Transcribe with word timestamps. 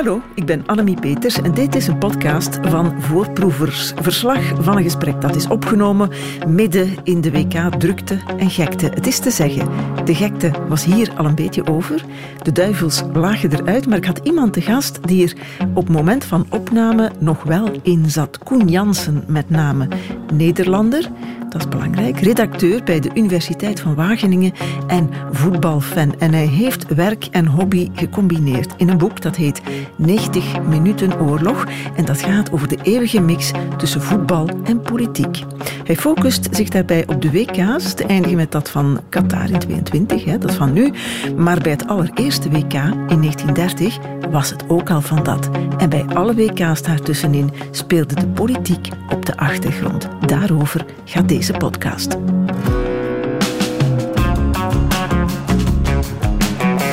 Hallo, 0.00 0.22
ik 0.34 0.46
ben 0.46 0.66
Annemie 0.66 1.00
Peters 1.00 1.40
en 1.40 1.54
dit 1.54 1.74
is 1.74 1.86
een 1.86 1.98
podcast 1.98 2.58
van 2.62 3.02
Voorproevers. 3.02 3.92
Verslag 3.96 4.62
van 4.62 4.76
een 4.76 4.82
gesprek 4.82 5.20
dat 5.20 5.36
is 5.36 5.48
opgenomen 5.48 6.10
midden 6.48 6.94
in 7.04 7.20
de 7.20 7.30
WK-drukte 7.30 8.18
en 8.36 8.50
gekte. 8.50 8.86
Het 8.86 9.06
is 9.06 9.18
te 9.18 9.30
zeggen, 9.30 9.68
de 10.04 10.14
gekte 10.14 10.50
was 10.68 10.84
hier 10.84 11.12
al 11.16 11.24
een 11.24 11.34
beetje 11.34 11.66
over. 11.66 12.04
De 12.42 12.52
duivels 12.52 13.02
lagen 13.12 13.52
eruit, 13.52 13.86
maar 13.86 13.98
ik 13.98 14.04
had 14.04 14.20
iemand 14.22 14.52
te 14.52 14.60
gast 14.60 15.06
die 15.06 15.24
er 15.24 15.36
op 15.74 15.88
moment 15.88 16.24
van 16.24 16.46
opname 16.50 17.10
nog 17.18 17.42
wel 17.42 17.68
in 17.82 18.10
zat. 18.10 18.38
Koen 18.38 18.68
Jansen 18.68 19.24
met 19.26 19.50
name, 19.50 19.88
Nederlander, 20.32 21.10
dat 21.48 21.60
is 21.60 21.68
belangrijk, 21.68 22.20
redacteur 22.20 22.82
bij 22.84 23.00
de 23.00 23.10
Universiteit 23.14 23.80
van 23.80 23.94
Wageningen 23.94 24.52
en 24.86 25.10
voetbalfan. 25.32 26.14
En 26.18 26.32
hij 26.32 26.46
heeft 26.46 26.94
werk 26.94 27.24
en 27.30 27.46
hobby 27.46 27.88
gecombineerd 27.94 28.74
in 28.76 28.88
een 28.88 28.98
boek 28.98 29.20
dat 29.20 29.36
heet 29.36 29.60
90 29.96 30.62
minuten 30.62 31.20
oorlog. 31.20 31.66
En 31.96 32.04
dat 32.04 32.22
gaat 32.22 32.52
over 32.52 32.68
de 32.68 32.78
eeuwige 32.82 33.20
mix 33.20 33.50
tussen 33.76 34.02
voetbal 34.02 34.48
en 34.64 34.80
politiek. 34.80 35.44
Hij 35.84 35.96
focust 35.96 36.48
zich 36.50 36.68
daarbij 36.68 37.06
op 37.06 37.22
de 37.22 37.30
WK's, 37.30 37.94
te 37.94 38.04
eindigen 38.04 38.36
met 38.36 38.52
dat 38.52 38.70
van 38.70 39.00
Qatar 39.08 39.50
in 39.50 39.58
22, 39.58 40.24
hè, 40.24 40.38
dat 40.38 40.54
van 40.54 40.72
nu. 40.72 40.92
Maar 41.36 41.60
bij 41.60 41.72
het 41.72 41.86
allereerste 41.86 42.50
WK 42.50 42.74
in 43.08 43.20
1930 43.20 43.98
was 44.30 44.50
het 44.50 44.64
ook 44.68 44.90
al 44.90 45.00
van 45.00 45.22
dat. 45.22 45.50
En 45.78 45.88
bij 45.88 46.04
alle 46.14 46.34
WK's 46.34 46.82
daartussenin 46.82 47.50
speelde 47.70 48.14
de 48.14 48.26
politiek 48.26 48.88
op 49.08 49.26
de 49.26 49.36
achtergrond. 49.36 50.08
Daarover 50.26 50.84
gaat 51.04 51.28
deze 51.28 51.52
podcast. 51.52 52.16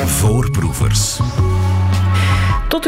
Voorproevers. 0.06 1.20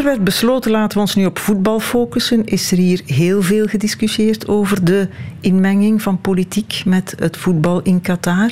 Er 0.01 0.07
werd 0.07 0.25
besloten, 0.25 0.71
laten 0.71 0.97
we 0.97 1.03
ons 1.03 1.15
nu 1.15 1.27
op 1.27 1.39
voetbal 1.39 1.81
focussen, 1.81 2.45
is 2.45 2.71
er 2.71 2.77
hier 2.77 3.03
heel 3.07 3.43
veel 3.43 3.67
gediscussieerd 3.67 4.49
over 4.49 4.85
de 4.85 5.09
inmenging 5.41 6.03
van 6.03 6.21
politiek 6.21 6.83
met 6.85 7.15
het 7.19 7.37
voetbal 7.37 7.83
in 7.83 8.01
Qatar. 8.01 8.51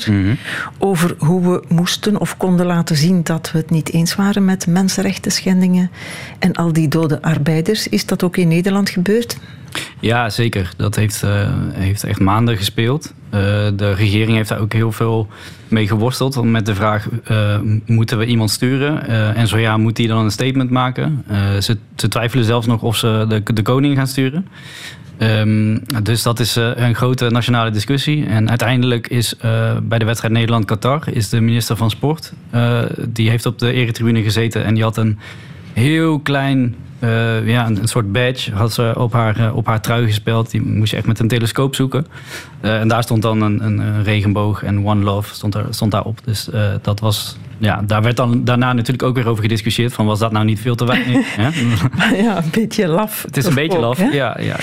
Over 0.79 1.15
hoe 1.19 1.43
we 1.43 1.65
moesten 1.69 2.21
of 2.21 2.37
konden 2.37 2.67
laten 2.67 2.97
zien 2.97 3.23
dat 3.23 3.51
we 3.53 3.59
het 3.59 3.71
niet 3.71 3.93
eens 3.93 4.15
waren 4.15 4.45
met 4.45 4.67
mensenrechten 4.67 5.33
schendingen 5.33 5.91
en 6.39 6.53
al 6.53 6.73
die 6.73 6.89
dode 6.89 7.23
arbeiders. 7.23 7.89
Is 7.89 8.07
dat 8.07 8.23
ook 8.23 8.37
in 8.37 8.49
Nederland 8.49 8.91
gebeurd? 8.91 9.39
Ja, 10.01 10.31
zeker. 10.31 10.73
Dat 10.77 10.97
heeft, 10.97 11.23
uh, 11.25 11.51
heeft 11.73 12.05
echt 12.05 12.21
maanden 12.21 12.57
gespeeld. 12.57 13.15
Uh, 13.35 13.41
de 13.77 13.93
regering 13.95 14.37
heeft 14.37 14.49
daar 14.49 14.61
ook 14.61 14.73
heel 14.73 14.93
veel 14.93 15.29
mee 15.69 15.87
geworsteld. 15.87 16.43
Met 16.45 16.67
de 16.67 16.75
vraag, 16.75 17.09
uh, 17.31 17.59
moeten 17.87 18.19
we 18.19 18.27
iemand 18.27 18.51
sturen? 18.51 19.07
en 19.35 19.47
zo 19.47 19.59
ja, 19.59 19.77
moet 19.77 19.97
die 19.97 20.09
dan 20.09 20.25
een 20.25 20.31
statement 20.31 20.71
maken? 20.71 21.25
Ze, 21.61 21.77
ze, 21.97 22.09
twijfelen 22.09 22.45
zelfs 22.45 22.67
nog 22.67 22.83
of 22.83 22.97
ze 22.97 23.25
de, 23.29 23.53
de 23.55 23.63
koning 23.63 23.97
gaan 23.97 24.07
sturen. 24.07 24.47
Um, 25.19 25.83
dus 26.03 26.23
dat 26.23 26.41
is 26.41 26.57
een 26.57 26.95
grote 26.95 27.29
nationale 27.29 27.71
discussie. 27.71 28.27
En 28.27 28.49
uiteindelijk 28.49 29.09
is 29.09 29.37
bij 29.83 29.99
de 29.99 30.05
wedstrijd 30.05 30.35
Nederland-Qatar... 30.35 31.03
is 31.11 31.29
de 31.29 31.41
minister 31.41 31.77
van 31.77 31.91
Sport... 31.91 32.33
die 33.09 33.31
heeft 33.31 33.47
op 33.47 33.59
de 33.59 33.73
eretribune 33.73 34.23
gezeten... 34.23 34.65
en 34.65 34.75
die 34.75 34.83
had 34.83 34.97
een 34.97 35.19
heel 35.73 36.19
klein 36.19 36.75
uh, 37.01 37.49
ja, 37.49 37.67
een, 37.67 37.89
soort 37.89 38.13
badge 38.13 38.53
had 38.53 38.73
ze 38.73 38.93
op 38.97 39.13
haar, 39.13 39.41
uh, 39.41 39.57
op 39.57 39.67
haar 39.67 39.81
trui 39.81 40.07
gespeeld. 40.07 40.51
Die 40.51 40.63
moest 40.63 40.91
je 40.91 40.97
echt 40.97 41.07
met 41.07 41.19
een 41.19 41.29
telescoop 41.29 41.75
zoeken. 41.75 42.07
Uh, 42.63 42.81
en 42.81 42.89
daar 42.89 43.03
stond 43.03 43.23
dan 43.23 43.41
een, 43.41 43.65
een, 43.65 43.79
een, 43.79 44.03
regenboog 44.03 44.63
en 44.63 44.87
One 44.87 45.05
Love 45.05 45.35
stond, 45.35 45.55
er, 45.55 45.67
stond 45.71 45.91
daarop. 45.91 46.21
Dus 46.25 46.49
dat 46.83 47.01
was, 47.01 47.37
ja, 47.59 47.83
daar 47.87 48.03
werd 48.03 48.17
dan 48.17 48.45
daarna 48.45 48.73
natuurlijk 48.73 49.03
ook 49.03 49.15
weer 49.15 49.29
over 49.29 49.43
gediscussieerd. 49.43 49.93
Van 49.93 50.07
was 50.07 50.19
dat 50.19 50.33
nou 50.33 50.45
niet 50.45 50.61
veel 50.61 50.75
te 50.75 50.85
weinig? 50.85 51.37
ja, 52.25 52.37
een 52.37 52.51
beetje 52.51 52.87
laf. 52.87 53.23
Het 53.23 53.37
is 53.37 53.45
een 53.45 53.55
beetje 53.55 53.79
laf, 53.79 54.13
ja. 54.13 54.37
ja. 54.41 54.57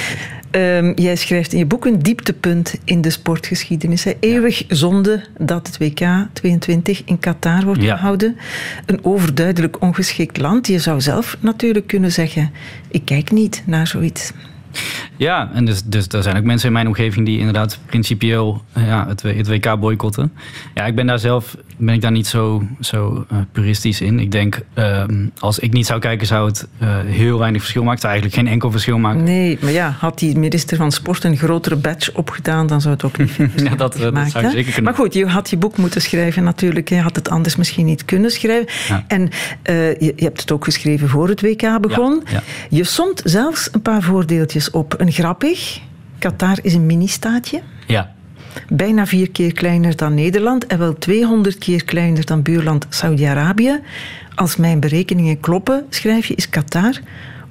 Um, 0.52 0.94
jij 0.96 1.16
schrijft 1.16 1.54
in 1.54 1.60
je 1.60 1.66
boek 1.66 1.86
een 1.86 2.00
dieptepunt 2.00 2.76
in 2.84 3.02
de 3.02 3.10
sportgeschiedenis. 3.10 4.04
Hè. 4.04 4.14
Eeuwig 4.20 4.68
ja. 4.68 4.76
zonde 4.76 5.24
dat 5.38 5.68
het 5.68 5.78
WK 5.78 6.08
22 6.34 7.02
in 7.06 7.20
Qatar 7.20 7.64
wordt 7.64 7.82
ja. 7.82 7.96
gehouden. 7.96 8.38
Een 8.86 9.00
overduidelijk 9.06 9.82
ongeschikt 9.82 10.38
land. 10.38 10.68
Je 10.68 10.80
zou 10.80 11.02
zelf 11.02 11.38
natuurlijk 11.40 11.88
kunnen 11.88 12.12
zeggen: 12.12 12.52
ik 12.88 13.06
kijk 13.06 13.32
niet 13.32 13.64
naar 13.66 13.88
zoiets. 13.88 14.32
Ja, 15.18 15.50
en 15.54 15.66
dus, 15.66 15.84
dus 15.84 16.08
er 16.08 16.24
zijn 16.24 16.38
ook 16.38 16.44
mensen 16.44 16.68
in 16.68 16.74
mijn 16.74 16.88
omgeving 16.88 17.26
die 17.26 17.38
inderdaad 17.40 17.80
principieel 17.86 18.62
ja, 18.74 19.08
het, 19.08 19.22
het 19.22 19.48
WK 19.48 19.80
boycotten. 19.80 20.34
Ja, 20.74 20.86
ik 20.86 20.96
ben 20.96 21.08
daar 21.08 21.20
zelf 21.20 21.56
ben 21.78 21.94
ik 21.94 22.02
daar 22.02 22.12
niet 22.12 22.28
zo, 22.28 22.68
zo 22.80 23.26
uh, 23.32 23.38
puristisch 23.52 24.02
in. 24.02 24.20
Ik 24.20 24.32
denk, 24.32 24.60
uh, 24.76 25.04
als 25.40 25.60
ik 25.60 25.74
niet 25.74 25.86
zou 25.86 26.00
kijken, 26.00 26.28
zou 26.28 26.48
het 26.48 26.68
uh, 26.82 26.98
heel 27.06 27.40
weinig 27.40 27.62
verschil 27.62 27.84
maken. 27.84 27.96
Het 27.96 28.02
zou 28.02 28.14
eigenlijk 28.14 28.44
geen 28.44 28.54
enkel 28.54 28.72
verschil 28.72 28.98
maken. 28.98 29.24
Nee, 29.24 29.58
maar 29.62 29.72
ja, 29.72 29.96
had 30.00 30.20
die 30.20 30.38
minister 30.38 30.78
van 30.78 30.92
Sport 30.92 31.24
een 31.24 31.38
grotere 31.38 31.76
badge 31.76 32.12
opgedaan, 32.14 32.68
dan 32.68 32.82
zou 32.82 32.94
het 32.94 33.04
ook 33.04 33.18
niet 33.18 33.36
ja, 33.70 33.76
dat, 33.76 33.98
dat 33.98 34.14
maken, 34.14 34.32
zou 34.32 34.50
zeker 34.50 34.64
kunnen. 34.64 34.84
Maar 34.84 34.94
goed, 34.94 35.14
je 35.14 35.26
had 35.26 35.50
je 35.50 35.58
boek 35.58 35.78
moeten 35.78 36.02
schrijven 36.02 36.44
natuurlijk. 36.44 36.90
Je 36.90 37.00
had 37.00 37.16
het 37.16 37.30
anders 37.30 37.56
misschien 37.56 37.86
niet 37.86 38.06
kunnen 38.06 38.32
schrijven. 38.32 38.68
Ja. 38.88 39.04
En 39.08 39.30
je, 39.64 40.14
je, 40.16 40.24
hebt 40.24 40.42
het 40.42 40.52
ook 40.52 40.64
geschreven 40.64 41.10
voor 41.10 41.28
het 41.28 41.42
WK 41.42 41.82
begon. 41.82 42.24
Ja. 42.32 42.44
Je 42.70 42.84
somt 42.84 43.22
zelfs 43.24 43.70
een 43.72 43.82
paar 43.82 44.02
voordeeltjes 44.02 44.65
op. 44.72 44.96
Een 44.98 45.12
grappig. 45.12 45.80
Qatar 46.20 46.58
is 46.62 46.74
een 46.74 46.86
mini-staatje. 46.86 47.62
Ja. 47.88 48.14
Bijna 48.70 49.06
vier 49.06 49.32
keer 49.32 49.54
kleiner 49.54 49.96
dan 49.96 50.14
Nederland 50.14 50.68
en 50.68 50.80
wel 50.80 50.98
200 50.98 51.58
keer 51.58 51.86
kleiner 51.86 52.26
dan 52.26 52.42
buurland 52.42 52.86
Saudi-Arabië. 52.90 53.80
Als 54.36 54.56
mijn 54.56 54.80
berekeningen 54.80 55.40
kloppen, 55.40 55.86
schrijf 55.90 56.26
je, 56.26 56.36
is 56.36 56.50
Qatar 56.50 57.00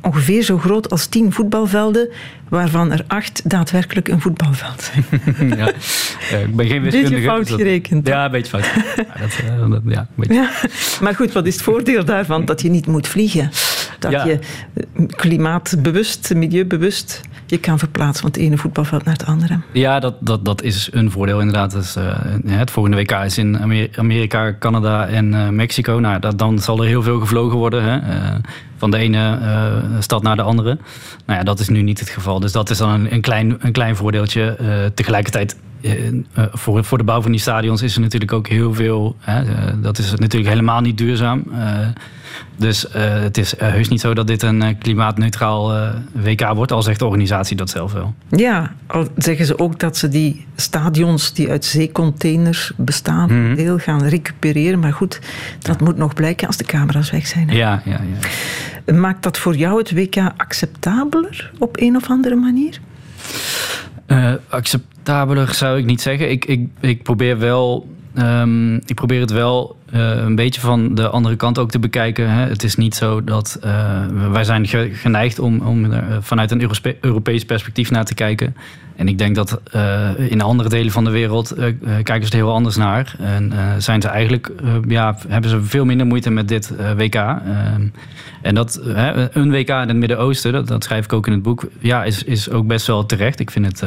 ongeveer 0.05 0.43
zo 0.43 0.59
groot 0.59 0.91
als 0.91 1.07
tien 1.07 1.33
voetbalvelden, 1.33 2.09
waarvan 2.49 2.93
er 2.93 3.05
acht 3.07 3.51
daadwerkelijk 3.51 4.09
een 4.09 4.21
voetbalveld 4.21 4.91
zijn. 4.93 5.05
ja, 5.59 5.69
ik 6.39 6.57
ben 6.57 6.67
geen 6.67 6.83
wiskundige. 6.83 7.15
Beetje 7.15 7.29
fout 7.29 7.49
dat, 7.49 7.59
gerekend. 7.59 8.07
Ja, 8.07 8.25
een 8.25 8.31
beetje 8.31 8.61
fout. 8.61 8.65
ja, 8.97 9.05
dat, 9.21 9.71
dat, 9.71 9.83
ja, 9.85 10.07
beetje. 10.15 10.35
Ja, 10.35 10.51
maar 11.01 11.15
goed, 11.15 11.33
wat 11.33 11.47
is 11.47 11.55
het 11.55 11.63
voordeel 11.63 12.05
daarvan? 12.05 12.45
Dat 12.45 12.63
je 12.63 12.71
niet 12.71 12.87
moet 12.87 13.09
vliegen. 13.09 13.51
Dat 13.99 14.11
Ja. 14.11 14.25
je 14.25 14.39
klimaatbewust, 15.17 16.35
milieubewust 16.35 17.23
je 17.47 17.59
kan 17.59 17.79
verplaatsen 17.79 18.21
van 18.23 18.31
het 18.31 18.41
ene 18.41 18.57
voetbalveld 18.57 19.05
naar 19.05 19.15
het 19.15 19.27
andere. 19.27 19.61
Ja, 19.73 20.01
dat, 20.01 20.15
dat, 20.21 20.45
dat 20.45 20.63
is 20.63 20.89
een 20.93 21.11
voordeel 21.11 21.39
inderdaad. 21.39 21.71
Dus, 21.71 21.97
uh, 21.97 22.17
het 22.47 22.71
volgende 22.71 22.97
WK 22.97 23.11
is 23.11 23.39
in 23.39 23.59
Amer 23.59 23.89
Amerika, 23.97 24.57
Canada 24.59 25.07
en 25.07 25.33
uh, 25.33 25.49
Mexico. 25.49 25.99
Nou, 25.99 26.21
dat, 26.21 26.39
dan 26.39 26.59
zal 26.59 26.83
er 26.83 26.87
heel 26.87 27.03
veel 27.03 27.21
gevlogen 27.21 27.59
worden. 27.59 27.83
Hè? 27.83 27.97
Uh, 27.97 28.35
van 28.77 28.91
de 28.91 28.97
ene 28.97 29.39
stad 29.99 30.23
naar 30.23 30.37
de 30.37 30.43
andere. 30.43 30.79
Nou 31.27 31.39
ja, 31.39 31.45
dat 31.45 31.61
is 31.61 31.69
nu 31.69 31.83
niet 31.83 32.01
het 32.01 32.09
geval. 32.09 32.41
Dus 32.45 32.53
dat 32.53 32.71
is 32.71 32.79
dan 32.79 32.91
een, 32.91 33.13
een 33.13 33.21
klein, 33.21 33.57
een 33.59 33.73
klein 33.73 33.97
voordeeltje. 33.97 34.57
tegelijkertijd 34.95 35.57
voor, 36.53 36.85
voor 36.85 36.99
de 36.99 37.05
bouw 37.05 37.23
van 37.23 37.31
die 37.31 37.41
stadions 37.41 37.83
is 37.83 37.95
er 37.95 38.01
natuurlijk 38.01 38.33
ook 38.33 38.49
heel 38.49 38.75
veel. 38.75 39.17
dat 39.77 39.99
is 39.99 40.15
natuurlijk 40.15 40.51
helemaal 40.51 40.81
niet 40.81 40.99
duurzaam. 40.99 41.45
Dus 42.57 42.87
uh, 42.87 42.93
het 43.21 43.39
is 43.39 43.55
uh, 43.55 43.61
heus 43.61 43.89
niet 43.89 44.01
zo 44.01 44.15
dat 44.15 44.27
dit 44.27 44.43
een 44.43 44.63
uh, 44.63 44.69
klimaatneutraal 44.79 45.91
WK 46.13 46.53
wordt, 46.55 46.73
al 46.73 46.83
zegt 46.83 46.99
de 46.99 47.05
organisatie 47.05 47.57
dat 47.57 47.71
zelf 47.71 47.93
wel. 47.93 48.15
Ja, 48.29 48.73
al 48.87 49.09
zeggen 49.17 49.47
ze 49.47 49.59
ook 49.59 49.81
dat 49.81 49.97
ze 49.97 50.09
die 50.09 50.47
stadions 50.57 51.33
die 51.33 51.51
uit 51.51 51.65
zeecontainers 51.65 52.73
bestaan, 52.77 53.33
mm 53.33 53.47
-hmm. 53.47 53.55
deel 53.55 53.79
gaan 53.79 54.05
recupereren. 54.05 54.79
Maar 54.79 54.93
goed, 54.93 55.21
dat 55.59 55.77
ja. 55.79 55.85
moet 55.85 55.97
nog 55.97 56.15
blijken 56.15 56.47
als 56.47 56.57
de 56.57 56.65
camera's 56.65 57.11
weg 57.11 57.27
zijn. 57.27 57.51
Hè? 57.51 57.57
Ja, 57.57 57.83
ja, 57.85 58.01
ja. 58.87 58.95
Maakt 58.95 59.23
dat 59.23 59.39
voor 59.39 59.57
jou 59.57 59.79
het 59.79 59.93
WK 59.93 60.17
acceptabeler 60.37 61.51
op 61.59 61.81
een 61.81 61.97
of 61.97 62.11
andere 62.11 62.35
manier? 62.35 62.81
Acceptabeler 65.05 65.55
zou 65.55 65.79
ik 65.79 65.85
niet 65.85 66.01
zeggen. 66.01 66.31
Ik, 66.31 66.45
ik, 66.45 66.69
ik 66.81 67.03
probeer 67.03 67.39
wel. 67.39 67.93
Um, 68.19 68.75
ik 68.75 68.95
probeer 68.95 69.21
het 69.21 69.31
wel 69.31 69.77
uh, 69.95 70.17
een 70.17 70.35
beetje 70.35 70.61
van 70.61 70.95
de 70.95 71.09
andere 71.09 71.37
kant 71.37 71.59
ook 71.59 71.71
te 71.71 71.79
bekijken. 71.79 72.31
Hè. 72.31 72.49
Het 72.49 72.63
is 72.63 72.77
niet 72.77 72.95
zo 72.95 73.25
dat 73.25 73.59
uh, 73.65 74.31
wij 74.31 74.45
zijn 74.45 74.67
geneigd 74.93 75.39
om, 75.39 75.61
om 75.61 75.93
er 75.93 76.23
vanuit 76.23 76.51
een 76.51 76.61
Europe 76.61 76.97
Europees 77.01 77.45
perspectief 77.45 77.91
naar 77.91 78.05
te 78.05 78.15
kijken. 78.15 78.57
En 78.97 79.09
ik 79.09 79.19
denk 79.19 79.35
dat 79.35 79.61
in 80.17 80.41
andere 80.41 80.69
delen 80.69 80.93
van 80.93 81.05
de 81.05 81.11
wereld 81.11 81.55
kijken 82.03 82.27
ze 82.27 82.33
er 82.33 82.39
heel 82.39 82.53
anders 82.53 82.77
naar. 82.77 83.17
En 83.19 83.53
zijn 83.79 84.03
ze 84.03 84.09
eigenlijk, 84.09 84.53
ja, 84.89 85.17
hebben 85.29 85.51
ze 85.51 85.63
veel 85.63 85.85
minder 85.85 86.07
moeite 86.07 86.31
met 86.31 86.49
dit 86.49 86.73
WK. 86.97 87.15
en 88.43 88.55
dat 88.55 88.81
een 89.33 89.51
WK 89.51 89.69
in 89.69 89.89
het 89.89 89.97
Midden-Oosten, 89.97 90.53
dat, 90.53 90.69
dat, 90.69 90.85
schrijf 90.85 91.05
ik 91.05 91.13
ook 91.13 91.27
in 91.27 91.33
het 91.33 91.43
boek, 91.43 91.69
ja, 91.79 92.05
is, 92.05 92.23
is 92.23 92.51
ook 92.51 92.67
best 92.67 92.87
wel 92.87 93.07
terecht. 93.07 93.41
Ik 93.41 93.51
vind 93.51 93.67
het 93.67 93.83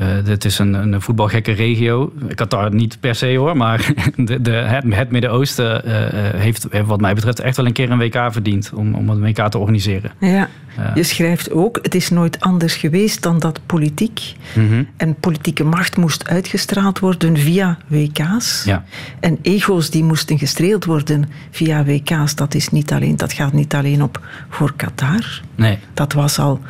Uh, 0.00 0.06
dit 0.24 0.44
is 0.44 0.58
een, 0.58 0.74
een 0.74 1.00
voetbalgekke 1.00 1.52
regio. 1.52 2.12
Qatar 2.34 2.74
niet 2.74 3.00
per 3.00 3.14
se 3.14 3.36
hoor, 3.36 3.56
maar 3.56 3.92
de, 4.16 4.40
de, 4.40 4.50
het, 4.50 4.84
het 4.88 5.10
Midden-Oosten 5.10 5.82
uh, 5.86 5.92
heeft 6.40 6.66
wat 6.84 7.00
mij 7.00 7.14
betreft 7.14 7.40
echt 7.40 7.56
wel 7.56 7.66
een 7.66 7.72
keer 7.72 7.90
een 7.90 7.98
WK 7.98 8.32
verdiend 8.32 8.70
om, 8.74 8.94
om 8.94 9.08
een 9.08 9.20
WK 9.20 9.48
te 9.48 9.58
organiseren. 9.58 10.10
Ja. 10.20 10.48
Je 10.94 11.02
schrijft 11.02 11.50
ook, 11.50 11.78
het 11.82 11.94
is 11.94 12.10
nooit 12.10 12.40
anders 12.40 12.74
geweest 12.74 13.22
dan 13.22 13.38
dat 13.38 13.60
politiek 13.66 14.34
Mhm. 14.54 14.82
en 14.96 15.14
politieke 15.14 15.64
macht 15.64 15.96
moest 15.96 16.28
uitgestraald 16.28 16.98
worden 16.98 17.36
via 17.36 17.78
WK's. 17.86 18.64
Ja. 18.64 18.84
En 19.20 19.38
ego's 19.42 19.90
die 19.90 20.04
moesten 20.04 20.38
gestreeld 20.38 20.84
worden 20.84 21.24
via 21.50 21.84
WK's. 21.84 22.34
Dat, 22.34 22.54
is 22.54 22.68
niet 22.68 22.92
alleen, 22.92 23.16
dat 23.16 23.32
gaat 23.32 23.52
niet 23.52 23.74
alleen 23.74 24.02
op 24.02 24.20
voor 24.48 24.72
Qatar. 24.76 25.40
Nee. 25.54 25.78
Dat 25.94 26.12
was 26.12 26.38
al 26.38 26.60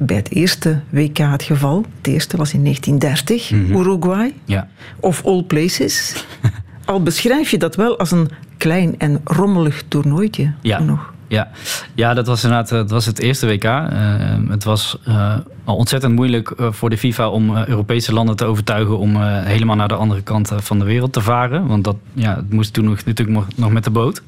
bij 0.00 0.16
het 0.16 0.32
eerste 0.32 0.80
WK 0.90 1.18
het 1.18 1.42
geval. 1.42 1.84
Het 1.96 2.06
eerste 2.06 2.36
was 2.36 2.52
in 2.52 2.62
1930, 2.62 3.50
Uruguay. 3.50 4.34
Ja. 4.44 4.68
Of 5.00 5.24
all 5.24 5.42
places. 5.42 6.24
al 6.84 7.02
beschrijf 7.02 7.50
je 7.50 7.58
dat 7.58 7.76
wel 7.76 7.98
als 7.98 8.10
een 8.10 8.28
klein 8.56 8.98
en 8.98 9.20
rommelig 9.24 9.82
toernooitje. 9.88 10.52
Ja. 10.60 10.78
Nog. 10.78 11.12
Ja. 11.28 11.50
ja, 11.94 12.14
dat 12.14 12.26
was 12.26 12.42
inderdaad 12.42 12.68
dat 12.68 12.90
was 12.90 13.06
het 13.06 13.18
eerste 13.18 13.46
WK. 13.46 13.64
Uh, 13.64 13.80
het 14.48 14.64
was 14.64 14.98
uh, 15.08 15.34
al 15.64 15.76
ontzettend 15.76 16.14
moeilijk 16.14 16.52
voor 16.56 16.90
de 16.90 16.98
FIFA 16.98 17.28
om 17.28 17.56
Europese 17.56 18.12
landen 18.12 18.36
te 18.36 18.44
overtuigen 18.44 18.98
om 18.98 19.22
helemaal 19.22 19.76
naar 19.76 19.88
de 19.88 19.94
andere 19.94 20.22
kant 20.22 20.52
van 20.56 20.78
de 20.78 20.84
wereld 20.84 21.12
te 21.12 21.20
varen. 21.20 21.66
Want 21.66 21.84
dat 21.84 21.96
ja, 22.12 22.36
het 22.36 22.52
moest 22.52 22.72
toen 22.72 22.84
nog, 22.84 23.04
natuurlijk 23.04 23.56
nog 23.56 23.72
met 23.72 23.84
de 23.84 23.90
boot. 23.90 24.22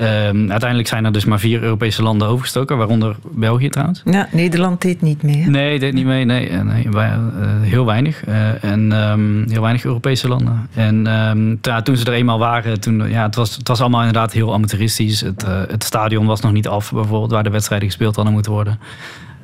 Um, 0.00 0.50
uiteindelijk 0.50 0.88
zijn 0.88 1.04
er 1.04 1.12
dus 1.12 1.24
maar 1.24 1.38
vier 1.38 1.62
Europese 1.62 2.02
landen 2.02 2.28
overgestoken, 2.28 2.76
waaronder 2.76 3.16
België 3.30 3.68
trouwens. 3.68 4.02
Ja, 4.04 4.28
Nederland 4.32 4.82
deed 4.82 5.02
niet 5.02 5.22
mee. 5.22 5.42
Hè? 5.42 5.50
Nee, 5.50 5.78
deed 5.78 5.92
niet 5.92 6.04
mee. 6.04 6.24
Nee, 6.24 6.50
nee 6.50 6.86
wij, 6.90 7.08
uh, 7.08 7.48
heel 7.60 7.86
weinig. 7.86 8.26
Uh, 8.28 8.64
en 8.64 8.92
um, 8.92 9.44
heel 9.48 9.60
weinig 9.60 9.84
Europese 9.84 10.28
landen. 10.28 10.68
En 10.74 11.06
um, 11.06 11.58
ja, 11.62 11.82
toen 11.82 11.96
ze 11.96 12.04
er 12.04 12.12
eenmaal 12.12 12.38
waren, 12.38 12.80
toen, 12.80 13.10
ja, 13.10 13.22
het, 13.22 13.34
was, 13.34 13.56
het 13.56 13.68
was 13.68 13.80
allemaal 13.80 14.00
inderdaad 14.00 14.32
heel 14.32 14.52
amateuristisch. 14.52 15.20
Het, 15.20 15.44
uh, 15.44 15.60
het 15.68 15.84
stadion 15.84 16.26
was 16.26 16.40
nog 16.40 16.52
niet 16.52 16.68
af, 16.68 16.92
bijvoorbeeld, 16.92 17.30
waar 17.30 17.42
de 17.42 17.50
wedstrijden 17.50 17.88
gespeeld 17.88 18.16
hadden 18.16 18.34
moeten 18.34 18.52
worden. 18.52 18.78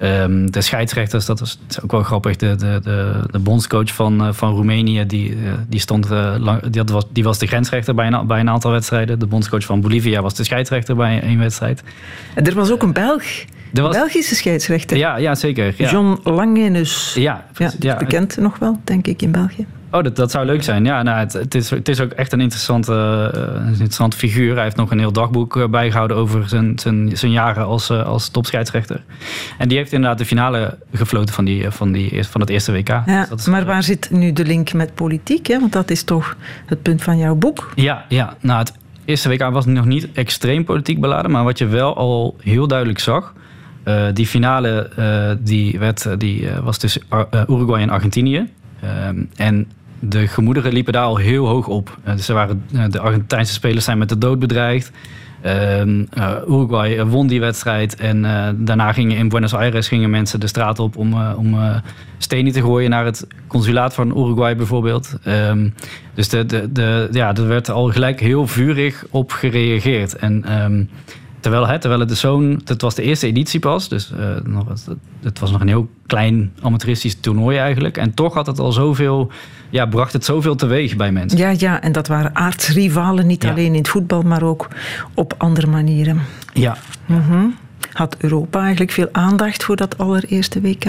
Um, 0.03 0.51
de 0.51 0.61
scheidsrechters, 0.61 1.27
dat 1.27 1.41
is 1.41 1.59
ook 1.83 1.91
wel 1.91 2.03
grappig. 2.03 2.37
De, 2.37 2.55
de, 2.55 2.81
de, 2.83 3.23
de 3.31 3.39
bondscoach 3.39 3.95
van, 3.95 4.27
uh, 4.27 4.33
van 4.33 4.55
Roemenië, 4.55 5.07
die, 5.07 5.31
uh, 5.31 5.53
die, 5.69 5.81
stond, 5.81 6.09
lang, 6.39 6.63
die, 6.63 6.83
was, 6.85 7.05
die 7.11 7.25
was 7.25 7.39
de 7.39 7.47
grensrechter 7.47 7.95
bij 7.95 8.07
een, 8.07 8.27
bij 8.27 8.41
een 8.41 8.51
aantal 8.51 8.71
wedstrijden. 8.71 9.19
De 9.19 9.27
bondscoach 9.27 9.65
van 9.65 9.81
Bolivia 9.81 10.23
was 10.23 10.35
de 10.35 10.45
scheidsrechter 10.45 10.97
bij 10.97 11.23
een 11.23 11.39
wedstrijd. 11.39 11.83
En 12.35 12.47
er 12.47 12.55
was 12.55 12.71
ook 12.71 12.83
een 12.83 12.93
Belg. 12.93 13.25
Er 13.75 13.83
was, 13.83 13.97
Belgische 13.97 14.35
scheidsrechter. 14.35 14.97
Ja, 14.97 15.17
ja 15.17 15.35
zeker. 15.35 15.75
Ja. 15.77 15.91
John 15.91 16.21
Langenus. 16.25 17.15
Ja, 17.15 17.47
ja, 17.57 17.73
ja, 17.79 17.97
bekend 17.97 18.37
nog 18.37 18.59
wel, 18.59 18.81
denk 18.85 19.07
ik, 19.07 19.23
in 19.23 19.31
België. 19.31 19.67
Oh, 19.91 20.03
dat, 20.03 20.17
dat 20.17 20.31
zou 20.31 20.47
leuk 20.47 20.63
zijn. 20.63 20.85
Ja, 20.85 21.03
nou, 21.03 21.19
het, 21.19 21.33
het, 21.33 21.55
is, 21.55 21.71
het 21.71 21.89
is 21.89 22.01
ook 22.01 22.11
echt 22.11 22.33
een 22.33 22.41
interessante, 22.41 22.93
uh, 23.35 23.69
interessante 23.69 24.17
figuur. 24.17 24.55
Hij 24.55 24.63
heeft 24.63 24.77
nog 24.77 24.91
een 24.91 24.99
heel 24.99 25.13
dagboek 25.13 25.57
uh, 25.57 25.67
bijgehouden 25.69 26.17
over 26.17 26.49
zijn, 26.49 26.79
zijn, 26.79 27.17
zijn 27.17 27.33
jaren 27.33 27.65
als, 27.65 27.91
uh, 27.91 28.07
als 28.07 28.29
topscheidsrechter. 28.29 29.03
En 29.59 29.69
die 29.69 29.79
heeft 29.79 29.93
inderdaad 29.93 30.19
de 30.19 30.25
finale 30.25 30.79
gefloten 30.93 31.35
van, 31.35 31.45
die, 31.45 31.71
van, 31.71 31.93
die, 31.93 32.25
van 32.25 32.41
het 32.41 32.51
eerste 32.51 32.73
WK. 32.73 32.89
Ja, 32.89 33.27
dus 33.31 33.41
is, 33.41 33.47
maar 33.47 33.65
waar 33.65 33.83
zit 33.83 34.11
nu 34.11 34.33
de 34.33 34.45
link 34.45 34.73
met 34.73 34.95
politiek? 34.95 35.47
Hè? 35.47 35.61
Want 35.61 35.73
dat 35.73 35.91
is 35.91 36.03
toch 36.03 36.37
het 36.67 36.83
punt 36.83 37.03
van 37.03 37.19
jouw 37.19 37.35
boek. 37.35 37.73
Ja, 37.75 38.05
ja. 38.09 38.37
nou 38.41 38.59
het 38.59 38.73
eerste 39.05 39.29
WK 39.29 39.51
was 39.51 39.67
nog 39.67 39.85
niet 39.85 40.13
extreem 40.13 40.65
politiek 40.65 41.01
beladen. 41.01 41.31
Maar 41.31 41.45
wat 41.45 41.59
je 41.59 41.67
wel 41.67 41.97
al 41.97 42.37
heel 42.41 42.67
duidelijk 42.67 42.99
zag... 42.99 43.35
Uh, 43.85 44.07
die 44.13 44.27
finale 44.27 44.91
uh, 44.99 45.31
die 45.47 45.79
werd, 45.79 46.21
die, 46.21 46.41
uh, 46.41 46.59
was 46.59 46.79
tussen 46.79 47.03
Uruguay 47.49 47.83
en 47.83 47.91
Argentinië. 47.91 48.49
En 49.37 49.67
de 49.99 50.27
gemoederen 50.27 50.73
liepen 50.73 50.93
daar 50.93 51.05
al 51.05 51.17
heel 51.17 51.47
hoog 51.47 51.67
op. 51.67 51.99
dus 52.05 52.27
ze 52.27 52.33
waren, 52.33 52.65
de 52.91 53.01
Argentijnse 53.01 53.53
spelers 53.53 53.85
zijn 53.85 53.99
met 53.99 54.09
de 54.09 54.19
dood 54.19 54.39
bedreigd. 54.39 54.93
Uruguay 56.49 57.05
won 57.05 57.27
die 57.27 57.41
wedstrijd. 57.41 57.97
En 57.97 58.23
daarna 58.59 58.93
gingen 58.93 59.17
in 59.17 59.29
Buenos 59.29 59.55
Aires 59.55 59.89
gingen 59.89 60.11
mensen 60.11 60.41
de 60.41 60.47
straat 60.47 60.79
op 60.79 60.97
om, 60.97 61.33
om 61.37 61.57
stenen 62.19 62.53
te 62.53 62.61
gooien 62.61 62.91
naar 62.91 63.05
het 63.05 63.27
consulaat 63.47 63.95
van 63.95 64.09
Uruguay 64.09 64.57
bijvoorbeeld. 64.57 65.19
Um, 65.27 65.75
dus 66.15 66.29
de, 66.29 66.47
de, 66.47 66.73
de, 66.73 67.09
ja, 67.13 67.35
er 67.35 67.49
werd 67.49 67.71
al 67.71 67.89
gelijk 67.89 68.21
heel 68.21 68.47
vurig 68.47 69.05
op 69.11 69.33
gereageerd. 69.33 70.17
En 70.17 70.45
Terwijl, 71.47 71.67
hè, 71.67 71.79
terwijl 71.79 72.01
het 72.01 72.09
de 72.09 72.15
zo'n, 72.15 72.61
het 72.65 72.83
was 72.83 72.95
de 72.95 73.03
eerste 73.03 73.27
editie 73.27 73.61
pas, 73.61 73.89
dus 73.89 74.13
uh, 74.19 74.27
nog, 74.45 74.65
het 75.23 75.39
was 75.39 75.51
nog 75.51 75.61
een 75.61 75.69
heel 75.69 75.89
klein 76.07 76.53
amateuristisch 76.63 77.21
toernooi 77.21 77.59
eigenlijk. 77.59 77.97
En 77.97 78.15
toch 78.15 78.35
had 78.35 78.47
het 78.47 78.59
al 78.59 78.73
zoveel, 78.73 79.31
ja, 79.71 79.87
bracht 79.87 80.13
het 80.13 80.25
zoveel 80.25 80.55
teweeg 80.55 80.97
bij 80.97 81.13
mensen. 81.13 81.39
Ja, 81.39 81.55
ja, 81.57 81.81
en 81.81 81.93
dat 81.93 82.09
waren 82.09 82.35
aardsrivalen, 82.35 83.27
niet 83.27 83.43
ja. 83.43 83.51
alleen 83.51 83.67
in 83.67 83.75
het 83.75 83.89
voetbal, 83.89 84.23
maar 84.23 84.43
ook 84.43 84.69
op 85.15 85.35
andere 85.37 85.67
manieren. 85.67 86.21
Ja. 86.53 86.77
Mm 87.07 87.23
-hmm. 87.23 87.55
Had 87.93 88.17
Europa 88.19 88.61
eigenlijk 88.61 88.91
veel 88.91 89.09
aandacht 89.13 89.65
voor 89.65 89.77
dat 89.77 89.99
allereerste 89.99 90.61
WK? 90.61 90.85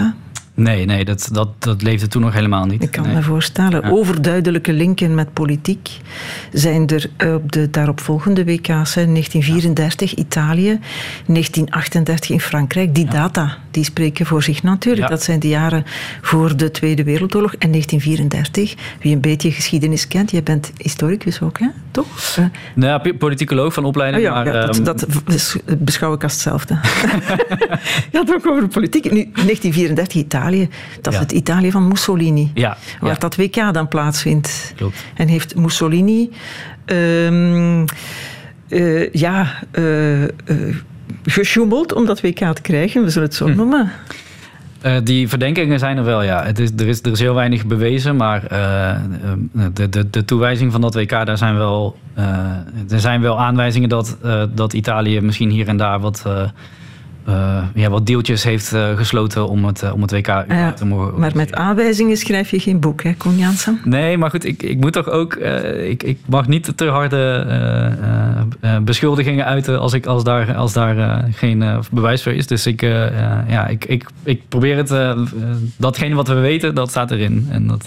Nee, 0.58 0.86
nee 0.86 1.06
dat, 1.06 1.30
dat, 1.32 1.50
dat 1.60 1.82
leefde 1.82 2.08
toen 2.08 2.22
nog 2.22 2.34
helemaal 2.34 2.66
niet. 2.66 2.84
Ik 2.84 2.92
kan 2.92 3.04
nee. 3.04 3.16
me 3.16 3.22
voorstellen. 3.22 3.82
Ja. 3.82 3.90
Overduidelijke 3.90 4.74
linken 4.74 5.16
met 5.16 5.34
politiek 5.34 5.90
zijn 6.54 6.88
er 6.88 7.10
op 7.36 7.52
de 7.52 7.70
daaropvolgende 7.70 8.46
WK's. 8.46 8.94
1934 8.94 10.10
ja. 10.10 10.18
Italië, 10.18 10.80
1938 11.26 12.30
in 12.30 12.40
Frankrijk. 12.40 12.96
Die 12.96 13.06
ja. 13.06 13.12
data 13.12 13.58
die 13.72 13.84
spreken 13.84 14.26
voor 14.26 14.44
zich 14.44 14.64
natuurlijk. 14.64 15.10
Dat 15.10 15.24
zijn 15.24 15.40
de 15.40 15.48
jaren 15.48 15.84
voor 16.22 16.58
de 16.58 16.72
Tweede 16.72 17.04
Wereldoorlog. 17.04 17.54
En 17.54 17.72
1934, 17.72 18.76
wie 19.02 19.14
een 19.14 19.22
beetje 19.22 19.52
geschiedenis 19.52 20.08
kent, 20.08 20.32
jij 20.32 20.44
bent 20.44 20.72
historicus 20.78 21.42
ook, 21.42 21.60
hè? 21.60 21.68
toch? 21.92 22.38
Uh, 22.40 22.46
nou, 22.76 23.14
politicoloog 23.14 23.74
van 23.74 23.86
opleiding. 23.86 24.28
Oh 24.28 24.30
ja, 24.30 24.44
maar, 24.44 24.54
dat, 24.54 24.78
um... 24.78 24.84
dat, 24.84 25.06
beschouw 25.78 26.14
ik 26.14 26.24
als 26.24 26.34
hetzelfde. 26.34 26.74
ja, 28.12 28.20
het 28.20 28.34
ook 28.34 28.48
over 28.48 28.68
politiek. 28.68 29.04
Nu, 29.04 29.24
1934 29.24 30.22
Italië. 30.22 30.47
Dat 31.02 31.14
is 31.14 31.20
het 31.20 31.32
Italië 31.32 31.72
van 31.72 31.88
Mussolini. 31.88 32.52
Ja, 32.54 32.78
waar 33.00 33.12
ja. 33.12 33.20
dat 33.20 33.36
WK 33.36 33.74
dan 33.74 33.88
plaatsvindt. 33.88 34.74
Klopt. 34.76 35.06
En 35.14 35.28
heeft 35.28 35.56
Mussolini... 35.56 36.30
Um, 36.86 37.86
uh, 38.70 39.12
ja... 39.12 39.54
Uh, 39.72 40.22
uh, 40.22 40.28
gesjoemeld 41.24 41.94
om 41.94 42.06
dat 42.06 42.22
WK 42.22 42.40
te 42.40 42.62
krijgen, 42.62 43.04
we 43.04 43.10
zullen 43.10 43.28
het 43.28 43.38
zo 43.38 43.46
hm. 43.48 43.56
noemen. 43.56 43.92
Uh, 44.86 44.96
die 45.04 45.28
verdenkingen 45.28 45.80
zijn 45.80 45.98
er 45.98 46.04
wel, 46.04 46.24
ja. 46.24 46.44
Het 46.44 46.60
is, 46.60 46.70
er, 46.78 46.88
is, 46.88 47.02
er 47.02 47.12
is 47.12 47.20
heel 47.20 47.34
weinig 47.34 47.66
bewezen, 47.66 48.16
maar 48.16 48.42
de, 49.74 49.90
de, 49.90 50.10
de 50.10 50.26
toewijzing 50.26 50.72
van 50.72 50.82
dat 50.82 50.94
WK, 50.94 51.10
daar 51.10 51.38
zijn 51.38 51.58
wel, 51.58 51.98
er 52.90 53.00
zijn 53.00 53.22
wel 53.22 53.40
aanwijzingen 53.40 53.90
dat, 53.90 54.18
dat 54.54 54.74
Italië 54.74 55.22
misschien 55.22 55.50
hier 55.50 55.68
en 55.68 55.78
daar 55.78 56.00
wat, 56.00 56.26
ja, 57.74 57.90
wat 57.90 58.06
deeltjes 58.06 58.44
heeft 58.44 58.76
gesloten 58.96 59.48
om 59.48 59.66
het, 59.66 59.92
om 59.92 60.02
het 60.02 60.12
WK 60.12 60.28
ja, 60.28 60.74
te 60.74 60.86
mogen. 60.86 61.20
Maar 61.20 61.32
met 61.36 61.54
aanwijzingen 61.54 62.18
schrijf 62.18 62.50
je 62.50 62.60
geen 62.60 62.80
boek, 62.80 63.04
hè, 63.04 63.14
Koen 63.14 63.38
Jansen? 63.38 63.80
Nee, 63.84 64.18
maar 64.18 64.30
goed, 64.30 64.46
ik, 64.46 64.64
ik 64.64 64.80
moet 64.80 64.94
toch 64.94 65.10
ook, 65.10 65.36
ik, 65.84 66.04
ik 66.04 66.18
mag 66.26 66.48
niet 66.48 66.78
te 66.78 66.86
harde 66.86 67.46
beschuldigingen 68.84 69.46
uiten 69.46 69.80
als, 69.80 69.94
ik, 69.94 70.06
als 70.06 70.24
daar, 70.24 70.56
als 70.56 70.74
daar 70.74 71.24
geen 71.32 71.84
bewijs 71.92 72.24
voor 72.24 72.34
is. 72.34 72.48
Dus 72.48 72.66
ik, 72.66 72.82
ja, 73.48 73.68
ik, 73.68 73.86
ik, 73.86 74.06
ik 74.24 74.42
probeer 74.50 74.78
het, 74.78 75.18
datgene 75.78 76.16
wat 76.16 76.28
we 76.28 76.34
weten, 76.34 76.76
dat 76.76 76.90
staat 76.90 77.12
erin. 77.12 77.48
En 77.50 77.68
dat, 77.68 77.86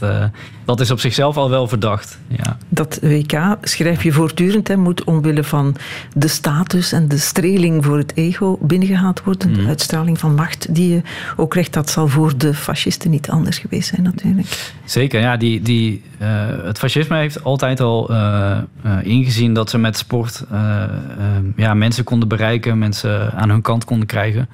dat 0.64 0.80
is 0.80 0.90
op 0.90 1.00
zichzelf 1.00 1.36
al 1.36 1.50
wel 1.50 1.68
verdacht. 1.68 2.18
Ja. 2.26 2.56
Dat 2.68 2.98
WK, 3.02 3.56
schrijf 3.62 4.02
je 4.02 4.12
voortdurend, 4.12 4.68
hè, 4.68 4.76
moet 4.76 5.04
omwille 5.04 5.44
van 5.44 5.76
de 6.14 6.28
status 6.28 6.92
en 6.92 7.08
de 7.08 7.18
streling 7.18 7.84
voor 7.84 7.98
het 7.98 8.12
ego 8.14 8.58
binnengehaald 8.60 9.14
worden. 9.16 9.28
Mm. 9.38 9.54
De 9.54 9.66
uitstraling 9.66 10.18
van 10.18 10.34
macht 10.34 10.74
die 10.74 10.94
je 10.94 11.02
ook 11.36 11.50
krijgt, 11.50 11.72
dat 11.72 11.90
zal 11.90 12.08
voor 12.08 12.36
de 12.36 12.54
fascisten 12.54 13.10
niet 13.10 13.30
anders 13.30 13.58
geweest 13.58 13.88
zijn 13.88 14.02
natuurlijk. 14.02 14.72
Zeker, 14.84 15.20
ja. 15.20 15.36
Die, 15.36 15.62
die, 15.62 16.02
uh, 16.22 16.28
het 16.64 16.78
fascisme 16.78 17.16
heeft 17.16 17.44
altijd 17.44 17.80
al 17.80 18.10
uh, 18.10 18.58
uh, 18.86 18.92
ingezien 19.02 19.54
dat 19.54 19.70
ze 19.70 19.78
met 19.78 19.96
sport 19.96 20.44
ja, 21.56 21.74
mensen 21.74 22.04
konden 22.04 22.28
bereiken, 22.28 22.78
mensen 22.78 23.32
aan 23.32 23.50
hun 23.50 23.62
kant 23.62 23.84
konden 23.84 24.06
krijgen. 24.06 24.48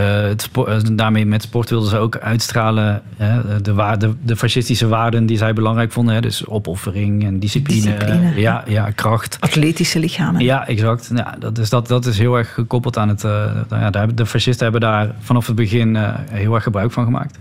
Het 0.00 0.42
sport, 0.42 0.98
daarmee 0.98 1.26
met 1.26 1.42
sport 1.42 1.70
wilden 1.70 1.88
ze 1.88 1.98
ook 1.98 2.16
uitstralen 2.16 3.02
hè, 3.16 3.60
de, 3.60 3.74
waarde, 3.74 4.14
de 4.22 4.36
fascistische 4.36 4.88
waarden 4.88 5.26
die 5.26 5.36
zij 5.36 5.52
belangrijk 5.52 5.92
vonden. 5.92 6.14
Hè, 6.14 6.20
dus 6.20 6.46
opoffering 6.46 7.24
en 7.24 7.38
discipline, 7.38 7.80
discipline 7.80 8.40
ja, 8.40 8.64
ja, 8.66 8.90
kracht. 8.90 9.36
Atletische 9.40 9.98
lichamen. 9.98 10.44
Ja, 10.44 10.66
exact. 10.66 11.10
Ja, 11.14 11.34
dat, 11.38 11.58
is, 11.58 11.70
dat, 11.70 11.88
dat 11.88 12.06
is 12.06 12.18
heel 12.18 12.36
erg 12.36 12.54
gekoppeld 12.54 12.98
aan 12.98 13.08
het... 13.08 13.24
Uh, 13.24 13.44
ja, 13.70 13.90
de 13.90 14.26
fascisten 14.26 14.62
hebben 14.62 14.80
daar 14.80 15.14
vanaf 15.18 15.46
het 15.46 15.56
begin 15.56 15.96
heel 16.30 16.54
erg 16.54 16.62
gebruik 16.62 16.92
van 16.92 17.04
gemaakt. 17.04 17.38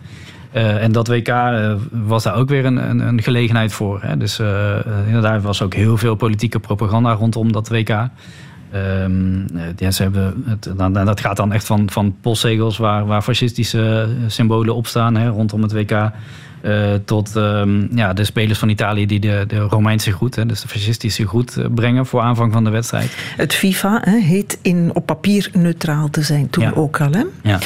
Uh, 0.55 0.83
en 0.83 0.91
dat 0.91 1.07
WK 1.07 1.27
uh, 1.27 1.73
was 1.91 2.23
daar 2.23 2.35
ook 2.35 2.49
weer 2.49 2.65
een, 2.65 2.89
een, 2.89 2.99
een 2.99 3.21
gelegenheid 3.21 3.73
voor. 3.73 4.01
Hè. 4.01 4.17
Dus 4.17 4.39
uh, 4.39 5.21
daar 5.21 5.41
was 5.41 5.61
ook 5.61 5.73
heel 5.73 5.97
veel 5.97 6.15
politieke 6.15 6.59
propaganda 6.59 7.13
rondom 7.13 7.51
dat 7.51 7.69
WK. 7.69 8.07
Um, 8.75 9.45
ja, 9.77 9.91
ze 9.91 10.01
hebben 10.03 10.43
het, 10.45 10.69
dan, 10.77 10.93
dat 10.93 11.19
gaat 11.19 11.37
dan 11.37 11.53
echt 11.53 11.65
van, 11.65 11.89
van 11.89 12.15
postzegels 12.21 12.77
waar, 12.77 13.05
waar 13.05 13.21
fascistische 13.21 14.07
symbolen 14.27 14.75
op 14.75 14.87
staan 14.87 15.15
hè, 15.15 15.27
rondom 15.27 15.61
het 15.61 15.73
WK. 15.73 15.91
Uh, 15.91 16.93
tot 17.05 17.35
um, 17.35 17.89
ja, 17.95 18.13
de 18.13 18.23
spelers 18.23 18.59
van 18.59 18.69
Italië 18.69 19.05
die 19.05 19.19
de, 19.19 19.43
de 19.47 19.59
Romeinse 19.59 20.11
groet, 20.11 20.35
hè, 20.35 20.45
dus 20.45 20.61
de 20.61 20.67
fascistische 20.67 21.27
groet, 21.27 21.57
brengen 21.75 22.05
voor 22.05 22.21
aanvang 22.21 22.53
van 22.53 22.63
de 22.63 22.69
wedstrijd. 22.69 23.15
Het 23.37 23.53
FIFA 23.53 23.99
hè, 24.03 24.17
heet 24.17 24.59
in, 24.61 24.91
op 24.93 25.05
papier 25.05 25.49
neutraal 25.53 26.09
te 26.09 26.21
zijn, 26.21 26.49
toen 26.49 26.63
Ja. 26.63 26.71
ook 26.75 27.01
al. 27.01 27.11
Hè? 27.11 27.23
Ja. 27.43 27.59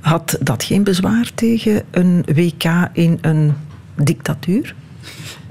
Had 0.00 0.38
dat 0.40 0.64
geen 0.64 0.82
bezwaar 0.84 1.30
tegen 1.34 1.82
een 1.90 2.24
WK 2.34 2.64
in 2.92 3.18
een 3.20 3.52
dictatuur? 3.96 4.74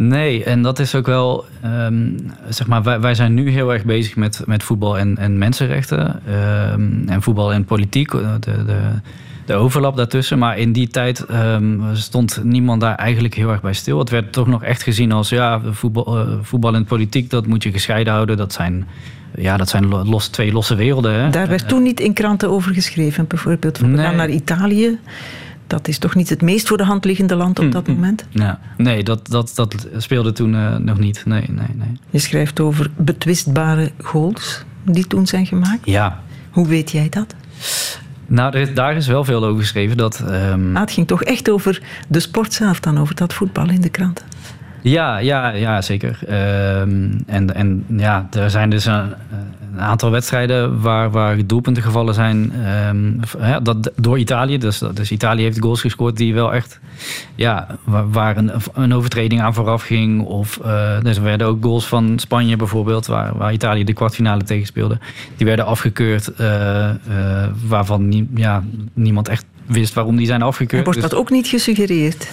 Nee, 0.02 0.44
en 0.44 0.62
dat 0.62 0.80
is 0.80 0.96
ook 0.96 1.06
wel, 1.06 1.46
ehm, 1.62 2.08
zeg 2.50 2.68
maar, 2.68 2.84
wij, 2.84 3.00
wij 3.00 3.16
zijn 3.16 3.34
nu 3.34 3.50
heel 3.50 3.74
erg 3.74 3.84
bezig 3.84 4.16
met, 4.16 4.42
met 4.46 4.64
voetbal 4.64 4.98
en, 4.98 5.18
en 5.18 5.38
mensenrechten. 5.38 6.22
ehm, 6.28 7.08
en 7.10 7.22
voetbal 7.22 7.54
en 7.54 7.66
politiek, 7.66 8.12
de, 8.12 8.40
de, 8.40 8.78
de 9.46 9.54
overlap 9.54 9.98
daartussen. 9.98 10.38
Maar 10.40 10.58
in 10.58 10.72
die 10.72 10.88
tijd 10.88 11.26
ehm, 11.26 11.78
stond 11.94 12.40
niemand 12.44 12.82
daar 12.82 12.96
eigenlijk 12.96 13.34
heel 13.34 13.50
erg 13.50 13.62
bij 13.62 13.74
stil. 13.74 14.00
Het 14.00 14.10
werd 14.10 14.32
toch 14.34 14.48
nog 14.48 14.64
echt 14.64 14.84
gezien 14.84 15.12
als, 15.12 15.30
ja, 15.30 15.62
voetbal, 15.72 16.18
eh, 16.20 16.28
voetbal 16.42 16.76
en 16.76 16.86
politiek, 16.86 17.30
dat 17.30 17.46
moet 17.48 17.64
je 17.64 17.72
gescheiden 17.72 18.14
houden. 18.14 18.38
Dat 18.38 18.54
zijn, 18.54 18.88
ja, 19.36 19.58
dat 19.58 19.70
zijn 19.70 19.88
lo- 19.88 20.04
los, 20.06 20.28
twee 20.28 20.52
losse 20.52 20.76
werelden. 20.76 21.14
Hè? 21.14 21.30
Daar 21.30 21.48
werd 21.48 21.68
toen 21.68 21.84
niet 21.84 22.00
in 22.00 22.14
kranten 22.14 22.50
over 22.50 22.74
geschreven, 22.74 23.28
bijvoorbeeld. 23.28 23.78
Van 23.78 23.90
we 23.92 23.96
Nee. 23.96 24.06
gaan 24.06 24.16
naar 24.16 24.30
Italië. 24.30 25.00
Dat 25.70 25.88
is 25.88 25.98
toch 25.98 26.16
niet 26.16 26.30
het 26.30 26.42
meest 26.42 26.68
voor 26.68 26.78
de 26.78 26.84
hand 26.84 27.06
liggende 27.06 27.36
land 27.36 27.60
op 27.60 27.72
dat 27.72 27.88
moment? 27.88 28.26
Ja, 28.30 28.60
nee, 28.78 29.04
dat, 29.04 29.28
dat, 29.28 29.52
dat 29.56 29.88
speelde 29.98 30.32
toen 30.32 30.56
eh, 30.56 30.76
nog 30.76 31.00
niet. 31.00 31.24
Nee, 31.26 31.44
nee, 31.48 31.68
nee. 31.76 32.00
Je 32.10 32.20
schrijft 32.20 32.60
over 32.60 32.90
betwistbare 32.98 33.92
goals 34.02 34.64
die 34.86 35.08
toen 35.08 35.28
zijn 35.28 35.46
gemaakt. 35.46 35.80
Ja, 35.86 36.20
Hoe 36.50 36.68
weet 36.68 36.92
jij 36.92 37.08
dat? 37.10 37.36
nou, 38.26 38.58
er 38.58 38.74
daar 38.74 38.96
is 38.96 39.08
wel 39.08 39.24
veel 39.24 39.46
over 39.46 39.62
geschreven. 39.62 39.98
Dat, 39.98 40.24
Ah, 40.74 40.80
het 40.80 40.92
ging 40.92 41.08
toch 41.08 41.24
echt 41.24 41.50
over 41.50 41.82
de 42.08 42.20
sport 42.20 42.54
zelf 42.54 42.80
dan, 42.80 42.98
over 43.00 43.16
dat 43.16 43.34
voetbal 43.34 43.70
in 43.70 43.82
de 43.82 43.90
kranten. 43.90 44.26
Ja, 44.82 45.18
ja, 45.18 45.50
ja 45.50 45.82
zeker. 45.82 46.20
Ehm, 46.28 47.12
en, 47.26 47.56
en 47.56 47.86
ja, 47.88 48.28
er 48.32 48.50
zijn 48.50 48.70
dus 48.70 48.86
een, 48.86 49.14
een 49.74 49.82
aantal 49.82 50.12
wedstrijden 50.12 50.82
waar, 50.82 51.12
waar 51.12 51.46
doelpunten 51.46 51.84
gevallen 51.84 52.14
zijn 52.14 52.52
ehm, 52.66 53.12
ja, 53.40 53.60
dat, 53.60 53.92
door 53.96 54.20
Italië. 54.20 54.58
Dus, 54.58 54.82
dus 54.94 55.12
Italië 55.12 55.42
heeft 55.44 55.60
goals 55.60 55.82
gescoord 55.82 56.18
die 56.18 56.34
wel 56.34 56.54
echt, 56.54 56.80
ja, 57.36 57.68
waar, 57.84 58.10
waar 58.12 58.38
een, 58.38 58.52
een 58.74 58.94
overtreding 58.94 59.42
aan 59.42 59.54
vooraf 59.54 59.82
ging. 59.84 60.22
Of 60.26 60.58
eh, 60.64 61.02
dus 61.02 61.18
er 61.18 61.24
werden 61.24 61.48
ook 61.48 61.64
goals 61.64 61.88
van 61.88 62.20
Spanje 62.20 62.56
bijvoorbeeld, 62.56 63.06
waar, 63.06 63.38
waar 63.38 63.54
Italië 63.54 63.84
de 63.84 63.94
kwartfinale 63.94 64.44
tegen 64.44 64.66
speelde. 64.66 64.98
Die 65.38 65.46
werden 65.46 65.66
afgekeurd, 65.66 66.34
eh, 66.34 66.90
eh, 66.90 66.96
waarvan 67.68 68.08
nie- 68.08 68.30
ja, 68.36 68.64
niemand 68.94 69.28
echt 69.28 69.46
wist 69.66 69.94
waarom 69.94 70.16
die 70.16 70.26
zijn 70.26 70.42
afgekeurd. 70.42 70.86
Wordt 70.86 71.02
Dus- 71.02 71.10
dat 71.10 71.20
ook 71.20 71.30
niet 71.30 71.48
gesuggereerd? 71.48 72.28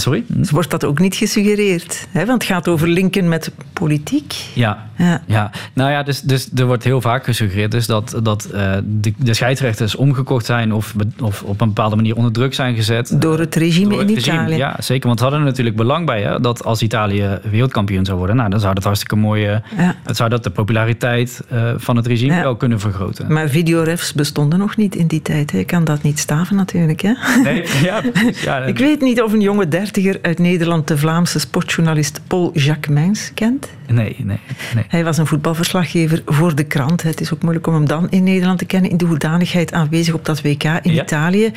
Sorry? 0.00 0.24
Wordt 0.50 0.70
dat 0.70 0.84
ook 0.84 0.98
niet 0.98 1.14
gesuggereerd? 1.14 2.06
Hè? 2.10 2.26
Want 2.26 2.42
het 2.42 2.52
gaat 2.52 2.68
over 2.68 2.88
linken 2.88 3.28
met 3.28 3.50
politiek. 3.72 4.34
Ja, 4.54 4.88
Ja. 4.96 5.22
Ja, 5.26 5.50
nou 5.74 5.90
ja, 5.90 6.02
dus, 6.02 6.20
dus 6.20 6.48
er 6.56 6.66
wordt 6.66 6.84
heel 6.84 7.00
vaak 7.00 7.24
gesuggereerd 7.24 7.70
dus 7.70 7.86
dat, 7.86 8.18
dat 8.22 8.44
eh, 8.44 8.72
de, 8.84 9.12
de 9.16 9.34
scheidsrechters 9.34 9.94
omgekocht 9.96 10.46
zijn 10.46 10.72
of, 10.72 10.94
of 11.20 11.42
op 11.42 11.60
een 11.60 11.66
bepaalde 11.68 11.96
manier 11.96 12.16
onder 12.16 12.32
druk 12.32 12.54
zijn 12.54 12.74
gezet. 12.74 13.20
Door 13.20 13.38
het 13.38 13.54
regime 13.54 13.88
Door 13.88 13.98
het 13.98 14.08
in 14.08 14.14
regime. 14.14 14.36
Italië. 14.38 14.56
Ja, 14.56 14.76
zeker. 14.78 15.06
Want 15.06 15.18
ze 15.18 15.24
hadden 15.24 15.42
er 15.42 15.48
natuurlijk 15.48 15.76
belang 15.76 16.06
bij 16.06 16.22
hè, 16.22 16.40
dat 16.40 16.64
als 16.64 16.82
Italië 16.82 17.38
wereldkampioen 17.50 18.04
zou 18.04 18.18
worden, 18.18 18.36
nou, 18.36 18.50
dan 18.50 18.60
zou 18.60 18.74
dat 18.74 18.84
hartstikke 18.84 19.16
mooi. 19.16 19.46
eh, 19.46 19.56
Ja. 19.76 19.94
het 20.04 20.16
zou 20.16 20.30
dat 20.30 20.44
de 20.44 20.50
populariteit 20.50 21.40
eh, 21.48 21.70
van 21.76 21.96
het 21.96 22.06
regime 22.06 22.34
Ja. 22.34 22.42
wel 22.42 22.56
kunnen 22.56 22.80
vergroten. 22.80 23.32
Maar 23.32 23.48
videorefs 23.48 24.12
bestonden 24.12 24.58
nog 24.58 24.76
niet 24.76 24.94
in 24.94 25.06
die 25.06 25.22
tijd. 25.22 25.50
Hè? 25.52 25.58
Je 25.58 25.64
kan 25.64 25.84
dat 25.84 26.02
niet 26.02 26.18
staven 26.18 26.56
natuurlijk. 26.56 27.00
Hè? 27.00 27.12
Nee, 27.42 27.64
ja, 27.82 28.02
ja, 28.42 28.58
Ik 28.74 28.78
weet 28.78 29.00
niet 29.00 29.22
of 29.22 29.32
een 29.32 29.40
jonge 29.40 29.68
dertiger 29.92 30.18
uit 30.22 30.38
Nederland 30.38 30.88
de 30.88 30.98
Vlaamse 30.98 31.38
sportjournalist 31.38 32.20
Paul 32.26 32.50
Jacquemins 32.54 33.30
kent. 33.34 33.68
nee, 33.86 34.16
nee, 34.18 34.38
nee. 34.74 34.84
Hij 34.88 35.04
was 35.04 35.18
een 35.18 35.26
voetbalverslaggever 35.26 36.22
voor 36.26 36.54
de 36.54 36.64
krant. 36.64 37.02
Het 37.02 37.20
is 37.20 37.32
ook 37.34 37.42
moeilijk 37.42 37.66
om 37.66 37.74
hem 37.74 37.86
dan 37.88 38.06
in 38.10 38.22
Nederland 38.24 38.58
te 38.58 38.64
kennen. 38.64 38.90
In 38.90 38.96
de 38.96 39.04
hoedanigheid 39.04 39.72
aanwezig 39.72 40.14
op 40.14 40.24
dat 40.24 40.42
WK 40.42 40.64
in 40.64 40.92
Ja. 40.92 41.02
Italië, 41.02 41.52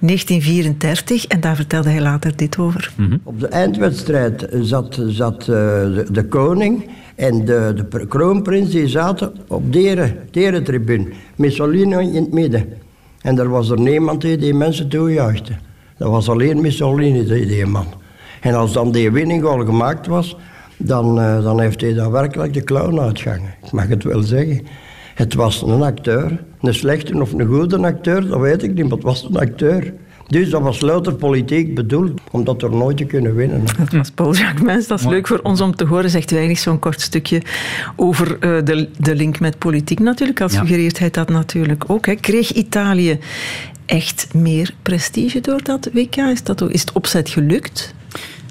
1934. 0.00 1.26
En 1.26 1.40
daar 1.40 1.56
vertelde 1.56 1.88
hij 1.90 2.00
later 2.00 2.36
dit 2.36 2.58
over. 2.58 2.92
Op 3.22 3.40
de 3.40 3.48
eindwedstrijd 3.48 4.48
zat, 4.60 5.00
zat 5.06 5.40
eh, 5.40 5.46
de, 5.46 6.06
de 6.10 6.24
koning 6.24 6.86
en 7.14 7.44
de, 7.44 7.72
de 7.76 7.84
pr- 7.84 8.06
kroonprins 8.06 8.70
die 8.70 8.88
zaten 8.88 9.32
op 9.46 9.72
de 9.72 10.16
eretribune. 10.30 11.08
Mussolini 11.36 11.96
in 11.98 12.14
het 12.22 12.32
midden. 12.32 12.66
En 13.22 13.38
er 13.38 13.48
was 13.48 13.70
er 13.70 13.80
niemand 13.80 14.20
die 14.20 14.36
die 14.36 14.54
mensen 14.54 14.88
toejuichte. 14.88 15.52
Dat 15.98 16.10
was 16.10 16.28
alleen 16.28 16.60
Mussolini, 16.60 17.24
die, 17.26 17.46
die 17.46 17.66
man. 17.66 17.86
En 18.40 18.54
als 18.54 18.72
dan 18.72 18.92
die 18.92 19.10
winning 19.10 19.44
al 19.44 19.64
gemaakt 19.64 20.06
was, 20.06 20.36
dan, 20.76 21.20
eh, 21.20 21.42
dan 21.42 21.60
heeft 21.60 21.80
hij 21.80 21.94
daar 21.94 22.10
werkelijk 22.10 22.54
de 22.54 22.64
clown 22.64 22.98
uitgangen. 23.00 23.54
Ik 23.64 23.72
mag 23.72 23.88
het 23.88 24.04
wel 24.04 24.22
zeggen. 24.22 24.66
Het 25.14 25.34
was 25.34 25.62
een 25.62 25.82
acteur. 25.82 26.44
Een 26.60 26.74
slechte 26.74 27.20
of 27.20 27.32
een 27.32 27.46
goede 27.46 27.78
acteur, 27.78 28.26
dat 28.28 28.40
weet 28.40 28.62
ik 28.62 28.74
niet, 28.74 28.82
maar 28.84 28.92
het 28.92 29.02
was 29.02 29.22
een 29.30 29.36
acteur. 29.38 29.92
Dus 30.26 30.50
dat 30.50 30.62
was 30.62 30.80
louter 30.80 31.14
politiek 31.14 31.74
bedoeld, 31.74 32.20
om 32.30 32.44
dat 32.44 32.62
er 32.62 32.70
nooit 32.70 32.96
te 32.96 33.04
kunnen 33.04 33.34
winnen. 33.34 33.64
Dat 33.78 33.92
was 33.92 34.10
Paul 34.10 34.34
Jacquemins. 34.34 34.86
Dat 34.86 34.98
is 35.00 35.06
leuk 35.06 35.26
voor 35.26 35.40
ons 35.42 35.60
om 35.60 35.74
te 35.76 35.84
horen. 35.84 36.10
Zegt 36.10 36.30
weinig 36.30 36.58
zo'n 36.58 36.78
kort 36.78 37.00
stukje 37.00 37.42
over 37.96 38.36
eh, 38.40 38.64
de, 38.64 38.88
de 38.98 39.14
link 39.14 39.40
met 39.40 39.58
politiek 39.58 39.98
natuurlijk. 40.00 40.40
Al 40.40 40.48
Ja. 40.50 40.58
suggereert 40.58 40.98
hij 40.98 41.10
dat 41.10 41.28
natuurlijk 41.28 41.84
ook. 41.86 42.06
Hè. 42.06 42.14
Kreeg 42.14 42.52
Italië 42.52 43.18
echt 43.88 44.34
meer 44.34 44.70
prestige 44.82 45.40
door 45.40 45.62
dat 45.62 45.88
WK? 45.92 46.16
Is, 46.16 46.42
dat, 46.42 46.62
ook- 46.62 46.70
is 46.70 46.80
het 46.80 46.92
opzet 46.92 47.28
gelukt? 47.28 47.94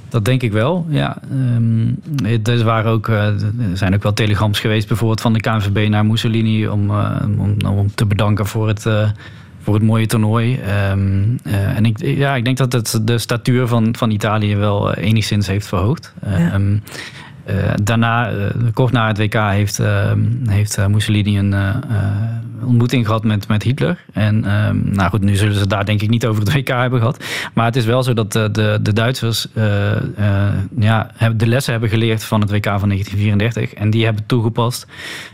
Dat 0.09 0.25
denk 0.25 0.41
ik 0.43 0.51
wel, 0.51 0.85
ja. 0.89 1.17
Ehm, 1.31 2.47
er, 2.49 2.63
waren 2.63 2.91
ook, 2.91 3.07
eh, 3.07 3.25
er 3.25 3.41
zijn 3.73 3.93
ook 3.93 4.03
wel 4.03 4.13
telegrams 4.13 4.59
geweest, 4.59 4.87
bijvoorbeeld 4.87 5.21
van 5.21 5.33
de 5.33 5.39
KNVB 5.39 5.89
naar 5.89 6.05
Mussolini, 6.05 6.67
om, 6.67 6.89
eh, 6.89 7.15
om, 7.37 7.55
om 7.67 7.95
te 7.95 8.05
bedanken 8.05 8.45
voor 8.45 8.67
het, 8.67 8.85
eh, 8.85 9.09
voor 9.61 9.73
het 9.73 9.83
mooie 9.83 10.05
toernooi. 10.05 10.55
Ehm, 10.57 11.21
eh, 11.43 11.75
en 11.77 11.85
ik, 11.85 11.97
ja, 12.03 12.35
ik 12.35 12.43
denk 12.45 12.57
dat 12.57 12.73
het 12.73 12.99
de 13.03 13.17
statuur 13.17 13.67
van, 13.67 13.95
van 13.97 14.11
Italië 14.11 14.55
wel 14.55 14.93
enigszins 14.93 15.47
heeft 15.47 15.67
verhoogd. 15.67 16.13
Eh, 16.19 16.39
Ja. 16.39 16.51
ehm, 16.51 16.73
eh, 16.73 16.79
daarna, 17.83 18.29
eh, 18.31 18.49
kort 18.73 18.91
na 18.91 19.07
het 19.07 19.17
WK, 19.17 19.33
heeft, 19.33 19.79
ehm, 19.79 20.19
heeft 20.49 20.77
eh, 20.77 20.85
Mussolini 20.85 21.37
een 21.37 21.53
eh, 21.53 21.69
eh, 21.69 22.67
ontmoeting 22.67 23.05
gehad 23.05 23.23
met, 23.23 23.47
met 23.47 23.63
Hitler. 23.63 24.03
En 24.13 24.45
ehm, 24.45 24.77
nou 24.91 25.09
goed, 25.09 25.21
nu 25.21 25.35
zullen 25.35 25.55
ze 25.55 25.67
daar 25.67 25.85
denk 25.85 26.01
ik 26.01 26.09
niet 26.09 26.25
over 26.25 26.43
het 26.43 26.53
WK 26.53 26.67
hebben 26.67 26.99
gehad. 26.99 27.23
Maar 27.53 27.65
het 27.65 27.75
is 27.75 27.85
wel 27.85 28.03
zo 28.03 28.13
dat 28.13 28.31
de, 28.31 28.79
de, 28.81 28.93
Duitsers 28.93 29.47
eh, 29.53 29.91
eh, 29.95 30.53
ja, 30.79 31.11
de 31.35 31.47
lessen 31.47 31.71
hebben 31.71 31.89
geleerd 31.89 32.23
van 32.23 32.41
het 32.41 32.51
WK 32.51 32.65
van 32.65 32.89
1934. 32.89 33.73
En 33.73 33.89
die 33.89 34.05
hebben 34.05 34.25
toegepast 34.25 34.87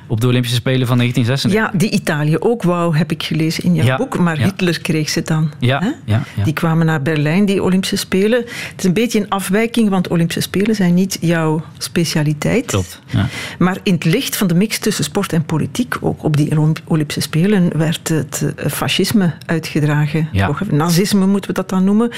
op 0.08 0.22
de 0.22 0.28
Olympische 0.28 0.56
Spelen 0.58 0.88
van 0.88 0.98
1936. 0.98 1.74
Ja, 1.74 1.80
die 1.80 2.02
Italië 2.02 2.38
ook 2.40 2.64
wou, 2.64 2.98
heb 2.98 3.12
ik 3.12 3.24
gelezen 3.24 3.64
in 3.64 3.74
jouw 3.74 3.86
Ja, 3.86 3.98
boek. 3.98 4.18
Maar 4.20 4.40
ja. 4.40 4.44
Hitler 4.46 4.82
kreeg 4.82 5.10
ze 5.10 5.22
dan. 5.22 5.52
Ja, 5.60 5.96
ja, 6.06 6.24
ja. 6.36 6.44
Die 6.44 6.54
kwamen 6.54 6.86
naar 6.86 7.02
Berlijn, 7.02 7.46
die 7.46 7.64
Olympische 7.64 7.96
Spelen. 7.96 8.40
Het 8.40 8.74
is 8.78 8.84
een 8.84 8.94
beetje 8.94 9.20
een 9.20 9.30
afwijking, 9.30 9.90
want 9.90 10.08
Olympische 10.08 10.42
Spelen 10.42 10.76
zijn 10.76 10.94
niet 10.94 11.18
jouw 11.22 11.64
specialiteit. 11.78 12.66
Klopt. 12.66 13.00
Ja. 13.08 13.28
Maar 13.60 13.78
in 13.84 13.94
het 13.94 14.06
licht 14.06 14.36
van 14.38 14.48
de 14.48 14.54
mix 14.56 14.80
tussen 14.80 15.04
sport 15.04 15.34
en 15.34 15.46
politiek, 15.46 15.96
ook 16.02 16.24
op 16.24 16.38
die 16.38 16.58
Olymp- 16.58 16.82
Olympische 16.86 17.22
Spelen, 17.22 17.78
werd 17.78 18.08
het 18.08 18.54
eh, 18.56 18.70
fascisme 18.72 19.34
uitgedragen. 19.46 20.28
Nazisme 20.72 21.26
moeten 21.26 21.50
we 21.50 21.56
dat 21.56 21.70
dan 21.70 21.84
noemen. 21.84 22.10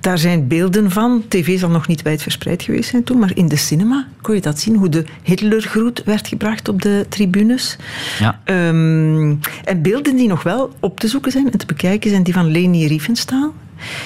Daar 0.00 0.18
zijn 0.18 0.48
beelden 0.48 0.90
van. 0.90 1.22
TV 1.28 1.58
zal 1.58 1.70
nog 1.70 1.86
niet 1.86 2.02
wijdverspreid 2.02 2.62
geweest 2.62 2.90
zijn 2.90 3.04
toen, 3.04 3.18
maar 3.18 3.30
in 3.34 3.48
de 3.48 3.56
cinema 3.56 4.06
kon 4.20 4.34
je 4.34 4.40
dat 4.40 4.60
zien, 4.60 4.76
hoe 4.76 4.88
de 4.88 5.04
Hitlergroet 5.22 6.02
werd 6.04 6.28
gebracht 6.28 6.68
op 6.68 6.82
de 6.82 7.06
tribunes. 7.34 7.76
Ja. 8.18 8.40
Ehm, 8.44 9.34
en 9.64 9.82
beelden 9.82 10.16
die 10.16 10.28
nog 10.28 10.42
wel 10.42 10.72
op 10.80 11.00
te 11.00 11.08
zoeken 11.08 11.32
zijn 11.32 11.50
en 11.50 11.58
te 11.58 11.66
bekijken 11.66 12.10
zijn 12.10 12.22
die 12.22 12.34
van 12.34 12.50
Leni 12.50 12.86
Riefenstahl. 12.86 13.52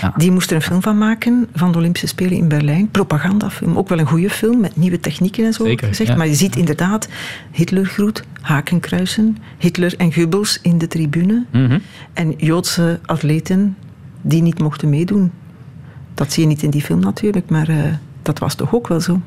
Ja. 0.00 0.12
Die 0.16 0.30
moest 0.30 0.50
er 0.50 0.56
een 0.56 0.62
film 0.62 0.82
van 0.82 0.99
maken 0.99 1.49
van 1.54 1.73
de 1.73 1.78
Olympische 1.78 2.06
Spelen 2.06 2.38
in 2.38 2.49
Berlijn. 2.49 2.90
Propagandafilm. 2.90 3.76
Ook 3.76 3.88
wel 3.88 3.99
een 3.99 4.06
goede 4.06 4.30
film 4.30 4.61
met 4.61 4.76
nieuwe 4.76 5.00
technieken 5.00 5.44
en 5.44 5.52
zo. 5.52 5.64
Zeker, 5.64 5.88
gezegd. 5.88 6.11
ja. 6.11 6.16
Maar 6.16 6.26
je 6.26 6.35
ziet 6.35 6.56
inderdaad 6.56 7.08
Hitlergroet, 7.52 8.23
hakenkruisen, 8.40 9.37
Hitler 9.58 9.94
en 9.97 10.14
Goebbels 10.14 10.58
in 10.62 10.78
de 10.78 10.87
tribune. 10.87 11.44
Mhm. 11.50 11.78
En 12.12 12.35
Joodse 12.37 13.00
atleten 13.04 13.76
die 14.23 14.42
niet 14.42 14.58
mochten 14.58 14.88
meedoen. 14.88 15.30
Dat 16.14 16.32
zie 16.32 16.42
je 16.42 16.49
niet 16.49 16.62
in 16.62 16.70
die 16.70 16.82
film 16.82 17.00
natuurlijk, 17.00 17.50
maar 17.50 17.68
eh, 17.68 17.76
dat 18.28 18.38
was 18.38 18.54
toch 18.54 18.75
ook 18.75 18.88
wel 18.88 19.00
zo. 19.00 19.20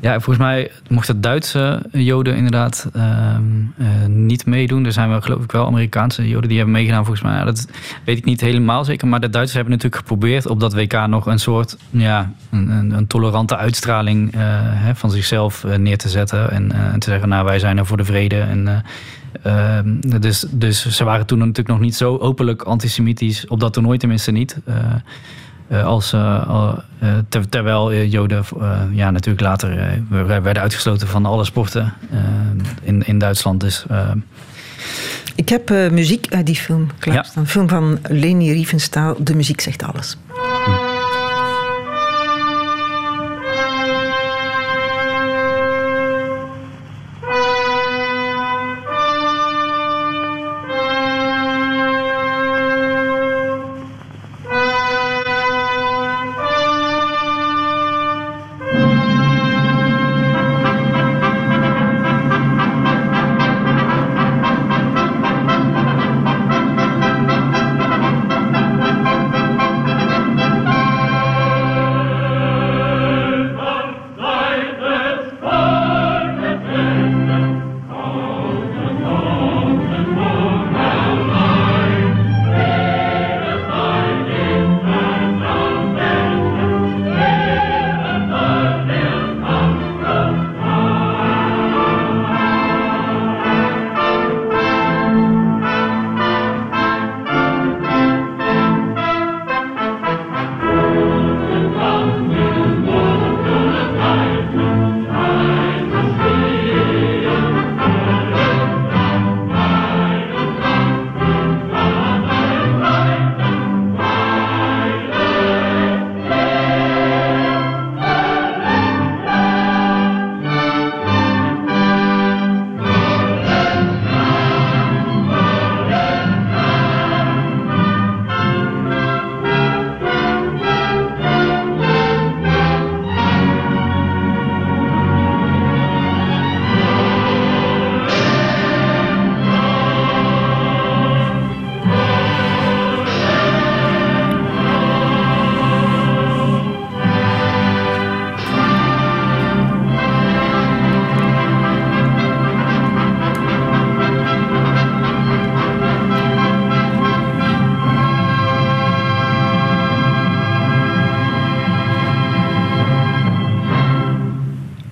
Ja, 0.00 0.12
volgens 0.12 0.38
mij 0.38 0.70
mochten 0.88 1.20
Duitse 1.20 1.82
Joden 1.92 2.36
inderdaad 2.36 2.88
ehm, 2.92 3.42
eh, 3.76 3.86
niet 4.06 4.46
meedoen. 4.46 4.84
Er 4.84 4.92
zijn 4.92 5.08
wel, 5.08 5.20
geloof 5.20 5.42
ik, 5.42 5.52
wel 5.52 5.66
Amerikaanse 5.66 6.28
Joden 6.28 6.48
die 6.48 6.56
hebben 6.56 6.74
meegedaan, 6.74 7.04
volgens 7.04 7.24
mij. 7.24 7.44
Dat 7.44 7.68
weet 8.04 8.18
ik 8.18 8.24
niet 8.24 8.40
helemaal 8.40 8.84
zeker. 8.84 9.08
Maar 9.08 9.20
de 9.20 9.30
Duitsers 9.30 9.54
hebben 9.54 9.72
natuurlijk 9.72 10.02
geprobeerd 10.02 10.46
op 10.46 10.60
dat 10.60 10.74
WK 10.74 11.06
nog 11.06 11.26
een 11.26 11.38
soort 11.38 11.76
ja, 11.90 12.32
een, 12.50 12.90
een, 12.90 13.06
tolerante 13.06 13.56
uitstraling 13.56 14.32
eh, 14.32 14.40
hè, 14.42 14.94
van 14.94 15.10
zichzelf 15.10 15.64
eh, 15.64 15.76
neer 15.76 15.98
te 15.98 16.08
zetten. 16.08 16.50
En, 16.50 16.68
te 16.98 17.10
zeggen, 17.10 17.28
nou, 17.28 17.44
wij 17.44 17.58
zijn 17.58 17.78
er 17.78 17.86
voor 17.86 17.96
de 17.96 18.04
vrede. 18.04 18.40
En, 18.40 18.68
eh, 18.68 19.68
ehm, 19.76 20.20
dus, 20.20 20.46
dus 20.50 20.88
ze 20.88 21.04
waren 21.04 21.26
toen 21.26 21.38
natuurlijk 21.38 21.68
nog 21.68 21.80
niet 21.80 21.96
zo 21.96 22.16
openlijk 22.16 22.62
antisemitisch, 22.62 23.46
op 23.46 23.60
dat 23.60 23.72
toernooi 23.72 23.98
tenminste 23.98 24.30
niet. 24.30 24.56
Als, 25.84 26.14
terwijl 27.48 27.94
Joden 27.94 28.44
ja, 28.92 29.10
natuurlijk 29.10 29.40
later 29.44 30.02
werden 30.26 30.62
uitgesloten 30.62 31.08
van 31.08 31.26
alle 31.26 31.44
sporten 31.44 31.92
in, 32.82 33.06
in 33.06 33.18
Duitsland. 33.18 33.60
Dus 33.60 33.84
ik 35.34 35.48
heb 35.48 35.70
muziek 35.90 36.26
uit 36.30 36.46
die 36.46 36.56
film 36.56 36.90
klaarstaan. 36.98 37.32
Ja. 37.34 37.40
Een 37.40 37.48
film 37.48 37.68
van 37.68 37.98
Leni 38.08 38.52
Riefenstahl. 38.52 39.16
De 39.18 39.34
muziek 39.34 39.60
zegt 39.60 39.82
alles. 39.82 40.16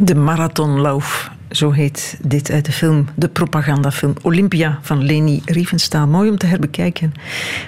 De 0.06 0.14
marathonlauf. 0.14 1.35
Zo 1.56 1.70
heet 1.70 2.18
dit 2.22 2.50
uit 2.50 2.64
de 2.64 2.72
film, 2.72 3.08
de 3.14 3.28
propagandafilm 3.28 4.14
Olympia 4.23 4.78
van 4.82 5.02
Leni 5.02 5.42
Riefenstahl. 5.45 6.06
Mooi 6.06 6.30
om 6.30 6.38
te 6.38 6.47
herbekijken. 6.47 7.12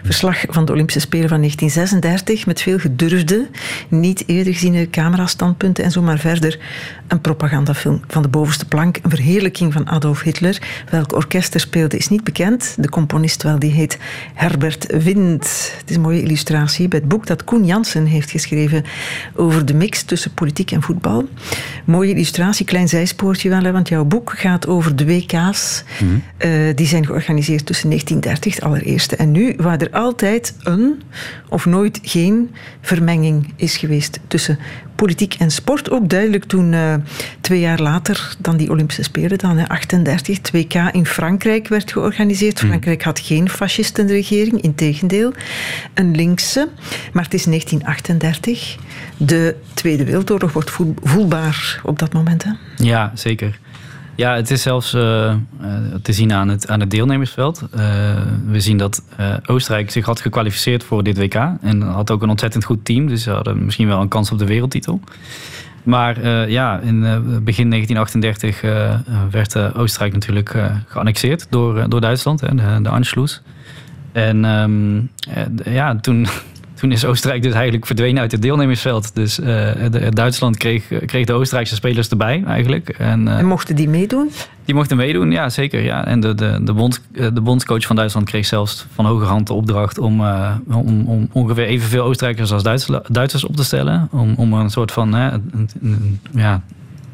Verslag 0.04 0.44
van 0.48 0.64
de 0.64 0.72
Olympische 0.72 1.00
Spelen 1.00 1.28
van 1.28 1.38
1936 1.38 2.46
met 2.46 2.62
veel 2.62 2.78
gedurfde, 2.78 3.48
niet 3.88 4.24
eerder 4.26 4.52
geziene 4.52 4.90
camerastandpunten 4.90 5.84
en 5.84 5.90
zo 5.90 6.02
maar 6.02 6.18
verder. 6.18 6.58
Een 7.06 7.20
propagandafilm 7.20 8.00
van 8.06 8.22
de 8.22 8.28
bovenste 8.28 8.64
plank, 8.66 8.98
een 9.02 9.10
verheerlijking 9.10 9.72
van 9.72 9.88
Adolf 9.88 10.22
Hitler. 10.22 10.84
Welk 10.90 11.14
orkest 11.14 11.54
er 11.54 11.60
speelde 11.60 11.96
is 11.96 12.08
niet 12.08 12.24
bekend. 12.24 12.74
De 12.78 12.88
componist 12.88 13.42
wel, 13.42 13.58
die 13.58 13.72
heet 13.72 13.98
Herbert 14.34 15.02
Wind. 15.02 15.72
Het 15.78 15.90
is 15.90 15.96
een 15.96 16.02
mooie 16.02 16.22
illustratie 16.22 16.88
bij 16.88 16.98
het 16.98 17.08
boek 17.08 17.26
dat 17.26 17.44
Koen 17.44 17.64
Jansen 17.64 18.06
heeft 18.06 18.30
geschreven 18.30 18.84
over 19.34 19.66
de 19.66 19.74
mix 19.74 20.02
tussen 20.02 20.34
politiek 20.34 20.70
en 20.70 20.82
voetbal. 20.82 21.28
Mooie 21.84 22.10
illustratie, 22.10 22.66
klein 22.66 22.88
zijspoortje 22.88 23.48
wel, 23.48 23.76
want 23.78 23.90
jouw 23.90 24.04
boek 24.04 24.38
gaat 24.38 24.66
over 24.66 24.96
de 24.96 25.06
WK's. 25.06 25.84
Mm 26.02 26.22
die 26.74 26.86
zijn 26.86 27.06
georganiseerd 27.06 27.66
tussen 27.66 27.88
1930, 27.88 28.54
het 28.54 28.64
allereerste, 28.64 29.16
en 29.16 29.32
nu, 29.32 29.54
waar 29.56 29.78
er 29.78 29.90
altijd 29.90 30.54
een 30.62 31.02
of 31.48 31.66
nooit 31.66 31.98
geen 32.02 32.54
vermenging 32.80 33.52
is 33.56 33.76
geweest 33.76 34.20
tussen 34.28 34.58
politiek 34.98 35.34
en 35.34 35.50
sport. 35.50 35.90
Ook 35.90 36.08
duidelijk 36.08 36.44
toen 36.44 36.72
uh, 36.72 36.94
twee 37.40 37.60
jaar 37.60 37.80
later 37.80 38.36
dan 38.38 38.56
die 38.56 38.70
Olympische 38.70 39.02
Spelen, 39.02 39.38
dan 39.38 39.58
in 39.58 39.66
38, 39.66 40.38
2K 40.38 40.92
in 40.92 41.06
Frankrijk 41.06 41.68
werd 41.68 41.92
georganiseerd. 41.92 42.60
Hmm. 42.60 42.68
Frankrijk 42.68 43.02
had 43.02 43.20
geen 43.20 43.48
fascistenregering, 43.48 44.60
integendeel, 44.62 45.32
een 45.94 46.16
linkse. 46.16 46.68
Maar 47.12 47.24
het 47.24 47.34
is 47.34 47.44
1938. 47.44 48.76
De 49.16 49.54
Tweede 49.74 50.04
Wereldoorlog 50.04 50.52
wordt 50.52 50.70
voelbaar 51.02 51.80
op 51.82 51.98
dat 51.98 52.12
moment. 52.12 52.44
Hè? 52.44 52.50
Ja, 52.76 53.12
zeker. 53.14 53.58
Ja, 54.18 54.34
het 54.34 54.50
is 54.50 54.62
zelfs 54.62 54.94
uh, 54.94 55.34
te 56.02 56.12
zien 56.12 56.32
aan 56.32 56.48
het, 56.48 56.68
aan 56.68 56.80
het 56.80 56.90
deelnemersveld. 56.90 57.62
Uh, 57.62 57.80
we 58.46 58.60
zien 58.60 58.76
dat 58.76 59.02
Oostenrijk 59.46 59.90
zich 59.90 60.06
had 60.06 60.20
gekwalificeerd 60.20 60.84
voor 60.84 61.02
dit 61.02 61.18
WK. 61.18 61.34
En 61.60 61.82
had 61.82 62.10
ook 62.10 62.22
een 62.22 62.28
ontzettend 62.28 62.64
goed 62.64 62.84
team. 62.84 63.06
Dus 63.06 63.22
ze 63.22 63.30
hadden 63.30 63.64
misschien 63.64 63.88
wel 63.88 64.00
een 64.00 64.08
kans 64.08 64.30
op 64.32 64.38
de 64.38 64.46
wereldtitel. 64.46 65.00
Maar 65.82 66.48
ja, 66.48 66.80
in 66.80 67.00
begin 67.44 67.70
1938 67.70 68.60
werd 69.30 69.74
Oostenrijk 69.74 70.12
natuurlijk 70.12 70.56
geannexeerd 70.86 71.46
door, 71.50 71.88
door 71.88 72.00
Duitsland, 72.00 72.40
hè, 72.40 72.54
de, 72.54 72.78
de 72.82 72.88
Anschluss. 72.88 73.42
En 74.12 74.44
um, 74.44 75.10
ja, 75.64 75.96
toen, 75.96 76.26
toen 76.78 76.92
is 76.92 77.04
Oostenrijk 77.04 77.42
dus 77.42 77.52
eigenlijk 77.52 77.86
verdwenen 77.86 78.20
uit 78.20 78.32
het 78.32 78.42
deelnemersveld. 78.42 79.14
Dus 79.14 79.38
uh, 79.38 79.70
Duitsland 80.10 80.56
kreeg, 80.56 80.84
kreeg 81.06 81.26
de 81.26 81.32
Oostenrijkse 81.32 81.74
spelers 81.74 82.08
erbij 82.08 82.42
eigenlijk. 82.46 82.88
En, 82.88 83.26
uh, 83.26 83.38
en, 83.38 83.46
mochten 83.46 83.76
die 83.76 83.88
meedoen? 83.88 84.30
Die 84.64 84.74
mochten 84.74 84.96
meedoen, 84.96 85.30
ja 85.30 85.48
zeker. 85.48 85.82
Ja. 85.82 86.06
En 86.06 86.20
de, 86.20 86.34
de, 86.34 86.58
de, 86.62 86.72
bond, 86.72 87.02
de 87.12 87.40
bondscoach 87.40 87.86
van 87.86 87.96
Duitsland 87.96 88.26
kreeg 88.26 88.46
zelfs 88.46 88.86
van 88.94 89.06
hogerhand 89.06 89.46
de 89.46 89.52
opdracht 89.52 89.98
om, 89.98 90.20
uh, 90.20 90.54
om, 90.66 91.06
om 91.06 91.28
ongeveer 91.32 91.66
evenveel 91.66 92.04
Oostenrijkers 92.04 92.52
als 92.52 92.62
Duitsers 93.08 93.44
op 93.44 93.56
te 93.56 93.64
stellen. 93.64 94.08
Om, 94.10 94.34
om 94.36 94.52
een 94.52 94.70
soort 94.70 94.92
van 94.92 95.40
ja, 96.30 96.62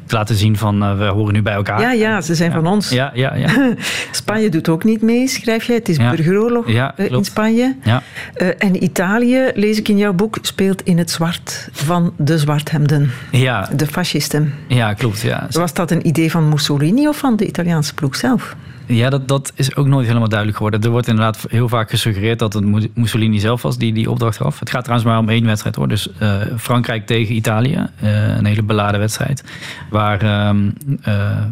laten 0.07 0.35
zien 0.35 0.57
van 0.57 0.83
uh, 0.83 0.97
we 0.97 1.05
horen 1.05 1.33
nu 1.33 1.41
bij 1.41 1.53
elkaar. 1.53 1.81
Ja, 1.81 1.91
ja, 1.91 2.21
ze 2.21 2.35
zijn 2.35 2.51
van 2.51 2.67
ons. 2.67 2.89
Ja, 2.89 3.11
ja, 3.13 3.35
ja. 3.35 3.73
Spanje 4.11 4.49
doet 4.49 4.69
ook 4.69 4.83
niet 4.83 5.01
mee, 5.01 5.27
schrijf 5.27 5.63
jij. 5.63 5.75
Het 5.75 5.89
is 5.89 5.97
burgeroorlog 5.97 6.67
uh, 6.67 6.89
in 6.95 7.25
Spanje. 7.25 7.75
Ja. 7.83 8.03
Uh, 8.37 8.47
en 8.57 8.83
Italië, 8.83 9.51
lees 9.53 9.77
ik 9.77 9.87
in 9.87 9.97
jouw 9.97 10.13
boek, 10.13 10.37
speelt 10.41 10.81
in 10.81 10.97
het 10.97 11.11
zwart 11.11 11.69
van 11.71 12.13
de 12.17 12.37
zwarthemden. 12.37 13.11
Ja. 13.31 13.69
De 13.75 13.87
fascisten. 13.87 14.53
Ja, 14.67 14.93
klopt. 14.93 15.21
Ja. 15.21 15.47
Was 15.51 15.73
dat 15.73 15.91
een 15.91 16.07
idee 16.07 16.31
van 16.31 16.49
Mussolini 16.49 17.07
of 17.07 17.17
van 17.17 17.35
de 17.35 17.47
Italiaanse 17.47 17.93
ploeg 17.93 18.15
zelf? 18.15 18.55
Ja, 18.87 19.09
dat, 19.09 19.27
dat 19.27 19.51
is 19.55 19.75
ook 19.75 19.87
nooit 19.87 20.07
helemaal 20.07 20.27
duidelijk 20.27 20.57
geworden. 20.57 20.83
Er 20.83 20.89
wordt 20.89 21.07
inderdaad 21.07 21.45
heel 21.49 21.69
vaak 21.69 21.89
gesuggereerd 21.89 22.39
dat 22.39 22.53
het 22.53 22.95
Mussolini 22.95 23.39
zelf 23.39 23.61
was 23.61 23.77
die 23.77 23.93
die 23.93 24.11
opdracht 24.11 24.37
gaf. 24.37 24.59
Het 24.59 24.69
gaat 24.69 24.83
trouwens 24.83 25.09
maar 25.09 25.19
om 25.19 25.29
één 25.29 25.45
wedstrijd 25.45 25.75
hoor. 25.75 25.87
Dus 25.87 26.09
uh, 26.21 26.35
Frankrijk 26.57 27.05
tegen 27.05 27.35
Italië. 27.35 27.87
Uh, 28.03 28.37
een 28.37 28.45
hele 28.45 28.63
beladen 28.63 28.99
wedstrijd. 28.99 29.43
Waar 29.89 30.23
uh, 30.23 30.49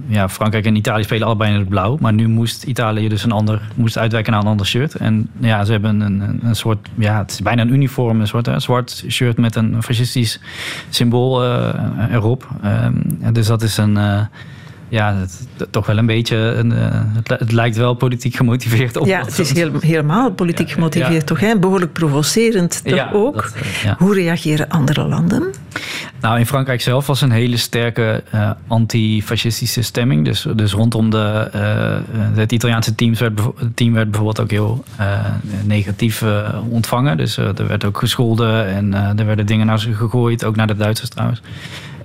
ja, 0.07 0.29
Frankrijk 0.29 0.65
en 0.65 0.75
Italië 0.75 1.03
spelen 1.03 1.27
allebei 1.27 1.53
in 1.53 1.59
het 1.59 1.69
blauw. 1.69 1.97
Maar 1.99 2.13
nu 2.13 2.27
moest 2.27 2.63
Italië 2.63 3.07
dus 3.07 3.23
een 3.23 3.31
ander, 3.31 3.61
moest 3.75 3.97
uitwijken 3.97 4.31
naar 4.31 4.41
een 4.41 4.47
ander 4.47 4.65
shirt. 4.65 4.95
En 4.95 5.29
ja, 5.39 5.65
ze 5.65 5.71
hebben 5.71 6.01
een, 6.01 6.21
een, 6.21 6.39
een 6.43 6.55
soort, 6.55 6.89
ja, 6.97 7.17
het 7.17 7.31
is 7.31 7.41
bijna 7.41 7.61
een 7.61 7.73
uniform. 7.73 8.19
Een 8.19 8.27
soort 8.27 8.45
hè, 8.45 8.59
zwart 8.59 9.03
shirt 9.09 9.37
met 9.37 9.55
een 9.55 9.83
fascistisch 9.83 10.39
symbool 10.89 11.43
erop. 12.11 12.47
Ehm, 12.61 12.93
dus 13.33 13.47
dat 13.47 13.61
is 13.61 13.77
een 13.77 13.97
ja, 14.93 15.15
het, 15.15 15.47
toch 15.69 15.85
wel 15.85 15.97
een 15.97 16.05
beetje. 16.05 16.35
Een, 16.35 16.71
het, 16.71 17.29
het, 17.29 17.51
lijkt 17.51 17.77
wel 17.77 17.93
politiek 17.93 18.35
gemotiveerd 18.35 18.97
op. 18.97 19.05
Ja, 19.07 19.25
het 19.25 19.39
is 19.39 19.53
heel, 19.53 19.71
helemaal 19.79 20.31
politiek 20.31 20.71
gemotiveerd, 20.71 21.25
toch? 21.25 21.39
Hè? 21.39 21.59
Behoorlijk 21.59 21.93
provocerend, 21.93 22.81
toch 22.83 23.13
ook? 23.13 23.51
Dat, 23.83 23.97
Hoe 23.97 24.13
reageren 24.13 24.69
andere 24.69 25.07
landen? 25.07 25.53
Nou, 26.21 26.39
in 26.39 26.45
Frankrijk 26.45 26.81
zelf 26.81 27.07
was 27.07 27.21
een 27.21 27.31
hele 27.31 27.57
sterke 27.57 28.23
uh, 28.35 28.51
antifascistische 28.67 29.81
stemming. 29.81 30.25
Dus, 30.25 30.47
dus 30.55 30.73
rondom 30.73 31.09
de, 31.09 31.49
uh, 31.55 32.37
het 32.37 32.51
Italiaanse 32.51 32.95
team 32.95 33.15
werd, 33.15 33.39
team 33.75 33.93
werd 33.93 34.11
bijvoorbeeld 34.11 34.39
ook 34.39 34.51
heel 34.51 34.83
negatief 35.63 36.23
ontvangen. 36.69 37.17
Dus 37.17 37.37
er 37.37 37.67
werd 37.67 37.85
ook 37.85 37.97
gescholden 37.97 38.67
en 38.67 38.93
er 39.17 39.25
werden 39.25 39.45
dingen 39.45 39.65
naar 39.65 39.79
ze 39.79 39.93
gegooid. 39.93 40.45
Ook 40.45 40.55
naar 40.55 40.67
de 40.67 40.75
Duitsers 40.75 41.09
trouwens. 41.09 41.41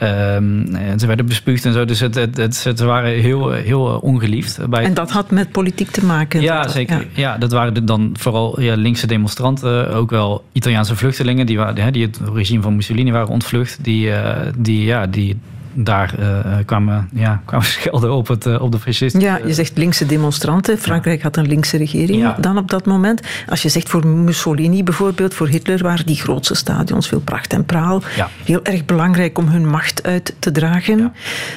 Um, 0.02 0.66
ze 0.98 1.06
werden 1.06 1.26
bespuugd 1.26 1.64
en 1.64 1.72
zo. 1.72 1.84
Dus 1.84 2.00
het, 2.00 2.14
het, 2.14 2.37
het, 2.37 2.64
het 2.64 2.80
waren 2.80 3.11
heel, 3.11 3.50
heel 3.50 3.82
ongeliefd. 3.82 4.68
Bij 4.70 4.84
en 4.84 4.94
dat 4.94 5.11
had 5.11 5.30
met 5.30 5.52
politiek 5.52 5.90
te 5.90 6.04
maken? 6.04 6.40
Ja, 6.40 6.62
dat, 6.62 6.72
zeker. 6.72 6.96
Ja. 6.96 7.06
ja. 7.14 7.38
dat 7.38 7.52
waren 7.52 7.87
dan 7.87 8.11
vooral 8.18 8.61
ja, 8.61 8.74
linkse 8.74 9.06
demonstranten. 9.06 9.94
Ook 9.94 10.11
wel 10.11 10.44
Italiaanse 10.52 10.96
vluchtelingen 10.96 11.46
die, 11.46 11.56
waren, 11.56 11.92
die 11.92 12.06
het 12.06 12.20
regime 12.34 12.62
van 12.62 12.76
Mussolini 12.76 13.12
waren 13.12 13.28
ontvlucht. 13.28 13.78
Die, 13.84 14.06
uh, 14.06 14.37
die, 14.56 14.84
ja, 14.84 15.06
die 15.06 15.37
daar 15.84 16.14
uh, 16.18 16.56
kwamen, 16.64 17.08
ja, 17.12 17.40
kwamen 17.44 17.66
schelden 17.66 18.12
op, 18.12 18.28
het, 18.28 18.46
uh, 18.46 18.62
op 18.62 18.72
de 18.72 18.78
fascisten. 18.78 19.20
Ja, 19.20 19.38
je 19.46 19.54
zegt 19.54 19.76
linkse 19.76 20.06
demonstranten. 20.06 20.78
Frankrijk 20.78 21.22
had 21.22 21.36
een 21.36 21.46
linkse 21.46 21.76
regering 21.76 22.20
ja. 22.20 22.36
dan 22.40 22.58
op 22.58 22.70
dat 22.70 22.86
moment. 22.86 23.20
Als 23.48 23.62
je 23.62 23.68
zegt 23.68 23.88
voor 23.88 24.06
Mussolini 24.06 24.82
bijvoorbeeld, 24.82 25.34
voor 25.34 25.48
Hitler 25.48 25.82
waren 25.82 26.06
die 26.06 26.16
grootste 26.16 26.54
stadions 26.54 27.08
veel 27.08 27.20
pracht 27.20 27.52
en 27.52 27.64
praal. 27.64 28.02
Ja. 28.16 28.28
Heel 28.44 28.64
erg 28.64 28.84
belangrijk 28.84 29.38
om 29.38 29.48
hun 29.48 29.68
macht 29.68 30.02
uit 30.02 30.34
te 30.38 30.50
dragen. 30.50 30.98
Ja. 30.98 31.12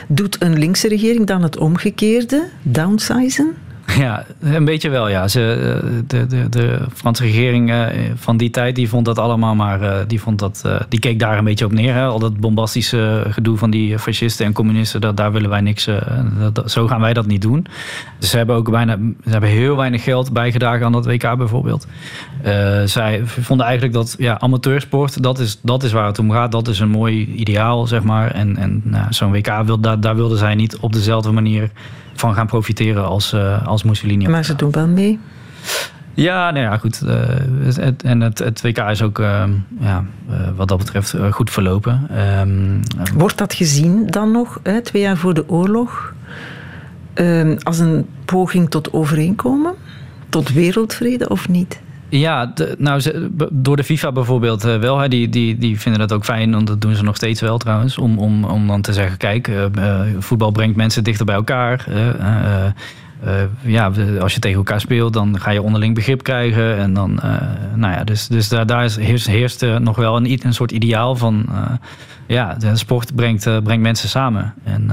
Doet 0.07 0.41
een 0.41 0.59
linkse 0.59 0.87
regering 0.87 1.27
dan 1.27 1.43
het 1.43 1.57
omgekeerde, 1.57 2.47
downsizen? 2.61 3.55
Ja, 3.97 4.25
een 4.39 4.65
beetje 4.65 4.89
wel, 4.89 5.09
ja. 5.09 5.27
Ze, 5.27 5.79
de, 6.07 6.27
de, 6.27 6.49
de 6.49 6.79
Franse 6.93 7.23
regering 7.23 7.73
van 8.15 8.37
die 8.37 8.49
tijd 8.49 8.75
die 8.75 8.89
vond 8.89 9.05
dat 9.05 9.19
allemaal 9.19 9.55
maar... 9.55 10.07
die, 10.07 10.21
vond 10.21 10.39
dat, 10.39 10.65
die 10.89 10.99
keek 10.99 11.19
daar 11.19 11.37
een 11.37 11.43
beetje 11.43 11.65
op 11.65 11.71
neer. 11.71 11.93
Hè. 11.93 12.05
Al 12.05 12.19
dat 12.19 12.39
bombastische 12.39 13.25
gedoe 13.29 13.57
van 13.57 13.69
die 13.69 13.99
fascisten 13.99 14.45
en 14.45 14.53
communisten... 14.53 15.01
Dat, 15.01 15.17
daar 15.17 15.31
willen 15.31 15.49
wij 15.49 15.61
niks... 15.61 15.89
Dat, 16.53 16.71
zo 16.71 16.87
gaan 16.87 17.01
wij 17.01 17.13
dat 17.13 17.25
niet 17.25 17.41
doen. 17.41 17.65
Dus 18.19 18.29
ze 18.29 18.37
hebben 18.37 18.55
ook 18.55 18.71
bijna... 18.71 18.97
Ze 19.23 19.29
hebben 19.29 19.49
heel 19.49 19.75
weinig 19.75 20.03
geld 20.03 20.33
bijgedragen 20.33 20.85
aan 20.85 20.91
dat 20.91 21.05
WK 21.05 21.37
bijvoorbeeld. 21.37 21.87
Uh, 22.45 22.81
zij 22.85 23.21
vonden 23.25 23.65
eigenlijk 23.65 23.95
dat 23.95 24.15
ja, 24.17 24.39
amateursport... 24.39 25.23
Dat 25.23 25.39
is, 25.39 25.59
dat 25.61 25.83
is 25.83 25.91
waar 25.91 26.05
het 26.05 26.19
om 26.19 26.31
gaat. 26.31 26.51
Dat 26.51 26.67
is 26.67 26.79
een 26.79 26.89
mooi 26.89 27.25
ideaal, 27.25 27.87
zeg 27.87 28.03
maar. 28.03 28.31
En, 28.31 28.57
en 28.57 28.81
nou, 28.83 29.05
zo'n 29.09 29.31
WK, 29.31 29.61
wil, 29.65 29.79
daar, 29.79 29.99
daar 29.99 30.15
wilden 30.15 30.37
zij 30.37 30.55
niet 30.55 30.77
op 30.77 30.93
dezelfde 30.93 31.31
manier 31.31 31.71
van 32.21 32.33
gaan 32.33 32.47
profiteren 32.47 33.05
als, 33.05 33.33
uh, 33.33 33.67
als 33.67 33.83
Mussolini. 33.83 34.27
Maar 34.27 34.45
ze 34.45 34.55
doen 34.55 34.71
wel 34.71 34.87
mee. 34.87 35.19
Ja, 36.13 36.51
nou 36.51 36.65
ja, 36.65 36.77
goed. 36.77 37.01
Uh, 37.05 37.13
het, 37.75 38.03
en 38.03 38.21
het, 38.21 38.39
het, 38.39 38.61
WK 38.61 38.77
is 38.77 39.01
ook 39.01 39.19
uh, 39.19 39.43
ja, 39.79 40.05
wat 40.55 40.67
dat 40.67 40.77
betreft 40.77 41.15
goed 41.31 41.49
verlopen. 41.49 42.07
Um, 42.39 42.79
Wordt 43.15 43.37
dat 43.37 43.53
gezien 43.53 44.07
dan 44.07 44.31
nog, 44.31 44.59
hè, 44.63 44.81
twee 44.81 45.01
jaar 45.01 45.17
voor 45.17 45.33
de 45.33 45.49
oorlog, 45.49 46.13
ehm, 47.13 47.57
als 47.63 47.79
een 47.79 48.05
poging 48.25 48.69
tot 48.69 48.93
overeenkomen? 48.93 49.73
Tot 50.29 50.53
wereldvrede 50.53 51.29
of 51.29 51.49
niet? 51.49 51.81
Ja, 52.11 52.53
nou, 52.77 53.01
door 53.51 53.75
de 53.75 53.83
FIFA 53.83 54.11
bijvoorbeeld 54.11 54.65
uh, 54.65 54.79
wel. 54.79 54.99
Hè, 54.99 55.07
die, 55.07 55.29
die, 55.29 55.57
die 55.57 55.79
vinden 55.79 55.99
dat 55.99 56.13
ook 56.13 56.23
fijn, 56.23 56.51
want 56.51 56.67
dat 56.67 56.81
doen 56.81 56.95
ze 56.95 57.03
nog 57.03 57.15
steeds 57.15 57.41
wel 57.41 57.57
trouwens. 57.57 57.97
Om, 57.97 58.19
om, 58.19 58.43
om 58.43 58.67
dan 58.67 58.81
te 58.81 58.93
zeggen, 58.93 59.17
kijk, 59.17 59.47
uh, 59.47 59.65
voetbal 60.19 60.51
brengt 60.51 60.75
mensen 60.75 61.03
dichter 61.03 61.25
bij 61.25 61.35
elkaar. 61.35 61.85
ja, 63.61 63.91
als 64.19 64.33
je 64.33 64.39
tegen 64.39 64.57
elkaar 64.57 64.79
speelt, 64.79 65.13
dan 65.13 65.39
ga 65.39 65.51
je 65.51 65.61
onderling 65.61 65.95
begrip 65.95 66.23
krijgen. 66.23 66.77
En 66.77 66.93
dan, 66.93 67.19
nou 67.75 67.93
ja, 67.93 68.03
dus, 68.03 68.27
dus 68.27 68.49
daar, 68.49 68.65
daar 68.65 68.83
is, 68.83 69.25
heerst 69.25 69.65
nog 69.79 69.95
wel 69.95 70.15
een, 70.15 70.39
een 70.45 70.53
soort 70.53 70.71
ideaal 70.71 71.15
van... 71.15 71.45
ja, 72.27 72.53
de 72.53 72.75
sport 72.75 73.15
brengt, 73.15 73.63
brengt 73.63 73.83
mensen 73.83 74.09
samen. 74.09 74.53
En... 74.63 74.91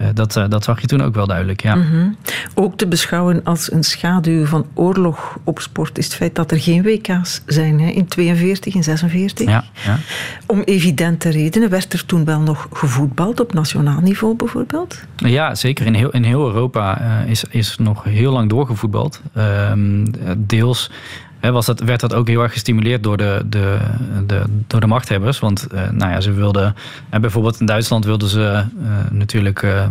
Uh, 0.00 0.06
dat, 0.14 0.36
uh, 0.36 0.44
dat 0.48 0.64
zag 0.64 0.80
je 0.80 0.86
toen 0.86 1.02
ook 1.02 1.14
wel 1.14 1.26
duidelijk, 1.26 1.62
ja. 1.62 1.74
Mm 1.74 1.82
-hmm. 1.82 2.16
Ook 2.54 2.76
te 2.76 2.86
beschouwen 2.86 3.40
als 3.44 3.72
een 3.72 3.84
schaduw 3.84 4.44
van 4.44 4.66
oorlog 4.74 5.38
op 5.44 5.58
sport 5.58 5.98
is 5.98 6.04
het 6.04 6.14
feit 6.14 6.34
dat 6.34 6.50
er 6.50 6.60
geen 6.60 6.82
WK's 6.82 7.42
zijn 7.46 7.80
hè, 7.80 7.88
in 7.88 8.06
42 8.06 8.74
en 8.74 8.82
46. 8.82 9.48
Ja, 9.48 9.64
ja. 9.84 9.98
Om 10.46 10.60
evidente 10.60 11.28
redenen 11.28 11.70
werd 11.70 11.92
er 11.92 12.06
toen 12.06 12.24
wel 12.24 12.40
nog 12.40 12.68
gevoetbald 12.72 13.40
op 13.40 13.52
nationaal 13.52 14.00
niveau 14.00 14.34
bijvoorbeeld? 14.34 15.00
Ja, 15.16 15.54
zeker. 15.54 15.86
In 15.86 15.94
heel, 15.94 16.10
in 16.10 16.24
heel 16.24 16.46
Europa 16.46 17.00
uh, 17.00 17.30
is, 17.30 17.44
is 17.44 17.76
nog 17.78 18.04
heel 18.04 18.32
lang 18.32 18.48
doorgevoetbald. 18.48 19.20
Ehm, 19.34 20.06
deels 20.36 20.90
was 21.40 21.66
dat, 21.66 21.80
werd 21.80 22.00
dat 22.00 22.14
ook 22.14 22.28
heel 22.28 22.42
erg 22.42 22.52
gestimuleerd 22.52 23.02
door 23.02 23.16
de, 23.16 23.42
de, 23.46 23.78
de, 24.26 24.42
door 24.66 24.80
de 24.80 24.86
machthebbers. 24.86 25.38
Want 25.38 25.66
uh, 25.74 25.90
nou 25.90 26.12
ja, 26.12 26.20
ze 26.20 26.32
wilden, 26.32 26.74
en 27.10 27.20
bijvoorbeeld 27.20 27.60
in 27.60 27.66
Duitsland 27.66 28.04
wilden 28.04 28.28
ze 28.28 28.64
uh, 28.82 28.88
natuurlijk 29.10 29.62
uh, 29.62 29.86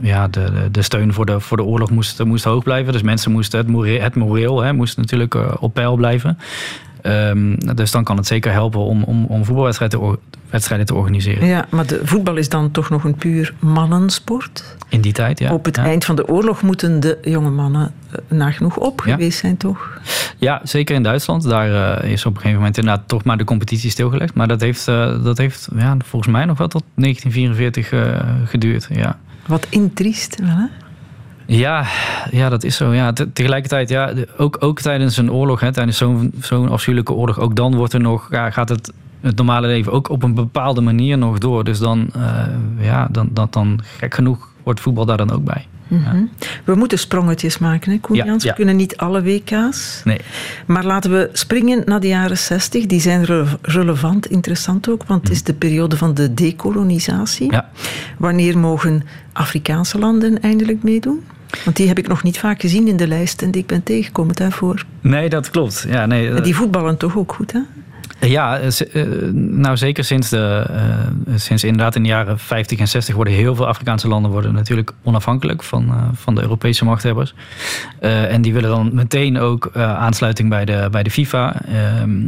ja, 0.00 0.28
de, 0.28 0.68
de 0.70 0.82
steun 0.82 1.12
voor 1.12 1.26
de, 1.26 1.40
voor 1.40 1.56
de 1.56 1.62
oorlog 1.62 1.90
moest, 1.90 2.24
moest 2.24 2.44
hoog 2.44 2.62
blijven. 2.62 2.92
Dus 2.92 3.02
mensen 3.02 3.32
moesten 3.32 3.58
het 3.58 3.68
moreel, 3.68 4.00
het 4.00 4.14
moreel 4.14 4.74
moest 4.74 4.96
natuurlijk 4.96 5.62
op 5.62 5.74
peil 5.74 5.96
blijven. 5.96 6.38
Um, 7.06 7.58
dus 7.74 7.90
dan 7.90 8.04
kan 8.04 8.16
het 8.16 8.26
zeker 8.26 8.52
helpen 8.52 8.80
om, 8.80 9.02
om, 9.02 9.24
om 9.24 9.44
voetbalwedstrijden 9.44 10.00
te, 10.00 10.18
wedstrijden 10.50 10.86
te 10.86 10.94
organiseren. 10.94 11.46
Ja, 11.46 11.66
maar 11.70 11.86
de 11.86 12.00
voetbal 12.04 12.36
is 12.36 12.48
dan 12.48 12.70
toch 12.70 12.90
nog 12.90 13.04
een 13.04 13.14
puur 13.14 13.54
mannensport? 13.58 14.76
In 14.88 15.00
die 15.00 15.12
tijd, 15.12 15.38
ja. 15.38 15.52
Op 15.52 15.64
het 15.64 15.76
ja. 15.76 15.84
eind 15.84 16.04
van 16.04 16.16
de 16.16 16.28
oorlog 16.28 16.62
moeten 16.62 17.00
de 17.00 17.18
jonge 17.22 17.50
mannen 17.50 17.92
nagenoeg 18.28 18.76
op 18.76 19.02
ja. 19.04 19.12
geweest 19.12 19.38
zijn, 19.38 19.56
toch? 19.56 20.00
Ja, 20.38 20.60
zeker 20.64 20.94
in 20.94 21.02
Duitsland. 21.02 21.42
Daar 21.42 22.02
uh, 22.02 22.10
is 22.10 22.26
op 22.26 22.34
een 22.34 22.40
gegeven 22.40 22.58
moment 22.58 22.78
inderdaad 22.78 23.08
toch 23.08 23.24
maar 23.24 23.36
de 23.36 23.44
competitie 23.44 23.90
stilgelegd. 23.90 24.34
Maar 24.34 24.48
dat 24.48 24.60
heeft, 24.60 24.88
uh, 24.88 25.24
dat 25.24 25.38
heeft 25.38 25.68
ja, 25.76 25.96
volgens 26.04 26.32
mij 26.32 26.44
nog 26.44 26.58
wel 26.58 26.68
tot 26.68 26.82
1944 26.94 27.92
uh, 27.92 28.48
geduurd, 28.48 28.88
ja. 28.90 29.18
Wat 29.46 29.66
intriest, 29.70 30.40
wel 30.40 30.56
hè? 30.56 30.66
Ja, 31.46 31.86
ja, 32.30 32.48
dat 32.48 32.64
is 32.64 32.76
zo. 32.76 32.92
Ja, 32.92 33.12
te, 33.12 33.32
tegelijkertijd, 33.32 33.88
ja, 33.88 34.12
ook, 34.36 34.56
ook 34.60 34.80
tijdens 34.80 35.16
een 35.16 35.32
oorlog, 35.32 35.60
hè, 35.60 35.72
tijdens 35.72 35.96
zo'n 35.96 36.32
zo'n 36.40 36.68
afschuwelijke 36.68 37.12
oorlog, 37.12 37.38
ook 37.38 37.56
dan 37.56 37.74
wordt 37.74 37.92
er 37.92 38.00
nog, 38.00 38.28
ja, 38.30 38.50
gaat 38.50 38.68
het, 38.68 38.92
het 39.20 39.36
normale 39.36 39.66
leven 39.66 39.92
ook 39.92 40.08
op 40.08 40.22
een 40.22 40.34
bepaalde 40.34 40.80
manier 40.80 41.18
nog 41.18 41.38
door. 41.38 41.64
Dus 41.64 41.78
dan, 41.78 42.10
uh, 42.16 42.42
ja, 42.80 43.08
dan, 43.10 43.28
dat, 43.32 43.52
dan 43.52 43.80
gek 43.98 44.14
genoeg 44.14 44.48
wordt 44.62 44.80
voetbal 44.80 45.04
daar 45.04 45.16
dan 45.16 45.32
ook 45.32 45.44
bij. 45.44 45.66
Mm 45.88 46.04
-hmm. 46.04 46.30
ja. 46.38 46.46
We 46.64 46.74
moeten 46.74 46.98
sprongetjes 46.98 47.58
maken, 47.58 47.92
hè, 47.92 47.98
Koen 47.98 48.16
Jans? 48.16 48.42
Ja, 48.42 48.48
ja. 48.48 48.48
We 48.48 48.54
kunnen 48.54 48.76
niet 48.76 48.96
alle 48.96 49.22
WK's. 49.22 50.00
Nee. 50.04 50.20
Maar 50.66 50.84
laten 50.84 51.10
we 51.10 51.30
springen 51.32 51.82
naar 51.84 52.00
de 52.00 52.08
jaren 52.08 52.38
60. 52.38 52.86
Die 52.86 53.00
zijn 53.00 53.24
re 53.24 53.44
relevant, 53.62 54.26
interessant 54.26 54.88
ook, 54.88 55.04
want 55.06 55.22
het 55.22 55.32
is 55.32 55.42
de 55.42 55.54
periode 55.54 55.96
van 55.96 56.14
de 56.14 56.34
dekolonisatie. 56.34 57.52
Ja. 57.52 57.70
Wanneer 58.18 58.58
mogen 58.58 59.02
Afrikaanse 59.32 59.98
landen 59.98 60.40
eindelijk 60.40 60.82
meedoen? 60.82 61.24
Want 61.64 61.76
die 61.76 61.88
heb 61.88 61.98
ik 61.98 62.08
nog 62.08 62.22
niet 62.22 62.38
vaak 62.38 62.60
gezien 62.60 62.88
in 62.88 62.96
de 62.96 63.08
lijsten 63.08 63.50
die 63.50 63.60
ik 63.60 63.66
ben 63.66 63.82
tegengekomen 63.82 64.34
daarvoor. 64.34 64.84
Nee, 65.00 65.28
dat 65.28 65.50
klopt. 65.50 65.86
Ja, 65.88 66.06
nee, 66.06 66.30
en 66.30 66.42
die 66.42 66.54
voetballen 66.54 66.96
toch 66.96 67.16
ook 67.16 67.32
goed, 67.32 67.52
hè? 67.52 67.60
Ja, 68.20 68.60
nou 69.32 69.76
zeker 69.76 70.04
sinds, 70.04 70.28
de, 70.28 70.66
sinds 71.34 71.64
inderdaad 71.64 71.94
in 71.94 72.02
de 72.02 72.08
jaren 72.08 72.38
50 72.38 72.78
en 72.78 72.88
60 72.88 73.14
worden 73.14 73.34
heel 73.34 73.54
veel 73.54 73.66
Afrikaanse 73.66 74.08
landen 74.08 74.30
worden 74.30 74.54
natuurlijk 74.54 74.92
onafhankelijk 75.02 75.62
van, 75.62 76.10
van 76.14 76.34
de 76.34 76.42
Europese 76.42 76.84
machthebbers. 76.84 77.34
Uh, 78.00 78.32
en 78.32 78.42
die 78.42 78.52
willen 78.52 78.70
dan 78.70 78.94
meteen 78.94 79.38
ook 79.38 79.70
aansluiting 79.76 80.48
bij 80.48 80.64
de, 80.64 80.88
bij 80.90 81.02
de 81.02 81.10
FIFA. 81.10 81.60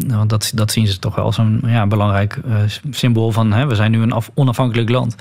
want 0.06 0.30
dat, 0.30 0.52
dat 0.54 0.72
zien 0.72 0.86
ze 0.86 0.98
toch 0.98 1.14
wel 1.14 1.24
als 1.24 1.38
een 1.38 1.60
ja, 1.66 1.86
belangrijk 1.86 2.40
symbool 2.90 3.32
van 3.32 3.52
hè, 3.52 3.66
we 3.66 3.74
zijn 3.74 3.90
nu 3.90 4.02
een 4.02 4.12
af, 4.12 4.30
onafhankelijk 4.34 4.88
land. 4.88 5.16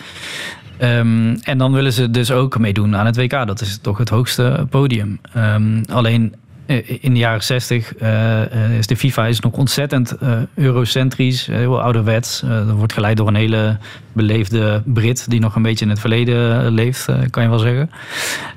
Um, 0.81 1.35
en 1.41 1.57
dan 1.57 1.73
willen 1.73 1.93
ze 1.93 2.11
dus 2.11 2.31
ook 2.31 2.57
meedoen 2.57 2.95
aan 2.95 3.05
het 3.05 3.15
WK. 3.15 3.47
Dat 3.47 3.61
is 3.61 3.77
toch 3.77 3.97
het 3.97 4.09
hoogste 4.09 4.67
podium. 4.69 5.19
Um, 5.37 5.83
alleen 5.89 6.35
in 6.99 7.13
de 7.13 7.19
jaren 7.19 7.43
60 7.43 8.01
uh, 8.01 8.77
is 8.77 8.87
de 8.87 8.97
FIFA 8.97 9.25
is 9.25 9.39
nog 9.39 9.53
ontzettend 9.53 10.15
eurocentrisch, 10.53 11.45
heel 11.45 11.81
ouderwets. 11.81 12.39
Dat 12.39 12.71
wordt 12.71 12.93
geleid 12.93 13.17
door 13.17 13.27
een 13.27 13.35
hele 13.35 13.77
beleefde 14.13 14.81
Brit 14.85 15.29
die 15.29 15.39
nog 15.39 15.55
een 15.55 15.61
beetje 15.61 15.85
in 15.85 15.91
het 15.91 15.99
verleden 15.99 16.71
leeft, 16.71 17.05
kan 17.29 17.43
je 17.43 17.49
wel 17.49 17.59
zeggen. 17.59 17.89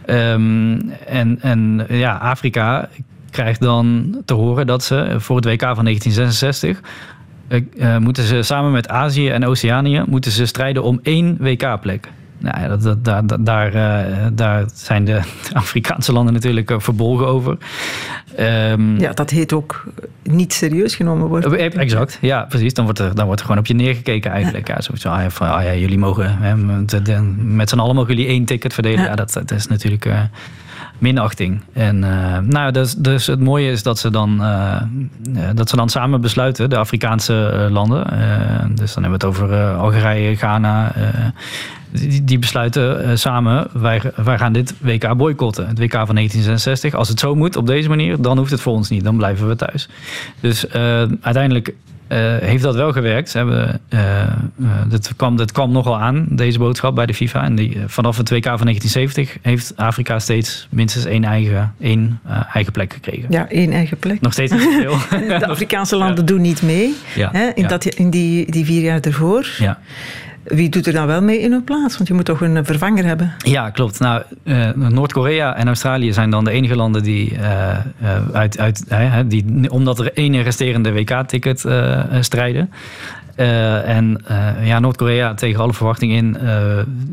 Um, 0.06 0.90
en, 1.06 1.38
en 1.40 1.86
ja, 1.88 2.16
Afrika 2.16 2.88
krijgt 3.30 3.60
dan 3.60 4.16
te 4.24 4.34
horen 4.34 4.66
dat 4.66 4.84
ze 4.84 5.14
voor 5.18 5.36
het 5.36 5.44
WK 5.44 5.60
van 5.60 5.84
1966 5.84 6.80
moeten 7.98 8.24
ze 8.24 8.42
samen 8.42 8.72
met 8.72 8.88
Azië 8.88 9.28
en 9.28 9.46
Oceanië 9.46 10.02
moeten 10.06 10.30
ze 10.32 10.46
strijden 10.46 10.82
om 10.82 11.00
één 11.02 11.36
WK-plek. 11.40 12.08
Nou 12.38 12.60
ja, 12.60 12.68
dat, 12.68 12.82
dat, 12.82 13.04
daar, 13.04 13.26
dat- 13.26 13.46
daar, 13.46 13.74
eh, 13.74 14.26
daar 14.32 14.64
zijn 14.74 15.04
de 15.04 15.20
Afrikaanse 15.52 16.12
landen 16.12 16.32
natuurlijk 16.34 16.70
eh, 16.70 16.78
verbolgen 16.78 17.26
over. 17.26 17.56
Ehm, 18.36 18.98
Ja, 19.00 19.12
dat 19.12 19.30
heet 19.30 19.52
ook 19.52 19.84
niet 20.22 20.52
serieus 20.52 20.94
genomen 20.94 21.26
worden. 21.28 21.58
Eh, 21.58 21.76
Exact, 21.80 22.18
ja, 22.20 22.42
precies. 22.48 22.74
Dan 22.74 22.84
wordt, 22.84 22.98
er, 22.98 23.14
dan 23.14 23.24
wordt 23.26 23.40
er 23.40 23.46
gewoon 23.46 23.60
op 23.60 23.66
je 23.68 23.74
neergekeken 23.74 24.30
eigenlijk. 24.30 24.68
Ja. 24.68 24.80
zoiets 24.80 25.02
van, 25.04 25.12
ah 25.12 25.22
ja, 25.22 25.30
van, 25.30 25.48
ah 25.50 25.62
ja, 25.64 25.74
jullie 25.74 25.98
mogen, 25.98 26.36
hè, 26.38 26.56
met, 26.56 27.68
z'n 27.68 27.78
allen 27.78 27.94
mogen 27.94 28.14
jullie 28.14 28.30
één 28.30 28.44
ticket 28.44 28.74
verdelen. 28.74 29.00
Ja. 29.00 29.06
Ja, 29.06 29.14
dat, 29.14 29.32
dat 29.32 29.50
is 29.50 29.66
natuurlijk 29.66 30.04
eh, 30.04 30.20
minachting. 31.00 31.60
En 31.72 32.04
eh, 32.04 32.38
nou, 32.38 32.72
dus, 32.72 32.94
dus 32.94 33.26
het 33.26 33.40
mooie 33.40 33.70
is 33.70 33.82
dat 33.82 33.98
ze, 33.98 34.10
dan, 34.10 34.42
eh, 34.42 34.74
eh, 34.74 34.82
dat 35.54 35.68
ze 35.68 35.76
dan 35.76 35.88
samen 35.88 36.20
besluiten, 36.20 36.70
de 36.70 36.76
Afrikaanse 36.76 37.68
landen. 37.70 38.06
Dus 38.74 38.94
dan 38.94 39.02
hebben 39.02 39.20
we 39.20 39.26
het 39.26 39.36
over 39.36 39.74
Algerije, 39.74 40.36
Ghana. 40.36 40.92
die, 41.90 42.24
die 42.24 42.38
besluiten 42.38 43.18
samen, 43.18 43.66
wij, 43.72 44.02
wij 44.16 44.38
gaan 44.38 44.52
dit 44.52 44.74
WK 44.80 45.16
boycotten. 45.16 45.68
Het 45.68 45.78
WK 45.78 45.92
van 45.92 46.14
1966. 46.14 46.94
Als 46.94 47.08
het 47.08 47.20
zo 47.20 47.34
moet, 47.34 47.56
op 47.56 47.66
deze 47.66 47.88
manier, 47.88 48.22
dan 48.22 48.38
hoeft 48.38 48.50
het 48.50 48.60
voor 48.60 48.72
ons 48.72 48.88
niet. 48.88 49.04
Dan 49.04 49.16
blijven 49.16 49.48
we 49.48 49.56
thuis. 49.56 49.88
Dus 50.40 50.68
uiteindelijk 51.20 51.74
heeft 52.16 52.62
dat 52.62 52.74
wel 52.74 52.92
gewerkt. 52.92 53.32
Hebben, 53.32 53.80
eh, 53.88 54.22
eh, 54.22 54.30
dat, 54.88 55.12
kwam, 55.16 55.36
dat 55.36 55.52
kwam 55.52 55.72
nogal 55.72 56.00
aan, 56.00 56.26
deze 56.30 56.58
boodschap 56.58 56.94
bij 56.94 57.06
de 57.06 57.14
FIFA. 57.14 57.44
En 57.44 57.54
die, 57.54 57.74
eh, 57.74 57.82
vanaf 57.86 58.16
het 58.16 58.30
WK 58.30 58.44
van 58.44 58.66
1970 58.66 59.36
heeft 59.42 59.72
Afrika 59.76 60.18
steeds 60.18 60.68
minstens 60.70 61.04
één 61.04 61.24
eigen, 61.24 61.74
één, 61.80 62.20
eh, 62.26 62.40
eigen 62.52 62.72
plek 62.72 62.92
gekregen. 62.92 63.26
Ja, 63.28 63.48
één 63.48 63.72
eigen 63.72 63.96
plek. 63.96 64.20
Nog 64.20 64.32
steeds 64.32 64.52
niet 64.52 64.76
veel. 64.80 64.96
De 65.38 65.46
Afrikaanse 65.46 65.96
landen 66.02 66.26
doen 66.26 66.40
niet 66.40 66.62
mee. 66.62 66.94
Ja, 67.14 67.28
Hè, 67.32 67.50
in 67.54 67.62
ja. 67.62 67.68
dat, 67.68 67.84
in 67.84 68.10
die, 68.10 68.50
die 68.50 68.64
vier 68.64 68.82
jaar 68.82 69.00
ervoor. 69.00 69.48
Ja. 69.58 69.78
Wie 70.42 70.68
doet 70.68 70.86
er 70.86 70.92
dan 70.92 71.06
wel 71.06 71.22
mee 71.22 71.40
in 71.40 71.52
hun 71.52 71.64
plaats? 71.64 71.96
Want 71.96 72.08
je 72.08 72.14
moet 72.14 72.24
toch 72.24 72.40
een 72.40 72.56
eh, 72.56 72.64
vervanger 72.64 73.04
hebben. 73.04 73.32
Ja, 73.38 73.70
klopt. 73.70 73.98
Nou, 73.98 74.22
eh, 74.44 74.70
Noord-Korea 74.74 75.56
en 75.56 75.66
Australië 75.66 76.12
zijn 76.12 76.30
dan 76.30 76.44
de 76.44 76.50
enige 76.50 76.76
landen 76.76 77.02
die, 77.02 77.36
eh, 77.36 77.76
uit, 78.32 78.58
uit, 78.58 78.84
die 79.26 79.70
omdat 79.70 79.98
er 79.98 80.12
één 80.12 80.42
resterende 80.42 80.92
WK-ticket 80.92 81.66
strijden. 82.20 82.70
En 83.84 84.24
ja, 84.62 84.78
Noord-Korea 84.78 85.34
tegen 85.34 85.60
alle 85.60 85.72
verwachting 85.72 86.12
in 86.12 86.36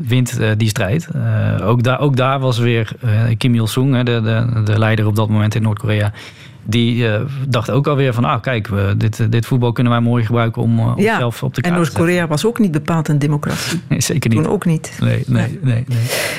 wint 0.06 0.40
die 0.56 0.68
strijd. 0.68 1.08
Ook, 1.62 1.82
daar 1.82 2.00
ook 2.00 2.16
daar 2.16 2.40
was 2.40 2.58
weer 2.58 2.92
Kim 3.38 3.54
Il-sung, 3.54 4.02
de, 4.02 4.20
de, 4.20 4.62
de 4.64 4.78
leider 4.78 5.06
op 5.06 5.16
dat 5.16 5.28
moment 5.28 5.54
in 5.54 5.62
Noord-Korea. 5.62 6.12
Die 6.70 7.08
eh, 7.08 7.20
dacht 7.48 7.70
ook 7.70 7.86
alweer 7.86 8.14
van, 8.14 8.24
ah 8.24 8.40
kijk, 8.42 8.66
we, 8.66 8.94
dit, 8.96 9.32
dit 9.32 9.46
voetbal 9.46 9.72
kunnen 9.72 9.92
wij 9.92 10.00
mooi 10.00 10.24
gebruiken 10.24 10.62
om 10.62 10.78
uh, 10.78 10.92
Ja, 10.96 11.12
onszelf 11.12 11.42
op 11.42 11.54
de 11.54 11.62
en 11.62 11.70
kaart 11.70 11.78
te 11.78 11.84
zetten. 11.84 12.00
Noord-Korea 12.02 12.26
was 12.26 12.44
ook 12.44 12.58
niet 12.58 12.70
bepaald 12.70 13.08
een 13.08 13.18
democratie. 13.18 13.80
Nee, 13.88 14.00
zeker 14.00 14.30
niet. 14.30 14.42
Toen 14.42 14.52
ook 14.52 14.64
niet. 14.64 14.96
Nee, 15.00 15.22
nee, 15.26 15.58
nee. 15.62 15.84
nee. 15.88 15.98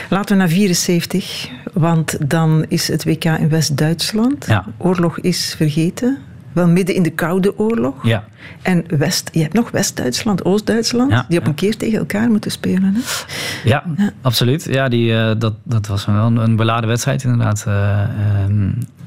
Laten 0.10 0.36
we 0.36 0.42
naar 0.42 0.50
74, 0.50 1.50
want 1.74 2.30
dan 2.30 2.66
is 2.68 2.88
het 2.88 3.04
WK 3.04 3.24
in 3.26 3.50
West-Duitsland. 3.50 4.46
Ja. 4.48 4.66
Oorlog 4.78 5.20
is 5.20 5.54
vergeten. 5.58 6.18
Wel 6.52 6.68
midden 6.68 6.96
in 6.96 7.04
de 7.04 7.10
Koude 7.10 7.58
Oorlog. 7.60 7.94
Ja. 8.04 8.24
En 8.62 8.84
West, 8.98 9.30
je 9.34 9.42
hebt 9.42 9.54
nog 9.54 9.72
West-Duitsland, 9.72 10.46
Oost-Duitsland, 10.46 11.12
Ja, 11.12 11.26
die 11.30 11.40
op 11.40 11.48
een 11.48 11.54
keer 11.56 11.78
tegen 11.78 12.00
elkaar 12.00 12.30
moeten 12.30 12.52
spelen. 12.52 12.94
Hè? 12.96 13.00
Ja, 13.70 13.84
absoluut. 14.22 14.64
Ja, 14.64 14.90
die, 14.90 15.16
eh, 15.18 15.32
dat, 15.38 15.54
dat 15.64 15.88
was 15.88 16.06
wel 16.06 16.26
een, 16.26 16.38
een 16.38 16.56
beladen 16.56 16.90
wedstrijd 16.90 17.24
inderdaad. 17.24 17.64
eh, 17.68 18.00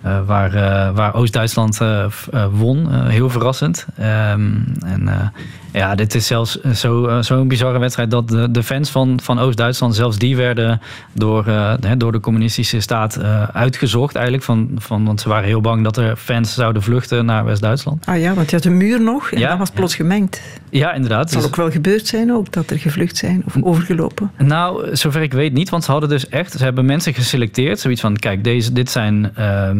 eh, 0.03 0.27
waar, 0.27 0.55
eh, 0.55 0.95
waar 0.95 1.15
Oost-Duitsland 1.15 1.81
eh, 1.81 2.07
won. 2.51 3.07
Heel 3.09 3.31
verrassend. 3.31 3.87
Ehm, 3.97 4.51
en 4.81 5.33
ja, 5.73 5.95
dit 5.95 6.15
is 6.15 6.27
zelfs 6.27 6.61
zo, 6.61 7.07
eh, 7.07 7.23
zo'n 7.23 7.49
bizarre 7.49 7.79
wedstrijd 7.79 8.11
dat 8.11 8.29
de, 8.29 8.51
de 8.51 8.63
fans 8.63 8.91
van, 8.91 9.21
van 9.23 9.39
Oost-Duitsland, 9.39 9.95
zelfs 9.95 10.19
die 10.19 10.37
werden 10.37 10.81
door, 11.13 11.47
eh, 11.47 11.75
door 11.97 12.13
de 12.13 12.21
communistische 12.21 12.81
staat 12.81 13.17
eh, 13.17 13.43
uitgezocht 13.53 14.15
eigenlijk. 14.15 14.45
Van, 14.45 14.71
van, 14.77 15.05
want 15.05 15.21
ze 15.21 15.29
waren 15.29 15.45
heel 15.49 15.61
bang 15.61 15.85
dat 15.85 15.97
er 15.97 16.17
fans 16.17 16.55
zouden 16.55 16.83
vluchten 16.83 17.25
naar 17.25 17.45
West-Duitsland. 17.45 18.07
Ah 18.07 18.21
ja, 18.21 18.35
want 18.35 18.51
je 18.51 18.57
had 18.57 18.65
een 18.65 18.77
muur 18.77 19.03
nog 19.03 19.31
en 19.31 19.39
Ja, 19.39 19.49
dat 19.49 19.59
was 19.59 19.71
plots 19.71 19.95
gemengd. 19.95 20.41
Ja, 20.71 20.93
inderdaad. 20.93 21.21
Het 21.21 21.31
zal 21.31 21.41
Dus- 21.41 21.51
ook 21.51 21.57
wel 21.57 21.71
gebeurd 21.71 22.07
zijn 22.07 22.33
ook, 22.33 22.53
dat 22.53 22.71
er 22.71 22.79
gevlucht 22.79 23.17
zijn 23.17 23.43
of 23.47 23.57
overgelopen. 23.63 24.31
Nou, 24.39 24.97
zover 24.97 25.23
ik 25.23 25.33
weet 25.33 25.53
niet, 25.53 25.71
want 25.71 25.85
ze 25.85 25.91
hadden 25.91 26.09
dus 26.09 26.29
echt, 26.29 26.53
ze 26.53 26.65
hebben 26.65 26.85
mensen 26.85 27.15
geselecteerd. 27.15 27.81
Zoiets 27.81 28.01
van, 28.01 28.17
kijk, 28.17 28.45
deze, 28.45 28.73
dit 28.73 28.91
zijn 28.91 29.37
eh, 29.37 29.71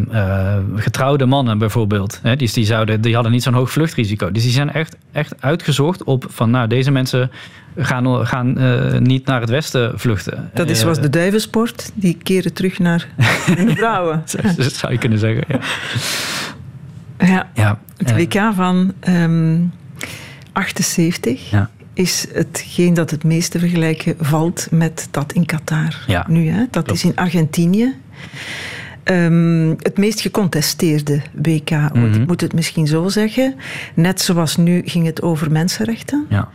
getrouwde 0.77 1.27
mannen 1.27 1.59
bijvoorbeeld. 1.59 2.19
Hè, 2.23 2.37
die, 2.37 2.53
die, 2.53 2.65
zouden, 2.65 3.01
die 3.01 3.15
hadden 3.15 3.33
niet 3.33 3.43
zo'n 3.43 3.55
hoog 3.55 3.71
vluchtrisico. 3.71 4.33
Dus 4.33 4.43
die 4.43 4.53
zijn 4.53 4.73
echt, 4.73 4.97
echt 5.13 5.35
uitgezocht 5.41 5.81
op 6.05 6.25
van, 6.29 6.51
nou, 6.51 6.69
deze 6.69 6.91
mensen 6.91 7.31
gaan, 7.77 8.27
gaan 8.27 8.59
eh, 8.59 8.99
niet 8.99 9.27
naar 9.27 9.41
het 9.41 9.51
westen 9.51 9.93
vluchten. 9.99 10.51
Dat 10.55 10.69
is 10.69 10.77
Eh, 10.77 10.83
zoals 10.83 11.01
de 11.01 11.11
duivensport, 11.11 11.91
die 11.95 12.19
keren 12.23 12.53
terug 12.53 12.79
naar 12.79 13.09
de 13.67 13.73
vrouwen. 13.77 14.23
dat 14.57 14.73
zou 14.73 14.93
je 14.93 14.99
kunnen 14.99 15.19
zeggen, 15.19 15.45
ja. 15.49 15.59
Ja, 17.27 17.49
ja 17.55 17.79
het 17.97 18.11
eh, 18.11 18.17
WK 18.17 18.55
van 18.55 18.93
ehm 19.01 19.57
78 20.53 21.51
Ja. 21.51 21.71
is 21.95 22.27
hetgeen 22.33 22.95
dat 22.95 23.11
het 23.11 23.25
meest 23.25 23.51
te 23.51 23.59
vergelijken 23.59 24.15
valt 24.21 24.67
met 24.71 25.09
dat 25.11 25.33
in 25.33 25.47
Qatar. 25.47 26.05
Ja, 26.07 26.25
Nu, 26.29 26.49
hè? 26.49 26.59
Dat 26.71 26.85
klopt. 26.85 26.91
is 26.91 27.05
in 27.05 27.17
Argentinië. 27.17 27.95
Ehm, 29.05 29.69
het 29.69 29.99
meest 29.99 30.21
gecontesteerde 30.21 31.21
WK. 31.43 31.71
Mhm. 31.71 32.05
Ik 32.21 32.27
moet 32.27 32.41
het 32.41 32.53
misschien 32.55 32.87
zo 32.87 33.09
zeggen. 33.09 33.55
Net 33.95 34.21
zoals 34.21 34.57
nu 34.57 34.83
ging 34.85 35.07
het 35.07 35.23
over 35.23 35.51
mensenrechten. 35.53 36.27
ja. 36.29 36.49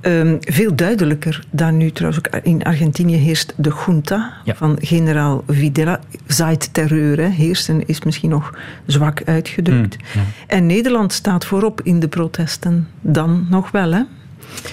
Ehm, 0.00 0.36
veel 0.40 0.74
duidelijker 0.74 1.44
dan 1.50 1.76
nu 1.76 1.90
trouwens 1.90 2.26
ook 2.26 2.40
in 2.42 2.62
Argentinië 2.62 3.16
heerst 3.16 3.54
de 3.56 3.72
junta 3.86 4.32
Ja. 4.44 4.54
van 4.54 4.76
generaal 4.80 5.44
Videla. 5.46 6.00
Zaait 6.26 6.74
terreur, 6.74 7.16
hè. 7.16 7.28
heersen 7.28 7.86
is 7.86 8.02
misschien 8.02 8.30
nog 8.30 8.54
zwak 8.86 9.22
uitgedrukt. 9.24 9.96
Mm, 9.96 10.02
ja. 10.14 10.20
En 10.46 10.66
Nederland 10.66 11.12
staat 11.12 11.44
voorop 11.44 11.80
in 11.82 12.00
de 12.00 12.08
protesten. 12.08 12.88
Dan 13.00 13.46
nog 13.50 13.70
wel, 13.70 13.92
hè? 13.92 14.02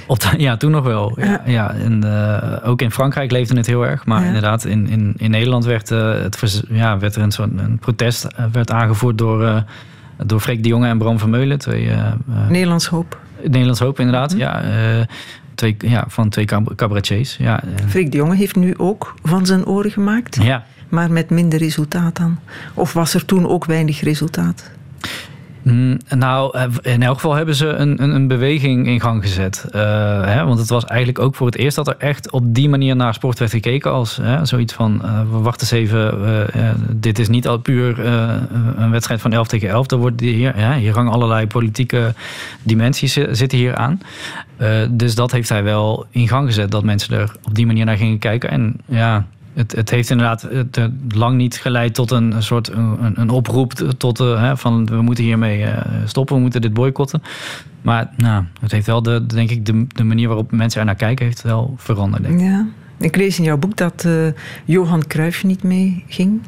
Op 0.08 0.20
de- 0.20 0.34
ja, 0.38 0.58
toen 0.58 0.72
nog 0.72 0.84
wel. 0.84 1.18
Ja, 1.46 1.74
en, 1.74 2.04
eh, 2.04 2.70
ook 2.70 2.82
in 2.82 2.92
Frankrijk 2.92 3.32
leefde 3.32 3.58
het 3.58 3.66
heel 3.68 3.86
erg. 3.86 4.06
Maar 4.06 4.22
Ja. 4.22 4.28
inderdaad, 4.28 4.66
in, 4.66 4.88
in, 4.88 5.14
in 5.18 5.32
Nederland 5.32 5.66
werd, 5.66 5.92
eh, 5.92 6.12
het, 6.12 6.64
ja, 6.70 6.98
werd 7.00 7.16
er 7.16 7.22
een 7.22 7.32
soort 7.32 7.50
een 7.58 7.78
protest 7.80 8.24
eh, 8.24 8.46
werd 8.52 8.72
aangevoerd 8.72 9.18
door, 9.18 9.46
eh, 9.46 9.62
door 10.26 10.40
Freek 10.40 10.64
de 10.64 10.70
Jonge 10.70 10.88
en 10.88 10.98
Bram 10.98 11.20
Vermeulen. 11.20 11.58
Twee, 11.60 11.90
eh, 11.90 11.98
eh, 12.00 12.14
Nederlands 12.50 12.88
hoop. 12.88 13.20
Nederlands 13.44 13.80
Hoop, 13.80 14.00
inderdaad. 14.00 14.30
Mhm. 14.32 14.40
ja, 14.40 14.62
twee, 15.56 15.76
ja, 15.80 16.04
van 16.08 16.30
twee 16.30 16.46
cab- 16.46 16.76
cabaretiers. 16.76 17.38
Ja, 17.38 17.64
Freek 17.88 18.12
de 18.12 18.18
Jonge 18.18 18.36
heeft 18.36 18.56
nu 18.56 18.74
ook 18.78 19.14
van 19.24 19.46
zijn 19.46 19.66
oren 19.66 19.92
gemaakt. 19.92 20.38
ja. 20.42 20.66
Maar 20.90 21.12
met 21.12 21.30
minder 21.30 21.60
resultaat 21.60 22.16
dan. 22.16 22.40
Of 22.74 22.94
was 22.94 23.14
er 23.14 23.26
toen 23.26 23.48
ook 23.48 23.66
weinig 23.66 24.02
resultaat? 24.02 24.72
Mm, 25.66 25.98
Nou, 26.10 26.58
eh, 26.58 26.94
in 26.94 27.04
elk 27.04 27.16
geval 27.16 27.34
hebben 27.34 27.56
ze 27.56 27.68
een, 27.68 28.04
een, 28.04 28.10
een 28.10 28.28
beweging 28.28 28.88
in 28.88 29.02
gang 29.02 29.22
gezet. 29.24 29.66
Eh, 29.72 29.82
hè, 30.26 30.46
want 30.46 30.60
het 30.60 30.70
was 30.70 30.86
eigenlijk 30.86 31.20
ook 31.20 31.36
voor 31.36 31.46
het 31.46 31.56
eerst 31.56 31.76
dat 31.76 31.88
er 31.88 31.96
echt 31.98 32.32
op 32.32 32.54
die 32.56 32.70
manier 32.70 32.96
naar 32.96 33.14
sport 33.14 33.40
werd 33.40 33.52
gekeken. 33.52 33.92
Als 33.92 34.16
hè, 34.22 34.46
zoiets 34.46 34.74
van, 34.74 35.02
eh, 35.04 35.20
we 35.32 35.38
wachten 35.38 35.62
eens 35.62 35.72
even, 35.90 36.26
eh, 36.26 36.70
eh, 36.70 36.76
dit 36.92 37.20
is 37.20 37.30
niet 37.30 37.48
al 37.48 37.58
puur 37.58 38.06
eh, 38.06 38.34
een 38.78 38.92
wedstrijd 38.92 39.22
van 39.22 39.34
11 39.34 39.48
tegen 39.48 39.70
11. 39.70 39.92
Er 39.92 39.98
wordt 39.98 40.20
hier, 40.22 40.60
ja, 40.60 40.76
hier 40.76 40.94
hangen 40.94 41.12
allerlei 41.14 41.48
politieke 41.48 42.14
dimensies 42.64 43.18
eh, 43.18 43.28
zitten 43.32 43.58
hier 43.58 43.76
aan. 43.76 44.02
Eh, 44.58 44.70
dus 44.90 45.16
dat 45.16 45.32
heeft 45.32 45.50
hij 45.50 45.64
wel 45.64 46.06
in 46.10 46.28
gang 46.28 46.48
gezet, 46.48 46.72
dat 46.72 46.84
mensen 46.84 47.18
er 47.20 47.32
op 47.44 47.56
die 47.56 47.66
manier 47.66 47.86
naar 47.86 47.98
gingen 47.98 48.20
kijken. 48.20 48.50
En 48.50 48.76
ja... 48.86 49.26
Het, 49.56 49.72
het 49.72 49.90
heeft 49.90 50.10
inderdaad 50.10 50.42
het, 50.42 50.78
eh, 50.78 50.86
lang 51.10 51.38
niet 51.38 51.56
geleid 51.56 51.94
tot 51.94 52.12
een, 52.12 52.44
soort 52.44 52.72
een, 52.72 53.14
een 53.22 53.30
oproep 53.30 53.74
tot 53.74 54.20
uh, 54.20 54.42
hè, 54.42 54.58
van 54.58 54.86
we 54.86 55.02
moeten 55.02 55.24
hiermee 55.24 55.62
uh, 55.62 55.78
stoppen, 56.06 56.36
we 56.36 56.42
moeten 56.42 56.62
dit 56.62 56.74
boycotten. 56.74 57.22
Maar 57.82 58.10
nou, 58.18 58.44
het 58.60 58.72
heeft 58.72 58.86
wel 58.86 59.04
de, 59.04 59.26
denk 59.26 59.50
ik, 59.50 59.66
de, 59.96 60.04
manier 60.04 60.28
waarop 60.28 60.52
mensen 60.52 60.80
er 60.80 60.86
naar 60.86 60.96
kijken, 60.96 61.26
heeft 61.26 61.42
wel 61.42 61.74
veranderd. 61.78 62.24
Denk 62.24 62.40
ik. 62.40 62.46
Ja. 62.46 62.66
Ik 63.00 63.16
lees 63.16 63.38
in 63.38 63.44
jouw 63.44 63.58
boek 63.58 63.76
dat 63.76 64.08
Johan 64.66 65.08
Cruijff 65.08 65.44
niet 65.44 65.64
mee 65.64 66.04
ging. 66.08 66.42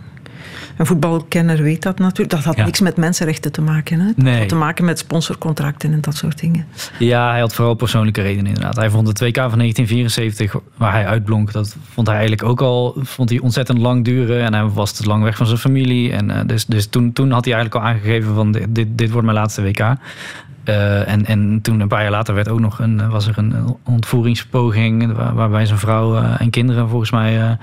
Een 0.78 0.86
voetbalkenner 0.86 1.62
weet 1.62 1.82
dat 1.82 2.00
natuurlijk. 2.00 2.30
Dat 2.30 2.44
had 2.44 2.56
ja. 2.56 2.66
niks 2.66 2.80
met 2.80 2.98
mensenrechten 2.98 3.52
te 3.52 3.62
maken. 3.62 4.00
Hè? 4.00 4.06
Dat 4.06 4.18
nee. 4.18 4.40
had 4.40 4.50
te 4.50 4.56
maken 4.56 4.86
met 4.86 5.00
sponsorcontracten 5.00 5.94
en 5.94 6.02
dat 6.02 6.16
soort 6.16 6.40
dingen. 6.40 6.66
Ja, 7.00 7.30
hij 7.30 7.40
had 7.40 7.54
vooral 7.54 7.74
persoonlijke 7.74 8.22
redenen 8.22 8.46
inderdaad. 8.46 8.76
Hij 8.76 8.90
vond 8.90 9.08
het 9.08 9.20
WK 9.20 9.36
van 9.36 9.58
1974, 9.58 10.56
waar 10.78 10.92
hij 10.92 11.06
uitblonk, 11.06 11.52
dat 11.52 11.76
vond 11.90 12.08
hij 12.08 12.16
eigenlijk 12.16 12.50
ook 12.50 12.62
al 12.62 12.96
vond 13.00 13.30
hij 13.30 13.40
ontzettend 13.40 13.78
lang 13.78 14.06
duren. 14.06 14.44
En 14.44 14.54
hij 14.54 14.66
was 14.68 14.92
te 14.92 15.08
lang 15.08 15.24
weg 15.24 15.38
van 15.38 15.46
zijn 15.46 15.60
familie. 15.60 16.12
En 16.12 16.30
uh, 16.30 16.40
dus, 16.46 16.66
dus 16.66 16.88
toen, 16.88 17.14
toen 17.14 17.32
had 17.32 17.46
hij 17.46 17.54
eigenlijk 17.54 17.86
al 17.86 17.92
aangegeven 17.92 18.36
van 18.36 18.52
dit, 18.52 18.66
dit, 18.70 18.88
dit 18.98 19.10
wordt 19.10 19.26
mijn 19.26 19.38
laatste 19.38 19.62
WK. 19.62 19.80
Uh, 19.80 21.08
en, 21.08 21.26
en 21.26 21.60
toen 21.62 21.80
een 21.80 21.88
paar 21.88 22.02
jaar 22.02 22.12
later 22.12 22.34
werd 22.34 22.50
ook 22.50 22.60
nog 22.60 22.80
een, 22.80 23.10
was 23.10 23.28
er 23.28 23.38
een 23.38 23.78
ontvoeringspoging 23.84 25.14
waar, 25.14 25.36
waarbij 25.36 25.66
zijn 25.66 25.80
vrouw 25.80 26.16
uh, 26.16 26.42
en 26.42 26.50
kinderen 26.50 26.90
volgens 26.90 27.12
mij 27.12 27.58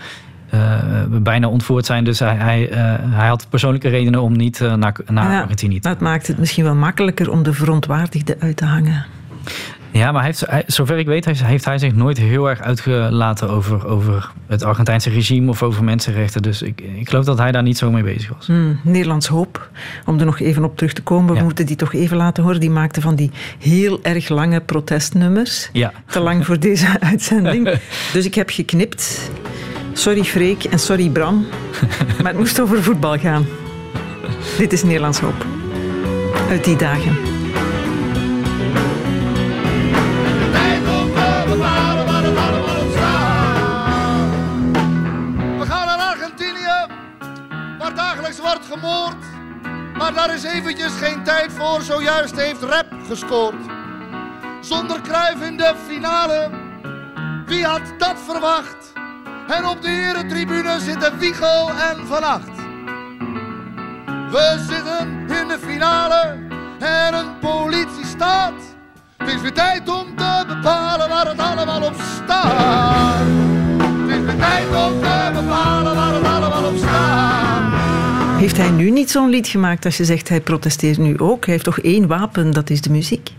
bijna 1.08 1.48
ontvoerd 1.48 1.86
zijn. 1.86 2.04
Dus 2.04 2.18
hij, 2.18 2.36
hij, 2.36 2.68
hij, 3.10 3.28
had 3.28 3.46
persoonlijke 3.48 3.88
redenen 3.88 4.22
om 4.22 4.36
niet 4.36 4.60
naar, 4.60 4.96
naar 5.06 5.30
ja, 5.30 5.40
Argentinië 5.40 5.80
te 5.80 5.88
Dat 5.88 6.00
maakt 6.00 6.26
het 6.26 6.38
misschien 6.38 6.64
wel 6.64 6.74
makkelijker 6.74 7.30
om 7.30 7.42
de 7.42 7.52
verontwaardigde 7.52 8.36
uit 8.38 8.56
te 8.56 8.64
hangen. 8.64 9.06
Ja, 9.94 10.12
maar 10.12 10.24
heeft, 10.24 10.44
zover 10.66 10.98
ik 10.98 11.06
weet 11.06 11.24
heeft 11.24 11.64
hij 11.64 11.78
zich 11.78 11.94
nooit 11.94 12.18
heel 12.18 12.48
erg 12.48 12.60
uitgelaten 12.60 13.50
over, 13.50 13.86
over 13.86 14.30
het 14.46 14.62
Argentijnse 14.62 15.10
regime 15.10 15.50
of 15.50 15.62
over 15.62 15.84
mensenrechten. 15.84 16.42
Dus 16.42 16.62
ik, 16.62 16.80
ik 16.80 17.08
geloof 17.08 17.24
dat 17.24 17.38
hij 17.38 17.52
daar 17.52 17.62
niet 17.62 17.78
zo 17.78 17.90
mee 17.90 18.02
bezig 18.02 18.28
was. 18.28 18.46
Hmm, 18.46 18.80
Nederlands 18.82 19.26
Hoop, 19.26 19.70
om 20.06 20.18
er 20.18 20.24
nog 20.24 20.40
even 20.40 20.64
op 20.64 20.76
terug 20.76 20.92
te 20.92 21.02
komen, 21.02 21.34
we 21.34 21.42
moeten 21.42 21.66
die 21.66 21.76
toch 21.76 21.94
even 21.94 22.16
laten 22.16 22.42
horen. 22.42 22.60
Die 22.60 22.70
maakte 22.70 23.00
van 23.00 23.14
die 23.14 23.30
heel 23.58 23.98
erg 24.02 24.28
lange 24.28 24.60
protestnummers. 24.60 25.68
Ja. 25.72 25.92
Te 26.06 26.20
lang 26.20 26.46
voor 26.46 26.58
deze 26.58 27.00
uitzending. 27.10 27.78
dus 28.12 28.24
ik 28.24 28.34
heb 28.34 28.50
geknipt. 28.50 29.30
Sorry 29.94 30.24
Freek 30.24 30.64
en 30.64 30.78
sorry 30.78 31.10
Bram, 31.10 31.46
maar 32.22 32.32
het 32.32 32.38
moest 32.38 32.60
over 32.60 32.82
voetbal 32.82 33.18
gaan. 33.18 33.46
Dit 34.58 34.72
is 34.72 34.82
Nederlands 34.82 35.18
Hoop. 35.18 35.46
Uit 36.48 36.64
die 36.64 36.76
dagen. 36.76 37.34
wordt 48.44 48.66
gemoord. 48.66 49.24
Maar 49.98 50.14
daar 50.14 50.34
is 50.34 50.42
eventjes 50.42 50.92
geen 50.92 51.24
tijd 51.24 51.52
voor, 51.52 51.82
zojuist 51.82 52.36
heeft 52.36 52.62
Rep 52.62 52.86
gescoord. 53.08 53.54
Zonder 54.60 55.00
Kruif 55.00 55.40
in 55.40 55.56
de 55.56 55.74
finale, 55.86 56.50
wie 57.46 57.64
had 57.64 57.82
dat 57.98 58.16
verwacht? 58.26 58.92
En 59.48 59.66
op 59.66 59.82
de 59.82 59.88
herentribune 59.88 60.80
zitten 60.80 61.18
Wiegel 61.18 61.68
en 61.68 62.06
Van 62.06 62.22
Acht. 62.22 62.56
We 64.30 64.64
zitten 64.68 65.08
in 65.40 65.48
de 65.48 65.58
finale 65.66 66.36
en 66.78 67.14
een 67.14 67.38
politie 67.40 68.06
staat. 68.06 68.52
Het 69.16 69.28
is 69.28 69.40
weer 69.40 69.52
tijd 69.52 69.88
om 69.88 70.16
te 70.16 70.44
bepalen 70.46 71.08
waar 71.08 71.26
het 71.26 71.38
allemaal 71.38 71.82
op 71.82 71.94
staat. 72.22 73.18
Het 73.78 74.10
is 74.10 74.24
weer 74.24 74.36
tijd 74.36 74.66
om 74.66 75.00
te 75.00 75.30
bepalen 75.32 75.94
waar 75.94 76.14
het 76.14 76.24
allemaal 76.24 76.64
op 76.64 76.76
staat. 76.76 77.72
Heeft 78.38 78.56
hij 78.56 78.70
nu 78.70 78.90
niet 78.90 79.10
zo'n 79.10 79.28
lied 79.28 79.48
gemaakt 79.48 79.84
als 79.84 79.96
je 79.96 80.04
zegt 80.04 80.28
hij 80.28 80.40
protesteert 80.40 80.98
nu 80.98 81.18
ook? 81.18 81.44
Hij 81.44 81.54
heeft 81.54 81.64
toch 81.64 81.78
één 81.78 82.06
wapen, 82.06 82.52
dat 82.52 82.70
is 82.70 82.80
de 82.80 82.90
muziek? 82.90 83.30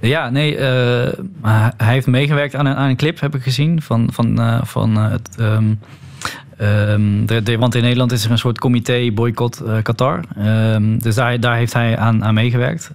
Ja, 0.00 0.30
nee, 0.30 0.52
uh, 0.52 0.58
hij 1.76 1.92
heeft 1.92 2.06
meegewerkt 2.06 2.54
aan 2.54 2.66
een, 2.66 2.74
aan 2.74 2.88
een 2.88 2.96
clip, 2.96 3.20
heb 3.20 3.34
ik 3.34 3.42
gezien, 3.42 3.82
van, 3.82 4.08
van, 4.12 4.40
uh, 4.40 4.60
van 4.62 4.98
uh, 4.98 5.10
het... 5.10 5.36
Um, 5.40 5.78
um, 6.60 7.26
de, 7.26 7.56
want 7.58 7.74
in 7.74 7.82
Nederland 7.82 8.12
is 8.12 8.24
er 8.24 8.30
een 8.30 8.38
soort 8.38 8.58
comité 8.58 9.10
boycott 9.14 9.62
Qatar. 9.82 10.20
Um, 10.38 10.98
dus 10.98 11.14
daar, 11.14 11.40
daar 11.40 11.56
heeft 11.56 11.72
hij 11.72 11.98
aan, 11.98 12.24
aan 12.24 12.34
meegewerkt. 12.34 12.90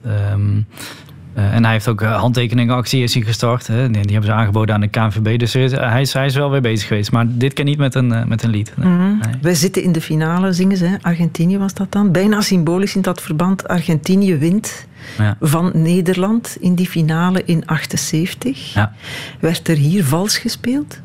Uh, 1.38 1.54
en 1.54 1.64
hij 1.64 1.74
heeft 1.74 1.88
ook 1.88 2.02
uh, 2.02 2.20
handtekeningenactie 2.20 3.04
is 3.04 3.14
hij 3.14 3.24
gestart. 3.24 3.68
Hè. 3.68 3.90
Die, 3.90 4.02
die, 4.02 4.12
hebben 4.12 4.32
ze 4.32 4.38
aangeboden 4.38 4.76
aan 4.76 4.82
de 4.82 4.88
KNVB. 4.88 5.40
Dus 5.40 5.54
hij, 5.54 5.64
is, 6.02 6.14
hij, 6.14 6.26
is, 6.26 6.36
wel 6.36 6.52
weer 6.52 6.62
bezig 6.62 6.88
geweest. 6.88 7.12
Maar 7.12 7.26
dit 7.30 7.54
keer 7.54 7.66
niet 7.66 7.78
met 7.78 7.96
een, 7.96 8.12
uh, 8.12 8.24
met 8.24 8.44
een 8.44 8.50
lied. 8.50 8.74
Nee. 8.76 8.88
Mm 8.88 8.98
-hmm. 8.98 9.20
nee. 9.22 9.34
Wij 9.42 9.56
zitten 9.56 9.84
in 9.84 9.92
de 9.92 10.02
finale, 10.02 10.54
zingen 10.54 10.78
ze. 10.78 10.86
Hè. 10.86 10.96
Argentinië 11.02 11.58
was 11.58 11.74
dat 11.74 11.92
dan. 11.92 12.12
Bijna 12.12 12.42
symbolisch 12.42 12.96
in 12.96 13.02
dat 13.02 13.22
verband. 13.22 13.68
Argentinië 13.68 14.36
wint 14.38 14.88
ja. 15.18 15.38
van 15.40 15.72
Nederland 15.74 16.58
in 16.60 16.76
die 16.76 16.88
finale 16.88 17.44
in 17.46 17.66
78. 17.66 18.74
Ja. 18.74 18.94
Werd 19.40 19.68
er 19.68 19.78
hier 19.78 20.06
vals 20.06 20.38
gespeeld? 20.38 21.00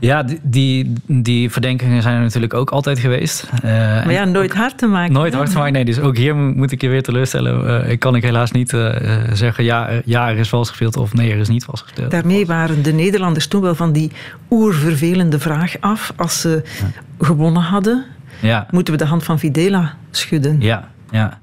Ja, 0.00 0.22
die, 0.22 0.40
die, 0.42 0.92
die, 1.06 1.50
verdenkingen 1.50 2.02
zijn 2.02 2.14
er 2.16 2.22
natuurlijk 2.22 2.54
ook 2.54 2.70
altijd 2.70 2.98
geweest. 2.98 3.46
Uh, 3.54 3.70
maar 3.70 4.12
ja, 4.12 4.24
nooit 4.24 4.54
hard 4.54 4.78
te 4.78 4.86
maken. 4.86 5.12
Nooit 5.12 5.34
hard 5.34 5.50
te 5.50 5.56
maken, 5.56 5.72
nee. 5.72 5.84
Dus 5.84 5.98
ook 5.98 6.16
hier 6.16 6.36
moet 6.36 6.72
ik 6.72 6.80
je 6.80 6.88
weer 6.88 7.02
teleurstellen. 7.02 7.82
Uh, 7.84 7.90
ik 7.90 7.98
kan 7.98 8.14
ik 8.14 8.22
helaas 8.22 8.50
niet 8.50 8.72
uh, 8.72 8.94
zeggen, 9.32 9.64
ja, 9.64 9.90
ja, 10.04 10.30
er 10.30 10.38
is 10.38 10.48
vals 10.48 10.68
gespeeld 10.68 10.96
of 10.96 11.14
nee, 11.14 11.32
er 11.32 11.38
is 11.38 11.48
niet 11.48 11.64
vals 11.64 11.80
gespeeld. 11.80 12.10
Daarmee 12.10 12.46
waren 12.46 12.82
de 12.82 12.92
Nederlanders 12.92 13.46
toen 13.46 13.62
wel 13.62 13.74
van 13.74 13.92
die 13.92 14.10
oervervelende 14.50 15.38
vraag 15.38 15.74
af. 15.80 16.12
Als 16.16 16.40
ze 16.40 16.62
ja. 16.80 17.26
gewonnen 17.26 17.62
hadden, 17.62 18.04
ja. 18.40 18.66
moeten 18.70 18.92
we 18.92 18.98
de 18.98 19.06
hand 19.06 19.24
van 19.24 19.38
Videla 19.38 19.94
schudden. 20.10 20.60
Ja, 20.60 20.88
ja. 21.10 21.38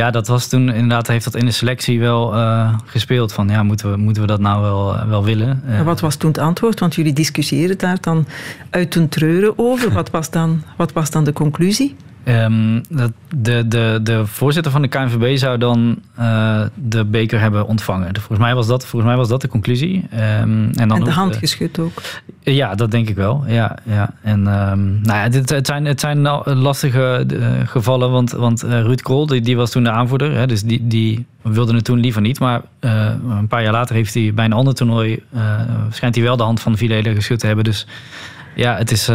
Ja, 0.00 0.10
dat 0.10 0.26
was 0.26 0.48
toen 0.48 0.68
inderdaad, 0.68 1.06
heeft 1.06 1.24
dat 1.24 1.34
in 1.34 1.44
de 1.44 1.50
selectie 1.50 2.00
wel 2.00 2.34
uh, 2.34 2.74
gespeeld. 2.84 3.32
Van 3.32 3.48
ja, 3.48 3.62
moeten 3.62 3.90
we, 3.90 3.96
moeten 3.96 4.22
we 4.22 4.28
dat 4.28 4.40
nou 4.40 4.62
wel, 4.62 5.08
wel 5.08 5.24
willen? 5.24 5.62
Uh, 5.68 5.82
wat 5.82 6.00
was 6.00 6.16
toen 6.16 6.30
het 6.30 6.38
antwoord? 6.38 6.80
Want 6.80 6.94
jullie 6.94 7.12
discussiëren 7.12 7.78
daar 7.78 8.00
dan 8.00 8.26
uit 8.70 8.94
een 8.94 9.08
treuren 9.08 9.58
over. 9.58 9.92
wat, 10.00 10.10
was 10.10 10.30
dan, 10.30 10.62
wat 10.76 10.92
was 10.92 11.10
dan 11.10 11.24
de 11.24 11.32
conclusie? 11.32 11.96
Um, 12.24 12.82
dat 12.88 13.12
de, 13.36 13.68
de, 13.68 14.00
de 14.02 14.26
voorzitter 14.26 14.72
van 14.72 14.82
de 14.82 14.88
KNVB 14.88 15.36
zou 15.36 15.58
dan 15.58 15.98
uh, 16.18 16.62
de 16.74 17.04
beker 17.04 17.40
hebben 17.40 17.66
ontvangen. 17.66 18.14
Volgens 18.16 18.38
mij 18.38 18.54
was 18.54 18.66
dat, 18.66 18.86
volgens 18.86 19.10
mij 19.10 19.16
was 19.20 19.28
dat 19.28 19.40
de 19.40 19.48
conclusie. 19.48 19.96
Um, 20.12 20.70
en, 20.74 20.88
dan 20.88 20.98
en 20.98 21.04
de 21.04 21.10
hand 21.10 21.36
geschud 21.36 21.78
ook? 21.78 22.02
Ja, 22.40 22.74
dat 22.74 22.90
denk 22.90 23.08
ik 23.08 23.16
wel. 23.16 23.44
Ja, 23.46 23.76
ja. 23.82 24.14
En, 24.22 24.38
um, 24.38 25.00
nou 25.02 25.18
ja, 25.18 25.28
dit, 25.28 25.48
het, 25.48 25.66
zijn, 25.66 25.84
het 25.84 26.00
zijn 26.00 26.20
lastige 26.44 27.26
uh, 27.32 27.48
gevallen, 27.64 28.10
want, 28.10 28.30
want 28.30 28.62
Ruud 28.62 29.00
Krol 29.00 29.26
die, 29.26 29.40
die 29.40 29.56
was 29.56 29.70
toen 29.70 29.84
de 29.84 29.90
aanvoerder. 29.90 30.36
Hè, 30.36 30.46
dus 30.46 30.62
die, 30.62 30.86
die 30.86 31.26
wilde 31.42 31.74
het 31.74 31.84
toen 31.84 32.00
liever 32.00 32.20
niet. 32.20 32.40
Maar 32.40 32.60
een 32.80 33.46
paar 33.48 33.62
jaar 33.62 33.72
later 33.72 33.94
heeft 33.94 34.14
hij 34.14 34.32
bij 34.34 34.44
een 34.44 34.52
ander 34.52 34.74
toernooi... 34.74 35.22
schijnt 35.90 36.14
hij 36.14 36.24
wel 36.24 36.36
de 36.36 36.42
hand 36.42 36.60
van 36.60 36.76
Vilele 36.76 37.14
geschud 37.14 37.38
te 37.38 37.46
hebben. 37.46 37.64
Dus 37.64 37.86
ja, 38.54 38.76
het 38.76 38.90
is... 38.90 39.10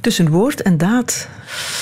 Tussen 0.00 0.28
woord 0.28 0.62
en 0.62 0.78
daad 0.78 1.28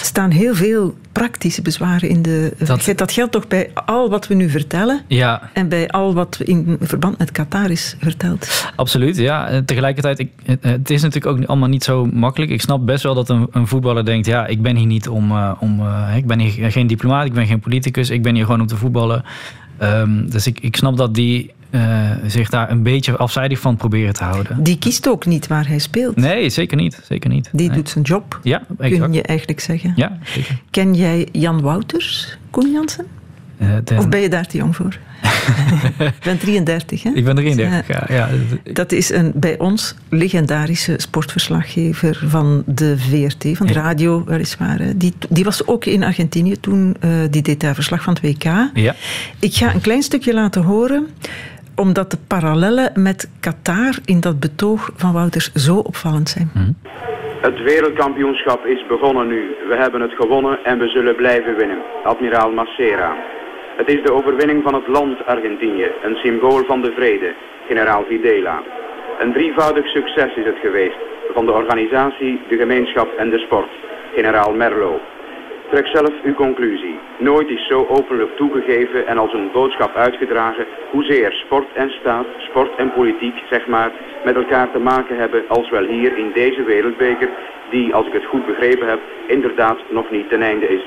staan 0.02 0.30
heel 0.30 0.54
veel 0.54 0.94
praktische 1.12 1.62
bezwaren 1.62 2.08
in 2.08 2.22
de. 2.22 2.54
Dat, 2.58 2.92
dat 2.96 3.12
geldt 3.12 3.32
toch 3.32 3.48
bij 3.48 3.70
al 3.84 4.10
wat 4.10 4.26
we 4.26 4.34
nu 4.34 4.50
vertellen 4.50 5.00
ja. 5.06 5.50
en 5.52 5.68
bij 5.68 5.88
al 5.88 6.14
wat 6.14 6.40
in 6.44 6.76
verband 6.80 7.18
met 7.18 7.32
Qatar 7.32 7.70
is 7.70 7.96
verteld. 8.00 8.70
Absoluut, 8.76 9.16
ja. 9.16 9.62
Tegelijkertijd, 9.64 10.18
ik, 10.18 10.30
het 10.60 10.90
is 10.90 11.02
natuurlijk 11.02 11.36
ook 11.36 11.48
allemaal 11.48 11.68
niet 11.68 11.84
zo 11.84 12.06
makkelijk. 12.06 12.50
Ik 12.50 12.60
snap 12.60 12.86
best 12.86 13.02
wel 13.02 13.14
dat 13.14 13.28
een, 13.28 13.46
een 13.50 13.66
voetballer 13.66 14.04
denkt: 14.04 14.26
ja, 14.26 14.46
ik 14.46 14.62
ben 14.62 14.76
hier 14.76 14.86
niet 14.86 15.08
om. 15.08 15.30
Uh, 15.30 15.52
om 15.60 15.82
ik 16.16 16.26
ben 16.26 16.38
hier 16.38 16.72
geen 16.72 16.86
diplomaat, 16.86 17.26
ik 17.26 17.32
ben 17.32 17.46
geen 17.46 17.60
politicus, 17.60 18.10
ik 18.10 18.22
ben 18.22 18.34
hier 18.34 18.44
gewoon 18.44 18.60
om 18.60 18.66
te 18.66 18.76
voetballen. 18.76 19.24
Um, 19.82 20.30
dus 20.30 20.46
ik, 20.46 20.60
ik 20.60 20.76
snap 20.76 20.96
dat 20.96 21.14
die 21.14 21.52
uh, 21.70 22.10
zich 22.26 22.48
daar 22.48 22.70
een 22.70 22.82
beetje 22.82 23.16
afzijdig 23.16 23.58
van 23.60 23.76
proberen 23.76 24.14
te 24.14 24.24
houden. 24.24 24.62
Die 24.62 24.78
kiest 24.78 25.08
ook 25.08 25.26
niet 25.26 25.46
waar 25.46 25.68
hij 25.68 25.78
speelt. 25.78 26.16
Nee, 26.16 26.48
zeker 26.48 26.76
niet. 26.76 27.00
Zeker 27.04 27.30
niet. 27.30 27.48
Die 27.52 27.66
nee. 27.66 27.76
doet 27.76 27.88
zijn 27.88 28.04
job, 28.04 28.40
ja, 28.42 28.62
exact. 28.78 29.02
kun 29.02 29.12
je 29.12 29.22
eigenlijk 29.22 29.60
zeggen. 29.60 29.92
Ja, 29.96 30.18
zeker. 30.24 30.60
Ken 30.70 30.94
jij 30.94 31.28
Jan 31.32 31.60
Wouters, 31.60 32.38
Koen 32.50 32.72
Jansen? 32.72 33.06
Uh, 33.58 33.68
de... 33.84 33.96
Of 33.96 34.08
ben 34.08 34.20
je 34.20 34.28
daar 34.28 34.46
te 34.46 34.56
jong 34.56 34.76
voor? 34.76 34.98
ik 35.98 36.22
ben 36.22 36.38
33, 36.38 37.02
hè? 37.02 37.10
Ik 37.14 37.24
ben 37.24 37.34
33, 37.34 37.88
ja. 37.88 38.04
ja. 38.08 38.28
Dat 38.72 38.92
is 38.92 39.10
een 39.10 39.32
bij 39.34 39.58
ons 39.58 39.94
legendarische 40.08 40.94
sportverslaggever 40.96 42.22
van 42.26 42.62
de 42.66 42.98
VRT, 42.98 43.56
van 43.56 43.66
de 43.66 43.72
radio 43.72 44.24
weliswaar. 44.24 44.92
Die, 44.96 45.14
die 45.28 45.44
was 45.44 45.66
ook 45.66 45.84
in 45.84 46.02
Argentinië 46.02 46.60
toen, 46.60 46.96
uh, 47.04 47.10
die 47.30 47.42
deed 47.42 47.60
daar 47.60 47.74
verslag 47.74 48.02
van 48.02 48.16
het 48.20 48.22
WK. 48.22 48.70
Ja. 48.74 48.94
Ik 49.38 49.54
ga 49.54 49.74
een 49.74 49.80
klein 49.80 50.02
stukje 50.02 50.34
laten 50.34 50.62
horen 50.62 51.06
omdat 51.80 52.10
de 52.10 52.18
parallellen 52.28 52.92
met 52.94 53.30
Qatar 53.40 53.94
in 54.04 54.20
dat 54.20 54.40
betoog 54.40 54.90
van 54.96 55.12
Wouters 55.12 55.52
zo 55.52 55.76
opvallend 55.76 56.28
zijn. 56.28 56.50
Mm. 56.54 56.76
Het 57.40 57.62
wereldkampioenschap 57.62 58.66
is 58.66 58.86
begonnen 58.86 59.26
nu. 59.26 59.56
We 59.68 59.76
hebben 59.76 60.00
het 60.00 60.12
gewonnen 60.12 60.64
en 60.64 60.78
we 60.78 60.88
zullen 60.88 61.16
blijven 61.16 61.56
winnen. 61.56 61.82
Admiraal 62.04 62.50
Massera. 62.50 63.16
Het 63.76 63.88
is 63.88 64.02
de 64.02 64.12
overwinning 64.12 64.62
van 64.62 64.74
het 64.74 64.86
land 64.86 65.26
Argentinië, 65.26 65.88
een 66.02 66.16
symbool 66.16 66.64
van 66.64 66.80
de 66.82 66.92
vrede, 66.96 67.34
generaal 67.68 68.04
Videla. 68.08 68.62
Een 69.18 69.32
drievoudig 69.32 69.86
succes 69.86 70.34
is 70.36 70.44
het 70.44 70.58
geweest, 70.62 70.98
van 71.34 71.46
de 71.46 71.52
organisatie, 71.52 72.40
de 72.48 72.56
gemeenschap 72.56 73.08
en 73.18 73.30
de 73.30 73.38
sport, 73.38 73.70
generaal 74.14 74.52
Merlo. 74.52 75.00
Trek 75.70 75.86
zelf 75.86 76.12
uw 76.22 76.34
conclusie. 76.34 76.98
Nooit 77.18 77.48
is 77.48 77.66
zo 77.66 77.86
openlijk 77.88 78.36
toegegeven 78.36 79.06
en 79.06 79.18
als 79.18 79.32
een 79.32 79.50
boodschap 79.52 79.94
uitgedragen 79.94 80.66
hoezeer 80.90 81.32
sport 81.32 81.68
en 81.74 81.90
staat, 81.90 82.26
sport 82.38 82.76
en 82.76 82.92
politiek, 82.92 83.34
zeg 83.50 83.66
maar, 83.66 83.92
met 84.24 84.34
elkaar 84.34 84.70
te 84.72 84.78
maken 84.78 85.16
hebben 85.16 85.44
als 85.48 85.70
wel 85.70 85.84
hier 85.84 86.18
in 86.18 86.30
deze 86.34 86.62
wereldbeker, 86.62 87.28
die, 87.70 87.94
als 87.94 88.06
ik 88.06 88.12
het 88.12 88.24
goed 88.24 88.46
begrepen 88.46 88.88
heb, 88.88 89.00
inderdaad 89.26 89.78
nog 89.90 90.10
niet 90.10 90.28
ten 90.28 90.42
einde 90.42 90.68
is. 90.68 90.82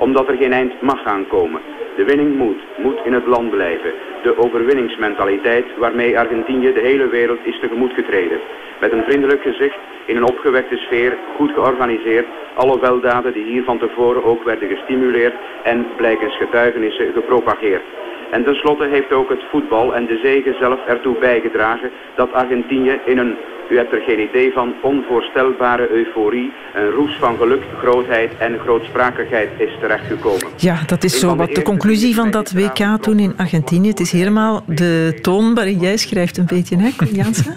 Omdat 0.00 0.28
er 0.28 0.36
geen 0.36 0.52
eind 0.52 0.80
mag 0.80 1.02
gaan 1.02 1.26
komen. 1.26 1.60
De 1.96 2.04
winning 2.04 2.36
moet, 2.36 2.60
moet 2.76 3.00
in 3.04 3.12
het 3.12 3.26
land 3.26 3.50
blijven. 3.50 3.92
De 4.22 4.38
overwinningsmentaliteit 4.38 5.66
waarmee 5.78 6.18
Argentinië 6.18 6.72
de 6.72 6.80
hele 6.80 7.08
wereld 7.08 7.38
is 7.42 7.60
tegemoet 7.60 7.92
getreden. 7.92 8.40
Met 8.80 8.92
een 8.92 9.04
vriendelijk 9.04 9.42
gezicht, 9.42 9.78
in 10.06 10.16
een 10.16 10.30
opgewekte 10.32 10.76
sfeer, 10.76 11.18
goed 11.36 11.50
georganiseerd, 11.50 12.26
alle 12.54 12.80
weldaden 12.80 13.32
die 13.32 13.44
hier 13.44 13.64
van 13.64 13.78
tevoren 13.78 14.24
ook 14.24 14.44
werden 14.44 14.68
gestimuleerd 14.68 15.34
en 15.62 15.86
blijkens 15.96 16.36
getuigenissen 16.36 17.12
gepropageerd. 17.12 17.82
En 18.30 18.44
tenslotte 18.44 18.86
heeft 18.86 19.12
ook 19.12 19.28
het 19.28 19.42
voetbal 19.50 19.94
en 19.94 20.06
de 20.06 20.20
zegen 20.22 20.54
zelf 20.60 20.86
ertoe 20.86 21.16
bijgedragen 21.18 21.90
dat 22.14 22.32
Argentinië 22.32 23.00
in 23.04 23.18
een 23.18 23.36
U 23.70 23.76
hebt 23.76 23.92
er 23.92 24.00
geen 24.00 24.20
idee 24.20 24.52
van. 24.52 24.74
Onvoorstelbare 24.82 25.90
euforie, 25.90 26.52
een 26.74 26.90
roes 26.90 27.16
van 27.18 27.36
geluk, 27.36 27.62
grootheid 27.78 28.30
en 28.38 28.58
grootsprakigheid 28.58 29.48
is 29.58 29.70
terechtgekomen. 29.80 30.46
Ja, 30.56 30.82
dat 30.86 31.04
is 31.04 31.18
zo 31.18 31.36
wat 31.36 31.54
de 31.54 31.62
conclusie 31.62 32.14
van 32.14 32.30
dat 32.30 32.52
WK 32.52 32.98
toen 33.00 33.18
in 33.18 33.34
Argentinië. 33.36 33.88
Het 33.88 34.00
is 34.00 34.12
helemaal 34.12 34.62
de 34.66 35.18
toon 35.22 35.54
waarin 35.54 35.78
jij 35.78 35.96
schrijft 35.96 36.36
een 36.36 36.46
beetje, 36.46 36.76
hè, 36.76 36.90
Koen 36.96 37.14
Jansen? 37.20 37.54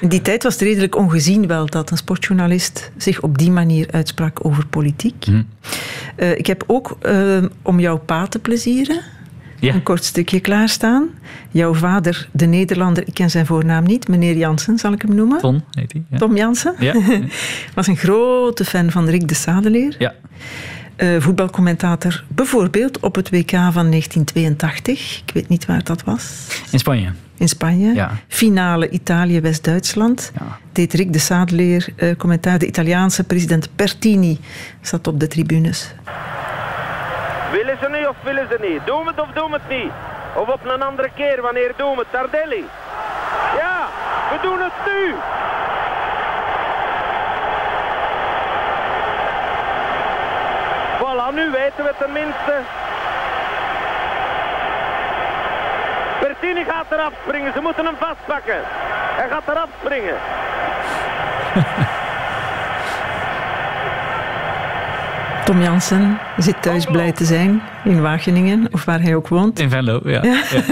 In 0.00 0.08
die 0.08 0.22
tijd 0.22 0.42
was 0.42 0.52
het 0.52 0.62
redelijk 0.62 0.96
ongezien 0.96 1.46
wel 1.46 1.66
dat 1.66 1.90
een 1.90 1.96
sportjournalist 1.96 2.92
zich 2.96 3.22
op 3.22 3.38
die 3.38 3.50
manier 3.50 3.88
uitsprak 3.90 4.44
over 4.44 4.66
politiek. 4.66 5.24
Hm. 5.24 5.42
Uh, 6.16 6.38
ik 6.38 6.46
heb 6.46 6.64
ook, 6.66 6.96
uh, 7.06 7.42
om 7.62 7.80
jouw 7.80 7.98
pa 7.98 8.26
te 8.26 8.38
plezieren, 8.38 9.00
Ja. 9.58 9.74
een 9.74 9.82
kort 9.82 10.04
stukje 10.04 10.40
klaarstaan. 10.40 11.08
Jouw 11.50 11.74
vader, 11.74 12.28
de 12.32 12.46
Nederlander, 12.46 13.06
ik 13.06 13.14
ken 13.14 13.30
zijn 13.30 13.46
voornaam 13.46 13.84
niet, 13.84 14.08
meneer 14.08 14.36
Jansen 14.36 14.78
zal 14.78 14.92
ik 14.92 15.02
hem 15.02 15.14
noemen. 15.14 15.38
Ton 15.38 15.62
heet 15.70 15.92
hij. 15.92 16.02
Ja. 16.10 16.18
Tom 16.18 16.36
Jansen. 16.36 16.74
Ja. 16.78 16.94
Was 17.74 17.86
een 17.86 17.96
grote 17.96 18.64
fan 18.64 18.90
van 18.90 19.08
Rick 19.08 19.28
de 19.28 19.34
Sadeleer. 19.34 19.94
ja. 19.98 20.14
Eh, 20.96 21.08
voetbalcommentator 21.18 22.24
bijvoorbeeld 22.28 23.00
op 23.00 23.14
het 23.14 23.30
WK 23.30 23.50
van 23.50 23.90
1982. 23.90 25.22
Ik 25.26 25.34
weet 25.34 25.48
niet 25.48 25.66
waar 25.66 25.84
dat 25.84 26.04
was. 26.04 26.46
In 26.70 26.78
Spanje. 26.78 27.08
In 27.36 27.48
Spanje. 27.48 27.94
Ja. 27.94 28.10
Finale 28.28 28.88
Italië-West-Duitsland. 28.90 30.32
Ja. 30.38 30.58
Deed 30.72 30.92
Rick 30.92 31.12
de 31.12 31.18
Sadeleer 31.18 31.86
eh, 31.96 32.16
commentaar. 32.16 32.58
De 32.58 32.66
Italiaanse 32.66 33.24
president 33.24 33.68
Pertini 33.76 34.38
zat 34.80 35.06
op 35.06 35.20
de 35.20 35.26
tribunes. 35.28 35.94
Willen 37.54 37.78
ze 37.80 37.88
nu 37.88 38.06
of 38.06 38.16
willen 38.22 38.48
ze 38.48 38.56
niet? 38.60 38.86
Doen 38.86 39.06
het 39.06 39.20
of 39.20 39.28
doen 39.28 39.52
het 39.52 39.68
niet? 39.68 39.92
Of 40.34 40.48
op 40.48 40.64
een 40.64 40.82
andere 40.82 41.10
keer, 41.14 41.42
wanneer 41.42 41.72
doen 41.76 41.94
we 41.94 41.98
het? 41.98 42.10
Tardelli. 42.10 42.68
Ja, 43.56 43.86
we 44.30 44.38
doen 44.42 44.60
het 44.60 44.72
nu. 44.86 45.14
Voilà, 50.98 51.34
nu 51.34 51.50
weten 51.50 51.84
we 51.84 51.92
tenminste. 51.98 52.54
Bertini 56.20 56.64
gaat 56.64 56.86
eraf 56.90 57.12
springen. 57.22 57.52
Ze 57.52 57.60
moeten 57.60 57.84
hem 57.84 57.96
vastpakken. 57.96 58.60
Hij 59.16 59.28
gaat 59.28 59.48
eraf 59.48 59.68
springen. 59.80 60.16
Tom 65.44 65.62
Jansen 65.62 66.18
zit 66.38 66.62
thuis 66.62 66.84
blij 66.86 67.12
te 67.12 67.24
zijn 67.24 67.62
in 67.84 68.00
Wageningen, 68.00 68.68
of 68.70 68.84
waar 68.84 69.02
hij 69.02 69.14
ook 69.14 69.28
woont. 69.28 69.58
In 69.60 69.70
Venlo, 69.70 70.00
ja. 70.04 70.22
ja. 70.22 70.42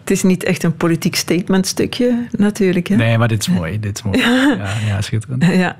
Het 0.00 0.12
is 0.12 0.22
niet 0.22 0.44
echt 0.44 0.62
een 0.62 0.76
politiek 0.76 1.14
statementstukje, 1.16 2.26
natuurlijk. 2.30 2.86
Hè? 2.86 2.96
Nee, 2.96 3.18
maar 3.18 3.28
dit 3.28 3.40
is 3.40 3.48
mooi. 3.48 3.80
Dit 3.80 3.96
is 3.96 4.02
mooi. 4.02 4.18
Ja, 4.58 4.72
ja 4.86 5.00
schitterend. 5.00 5.44
Ja. 5.64 5.76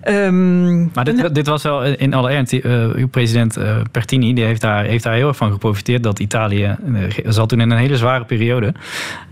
Ehm, 0.00 0.82
Maar 0.92 1.04
dit, 1.04 1.34
dit 1.34 1.46
was 1.46 1.62
wel 1.62 1.84
in 1.84 2.14
alle 2.14 2.30
ernst. 2.30 2.52
eh, 2.52 2.88
uw 2.94 3.08
president 3.08 3.56
eh, 3.56 3.76
Pertini 3.90 4.34
die 4.34 4.44
heeft, 4.44 4.60
daar, 4.60 4.84
heeft 4.84 5.04
daar 5.04 5.14
heel 5.14 5.28
erg 5.28 5.36
van 5.36 5.52
geprofiteerd 5.52 6.02
dat 6.02 6.18
Italië 6.18 6.64
eh, 6.64 7.02
zat 7.24 7.48
toen 7.48 7.60
in 7.60 7.70
een 7.70 7.78
hele 7.78 7.96
zware 7.96 8.24
periode. 8.24 8.74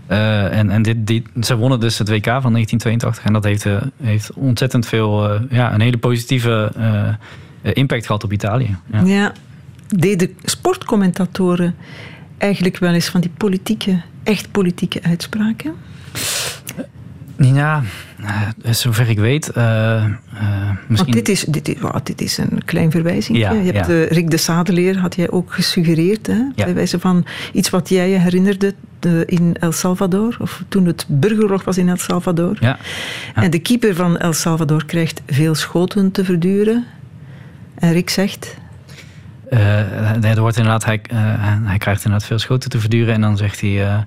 Eh, 0.07 0.57
en 0.57 0.69
en 0.69 0.81
dit, 0.81 1.07
die, 1.07 1.23
ze 1.41 1.55
wonnen 1.57 1.79
dus 1.79 1.97
het 1.97 2.09
WK 2.09 2.25
van 2.25 2.51
1982 2.51 3.23
en 3.25 3.33
dat 3.33 3.43
heeft, 3.43 3.65
eh, 3.65 3.75
heeft 4.03 4.33
ontzettend 4.33 4.87
veel, 4.87 5.29
eh, 5.29 5.41
ja, 5.49 5.73
een 5.73 5.81
hele 5.81 5.97
positieve 5.97 6.71
eh, 6.75 6.97
eh, 7.07 7.13
impact 7.61 8.05
gehad 8.05 8.23
op 8.23 8.31
Italië. 8.31 8.77
Ja. 8.91 9.01
Ja. 9.01 9.33
Deden 9.87 10.35
sportcommentatoren 10.43 11.75
eigenlijk 12.37 12.77
wel 12.77 12.93
eens 12.93 13.09
van 13.09 13.21
die 13.21 13.31
politieke, 13.37 14.01
echt 14.23 14.51
politieke 14.51 15.03
uitspraken? 15.03 15.73
Ja, 17.37 17.83
eh, 18.61 18.73
zover 18.73 19.09
ik 19.09 19.19
weet, 19.19 19.49
eh, 19.49 19.95
eh, 19.95 20.11
misschien. 20.87 21.13
Want 21.13 21.13
dit 21.13 21.29
is, 21.29 21.43
dit, 21.43 21.67
is, 21.67 21.79
wow, 21.79 21.97
dit 22.03 22.21
is 22.21 22.37
een 22.37 22.61
klein 22.65 22.91
verwijzing. 22.91 23.37
Ja, 23.37 23.51
je 23.51 23.71
hebt 23.71 23.87
ja. 23.87 23.93
eh, 23.93 24.07
Rick 24.07 24.29
de 24.29 24.37
Sadeleer, 24.37 24.97
had 24.97 25.15
jij 25.15 25.29
ook 25.29 25.53
gesuggereerd. 25.53 26.27
Hè? 26.27 26.33
Ja. 26.33 26.65
Bij 26.65 26.73
wijze 26.73 26.99
van 26.99 27.25
iets 27.53 27.69
wat 27.69 27.89
jij 27.89 28.09
je 28.09 28.17
herinnerde 28.17 28.73
de, 28.99 29.23
in 29.25 29.55
El 29.59 29.71
Salvador. 29.71 30.37
Of 30.39 30.63
toen 30.67 30.85
het 30.85 31.05
burgeroorlog 31.07 31.63
was 31.63 31.77
in 31.77 31.89
El 31.89 31.97
Salvador. 31.97 32.77
En 33.35 33.51
de 33.51 33.59
keeper 33.59 33.95
van 33.95 34.17
El 34.17 34.33
Salvador 34.33 34.85
krijgt 34.85 35.21
veel 35.27 35.55
schoten 35.55 36.11
te 36.11 36.25
verduren. 36.25 36.85
En 37.81 37.93
Rick 37.93 38.09
zegt... 38.09 38.57
Eh, 39.49 39.59
nee, 40.19 40.33
er 40.33 40.41
wordt 40.41 40.57
inderdaad, 40.57 40.85
hij, 40.85 41.01
eh, 41.03 41.17
hij 41.63 41.77
krijgt 41.77 42.03
inderdaad 42.03 42.27
veel 42.27 42.39
schoten 42.39 42.69
te 42.69 42.79
verduren. 42.79 43.13
En 43.13 43.21
dan 43.21 43.37
zegt 43.37 43.61
hij, 43.61 43.69
eh, 43.69 43.93
eh, 43.95 44.03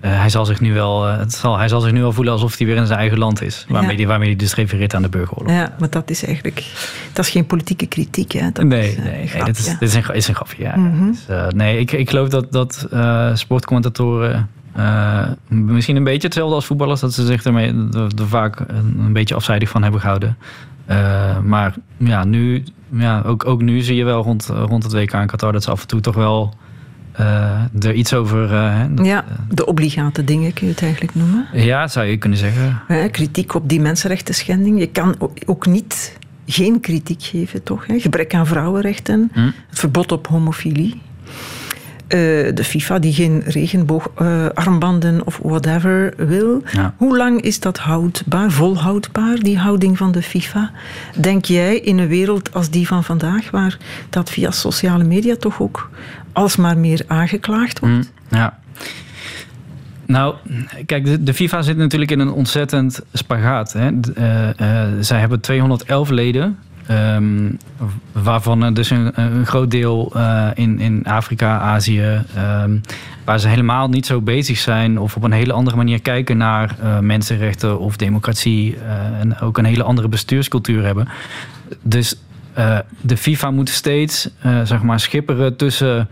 hij, 0.00 0.28
zal 0.28 0.44
zich 0.44 0.60
nu 0.60 0.72
wel, 0.74 1.06
eh, 1.08 1.18
het 1.18 1.32
zal, 1.32 1.58
hij 1.58 1.68
zal 1.68 1.80
zich 1.80 1.92
nu 1.92 2.00
wel 2.00 2.12
voelen 2.12 2.32
alsof 2.32 2.58
hij 2.58 2.66
weer 2.66 2.76
in 2.76 2.86
zijn 2.86 2.98
eigen 2.98 3.18
land 3.18 3.42
is. 3.42 3.64
Waarmee, 3.68 3.90
Ja. 3.90 3.96
hij, 3.96 4.06
waarmee 4.06 4.28
hij 4.28 4.36
dus 4.36 4.54
refereert 4.54 4.94
aan 4.94 5.02
de 5.02 5.08
burgeroorlog. 5.08 5.52
Ja, 5.52 5.74
maar 5.78 5.90
dat 5.90 6.10
is 6.10 6.24
eigenlijk... 6.24 6.64
Dat 7.12 7.24
is 7.24 7.30
geen 7.30 7.46
politieke 7.46 7.86
kritiek, 7.86 8.32
hè. 8.32 8.50
Dat 8.52 8.64
nee, 8.64 8.88
is, 8.90 8.96
eh, 8.96 9.04
nee, 9.04 9.44
dit, 9.44 9.58
is, 9.58 9.64
dit 9.64 9.82
is 9.88 9.94
een, 9.94 10.14
is 10.14 10.28
een 10.28 10.34
grapje. 10.34 10.62
Ja. 10.62 10.76
Mhm. 10.76 11.06
Dus, 11.06 11.26
eh, 11.28 11.46
nee, 11.48 11.78
ik, 11.78 11.92
ik 11.92 12.10
geloof 12.10 12.28
dat, 12.28 12.52
dat 12.52 12.86
eh, 12.90 13.34
sportcommentatoren 13.34 14.48
eh, 14.72 15.22
misschien 15.48 15.96
een 15.96 16.04
beetje 16.04 16.26
hetzelfde 16.26 16.54
als 16.54 16.66
voetballers, 16.66 17.00
dat 17.00 17.14
ze 17.14 17.26
zich 17.26 17.44
ermee 17.44 17.88
er, 17.92 18.26
vaak 18.26 18.60
een, 18.60 18.96
een 18.98 19.12
beetje 19.12 19.34
afzijdig 19.34 19.68
van 19.68 19.82
hebben 19.82 20.00
gehouden. 20.00 20.36
Eh, 20.86 21.38
maar 21.40 21.74
ja, 21.96 22.24
nu, 22.24 22.64
ja 22.90 23.22
ook, 23.26 23.46
ook 23.46 23.62
nu 23.62 23.80
zie 23.80 23.96
je 23.96 24.04
wel 24.04 24.22
rond, 24.22 24.46
rond 24.46 24.82
het 24.82 24.92
WK 24.92 25.12
in 25.12 25.26
Qatar 25.26 25.52
dat 25.52 25.62
ze 25.62 25.70
af 25.70 25.80
en 25.80 25.86
toe 25.86 26.00
toch 26.00 26.14
wel 26.14 26.54
eh, 27.12 27.60
er 27.78 27.92
iets 27.94 28.14
over. 28.14 28.54
eh, 28.54 28.80
dat- 28.90 29.06
Ja, 29.06 29.24
de 29.48 29.66
obligate 29.66 30.24
dingen 30.24 30.52
kun 30.52 30.66
je 30.66 30.72
het 30.72 30.82
eigenlijk 30.82 31.14
noemen. 31.14 31.46
ja, 31.52 31.88
zou 31.88 32.06
je 32.06 32.16
kunnen 32.16 32.38
zeggen. 32.38 32.80
Hè, 32.86 33.08
kritiek 33.08 33.54
op 33.54 33.68
die 33.68 33.80
mensenrechten 33.80 34.34
schending. 34.34 34.78
Je 34.78 34.86
kan 34.86 35.14
ook 35.46 35.66
niet 35.66 36.18
geen 36.46 36.80
kritiek 36.80 37.22
geven, 37.22 37.62
toch? 37.62 37.86
Hè? 37.86 37.98
Gebrek 37.98 38.34
aan 38.34 38.46
vrouwenrechten, 38.46 39.30
Hm? 39.32 39.40
het 39.40 39.78
verbod 39.78 40.12
op 40.12 40.26
homofilie. 40.26 41.00
Eh, 42.06 42.18
de 42.54 42.64
FIFA 42.64 42.98
die 42.98 43.12
geen 43.12 43.42
regenboogarmbanden 43.46 45.26
of 45.26 45.38
whatever 45.42 46.14
wil. 46.16 46.62
Ja. 46.72 46.94
Hoe 46.96 47.16
lang 47.16 47.40
is 47.40 47.60
dat 47.60 47.78
houdbaar, 47.78 48.50
volhoudbaar, 48.50 49.38
die 49.38 49.58
houding 49.58 49.96
van 49.96 50.12
de 50.12 50.22
FIFA? 50.22 50.70
Denk 51.20 51.44
jij 51.44 51.78
in 51.78 51.98
een 51.98 52.08
wereld 52.08 52.54
als 52.54 52.70
die 52.70 52.86
van 52.86 53.04
vandaag, 53.04 53.50
waar 53.50 53.78
dat 54.10 54.30
via 54.30 54.50
sociale 54.50 55.04
media 55.04 55.36
toch 55.36 55.60
ook 55.60 55.90
alsmaar 56.32 56.78
meer 56.78 57.02
aangeklaagd 57.06 57.78
wordt? 57.78 57.94
Mm, 57.94 58.38
ja. 58.38 58.58
Nou, 60.06 60.34
kijk, 60.86 61.04
de, 61.04 61.22
de 61.22 61.34
FIFA 61.34 61.62
zit 61.62 61.76
natuurlijk 61.76 62.10
in 62.10 62.20
een 62.20 62.32
ontzettend 62.32 63.00
spagaat. 63.12 63.72
Hè. 63.72 63.90
Eh, 64.14 64.60
eh, 64.60 64.92
zij 65.00 65.20
hebben 65.20 65.40
211 65.40 66.08
leden. 66.08 66.58
Ehm, 66.86 67.50
waarvan 68.12 68.74
dus 68.74 68.90
een, 68.90 69.46
groot 69.46 69.70
deel 69.70 70.12
eh, 70.14 70.48
in, 70.54 70.80
in 70.80 71.04
Afrika, 71.04 71.58
Azië, 71.58 72.22
ehm, 72.34 72.78
waar 73.24 73.40
ze 73.40 73.48
helemaal 73.48 73.88
niet 73.88 74.06
zo 74.06 74.20
bezig 74.20 74.58
zijn 74.58 74.98
of 74.98 75.16
op 75.16 75.22
een 75.22 75.32
hele 75.32 75.52
andere 75.52 75.76
manier 75.76 76.00
kijken 76.00 76.36
naar 76.36 76.76
eh, 76.80 76.98
mensenrechten 76.98 77.78
of 77.78 77.96
democratie 77.96 78.76
eh, 78.76 79.20
en 79.20 79.40
ook 79.40 79.58
een 79.58 79.64
hele 79.64 79.82
andere 79.82 80.08
bestuurscultuur 80.08 80.84
hebben. 80.84 81.08
Dus 81.82 82.20
de 83.00 83.16
FIFA 83.16 83.50
moet 83.50 83.68
steeds 83.68 84.30
zeg 84.64 84.82
maar 84.82 85.00
schipperen 85.00 85.56
tussen 85.56 86.08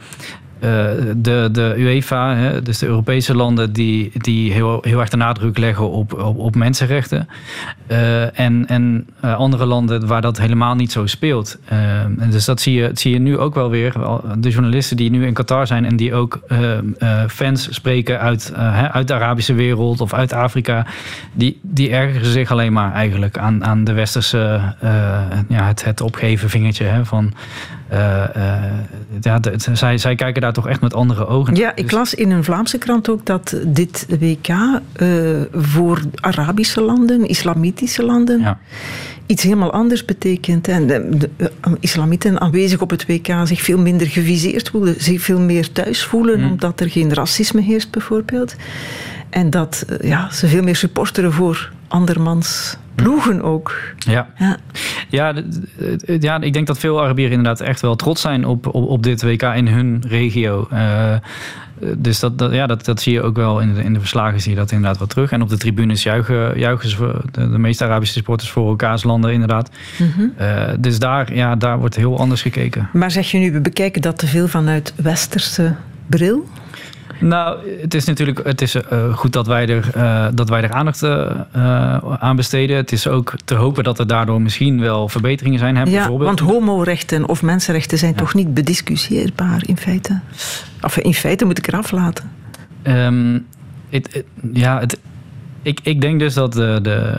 de, 1.16 1.48
de 1.52 1.74
UEFA, 1.76 2.34
hè, 2.34 2.62
dus 2.62 2.78
de 2.78 2.86
Europese 2.86 3.34
landen, 3.34 3.72
die, 3.72 4.10
die 4.14 4.52
heel, 4.52 4.78
heel 4.80 5.00
erg 5.00 5.08
de 5.08 5.16
nadruk 5.16 5.58
leggen 5.58 5.90
op, 5.90 6.12
op, 6.12 6.38
op 6.38 6.54
mensenrechten. 6.54 7.28
Eh, 7.86 8.38
en 8.38 8.66
en 8.66 9.06
eh, 9.20 9.36
andere 9.36 9.66
landen 9.66 10.06
waar 10.06 10.20
dat 10.20 10.38
helemaal 10.38 10.74
niet 10.74 10.92
zo 10.92 11.06
speelt. 11.06 11.58
Eh, 11.64 11.78
dus 12.30 12.44
dat 12.44 12.60
zie 12.60 12.74
je, 12.74 12.90
zie 12.94 13.12
je 13.12 13.18
nu 13.18 13.38
ook 13.38 13.54
wel 13.54 13.70
weer. 13.70 13.92
De 14.38 14.50
journalisten 14.50 14.96
die 14.96 15.10
nu 15.10 15.26
in 15.26 15.32
Qatar 15.32 15.66
zijn 15.66 15.84
en 15.84 15.96
die 15.96 16.14
ook 16.14 16.40
eh, 16.48 16.78
eh, 16.78 17.28
fans 17.28 17.74
spreken 17.74 18.20
uit, 18.20 18.52
eh, 18.56 18.84
uit 18.84 19.08
de 19.08 19.14
Arabische 19.14 19.54
wereld 19.54 20.00
of 20.00 20.12
uit 20.12 20.32
Afrika, 20.32 20.86
die, 21.32 21.58
die 21.62 21.90
ergeren 21.90 22.26
zich 22.26 22.50
alleen 22.50 22.72
maar 22.72 22.92
eigenlijk 22.92 23.38
aan, 23.38 23.64
aan 23.64 23.84
de 23.84 23.92
westerse, 23.92 24.74
eh, 24.80 25.20
ja, 25.48 25.66
het, 25.66 25.84
het 25.84 26.00
opgeven 26.00 26.50
vingertje 26.50 26.84
hè, 26.84 27.04
van. 27.04 27.32
Eh, 27.88 28.36
eh, 28.36 28.62
ja, 29.20 29.40
zij, 29.72 29.98
zij 29.98 30.14
kijken 30.14 30.42
daar 30.42 30.52
toch 30.52 30.68
echt 30.68 30.80
met 30.80 30.94
andere 30.94 31.26
ogen. 31.26 31.54
Ja, 31.54 31.72
ik 31.74 31.82
Dus- 31.82 31.92
las 31.92 32.14
in 32.14 32.30
een 32.30 32.44
Vlaamse 32.44 32.78
krant 32.78 33.08
ook 33.08 33.26
dat 33.26 33.56
dit 33.66 34.06
WK 34.20 34.48
eh, 34.48 35.08
voor 35.52 36.00
Arabische 36.14 36.80
landen, 36.80 37.28
islamitische 37.28 38.04
landen, 38.04 38.40
Ja. 38.40 38.58
iets 39.26 39.42
helemaal 39.42 39.72
anders 39.72 40.04
betekent. 40.04 40.68
En 40.68 40.86
de, 40.86 41.08
de, 41.18 41.50
islamieten 41.80 42.40
aanwezig 42.40 42.80
op 42.80 42.90
het 42.90 43.06
WK 43.06 43.34
zich 43.44 43.60
veel 43.62 43.78
minder 43.78 44.06
geviseerd 44.06 44.68
voelen, 44.68 44.94
zich 44.98 45.22
veel 45.22 45.40
meer 45.40 45.72
thuis 45.72 46.04
voelen, 46.04 46.40
Mm. 46.40 46.50
omdat 46.50 46.80
er 46.80 46.90
geen 46.90 47.14
racisme 47.14 47.60
heerst 47.62 47.90
bijvoorbeeld. 47.90 48.54
En 49.30 49.50
dat 49.50 49.86
ja, 50.02 50.30
ze 50.32 50.48
veel 50.48 50.62
meer 50.62 50.76
supporteren 50.76 51.32
voor 51.32 51.72
andermans 51.88 52.76
ploegen 52.94 53.42
ook. 53.42 53.80
Ja. 53.98 54.28
Ja. 54.38 54.56
Ja, 55.08 55.34
ja, 56.20 56.40
ik 56.40 56.52
denk 56.52 56.66
dat 56.66 56.78
veel 56.78 57.02
Arabieren 57.02 57.36
inderdaad 57.36 57.60
echt 57.60 57.80
wel 57.80 57.96
trots 57.96 58.20
zijn 58.20 58.46
op, 58.46 58.66
op, 58.66 58.88
op 58.88 59.02
dit 59.02 59.22
WK 59.22 59.42
in 59.42 59.68
hun 59.68 60.02
regio. 60.08 60.66
Eh, 60.70 61.14
dus 61.96 62.20
dat, 62.20 62.38
dat, 62.38 62.52
ja, 62.52 62.66
dat, 62.66 62.84
dat 62.84 63.00
zie 63.00 63.12
je 63.12 63.22
ook 63.22 63.36
wel 63.36 63.60
in 63.60 63.74
de, 63.74 63.82
in 63.82 63.92
de 63.92 63.98
verslagen, 63.98 64.40
zie 64.40 64.50
je 64.50 64.56
dat 64.56 64.70
inderdaad 64.70 64.98
wel 64.98 65.06
terug. 65.06 65.32
En 65.32 65.42
op 65.42 65.48
de 65.48 65.56
tribunes 65.56 66.02
juichen, 66.02 66.58
juichen 66.58 66.88
ze, 66.88 67.20
de, 67.30 67.50
de 67.50 67.58
meeste 67.58 67.84
Arabische 67.84 68.14
supporters 68.14 68.50
voor 68.50 68.68
elkaars 68.68 69.02
landen 69.02 69.32
inderdaad. 69.32 69.70
Uh, 70.40 70.62
dus 70.78 70.98
daar, 70.98 71.34
ja, 71.34 71.56
daar 71.56 71.78
wordt 71.78 71.96
heel 71.96 72.18
anders 72.18 72.42
gekeken. 72.42 72.88
Maar 72.92 73.10
zeg 73.10 73.30
je 73.30 73.38
nu, 73.38 73.52
we 73.52 73.60
bekijken 73.60 74.02
dat 74.02 74.18
te 74.18 74.26
veel 74.26 74.48
vanuit 74.48 74.94
westerse 74.96 75.74
bril? 76.06 76.48
Nou, 77.24 77.58
het 77.80 77.94
is 77.94 78.04
natuurlijk 78.04 78.46
het 78.46 78.60
is, 78.60 78.74
uh, 78.74 79.14
goed 79.14 79.32
dat 79.32 79.46
wij 79.46 79.68
er, 79.68 79.90
uh, 79.96 80.26
dat 80.34 80.48
wij 80.48 80.62
er 80.62 80.72
aandacht 80.72 81.02
uh, 81.02 81.30
aan 82.18 82.36
besteden. 82.36 82.76
Het 82.76 82.92
is 82.92 83.06
ook 83.06 83.34
te 83.44 83.54
hopen 83.54 83.84
dat 83.84 83.98
er 83.98 84.06
daardoor 84.06 84.42
misschien 84.42 84.80
wel 84.80 85.08
verbeteringen 85.08 85.58
zijn. 85.58 85.76
Hè, 85.76 85.82
ja, 85.82 85.90
bijvoorbeeld. 85.90 86.40
want 86.40 86.50
homorechten 86.50 87.28
of 87.28 87.42
mensenrechten 87.42 87.98
zijn 87.98 88.12
ja. 88.12 88.18
toch 88.18 88.34
niet 88.34 88.54
bediscussieerbaar 88.54 89.62
in 89.66 89.76
feite? 89.76 90.20
Of 90.82 90.98
in 90.98 91.14
feite 91.14 91.44
moet 91.44 91.58
ik 91.58 91.66
eraf 91.66 91.90
laten. 91.90 92.30
Um, 92.82 93.46
het, 93.90 94.24
ja, 94.52 94.80
het, 94.80 94.98
ik, 95.64 95.80
ik 95.82 96.00
denk 96.00 96.18
dus 96.18 96.34
dat 96.34 96.52
de, 96.52 96.78
de, 96.82 97.12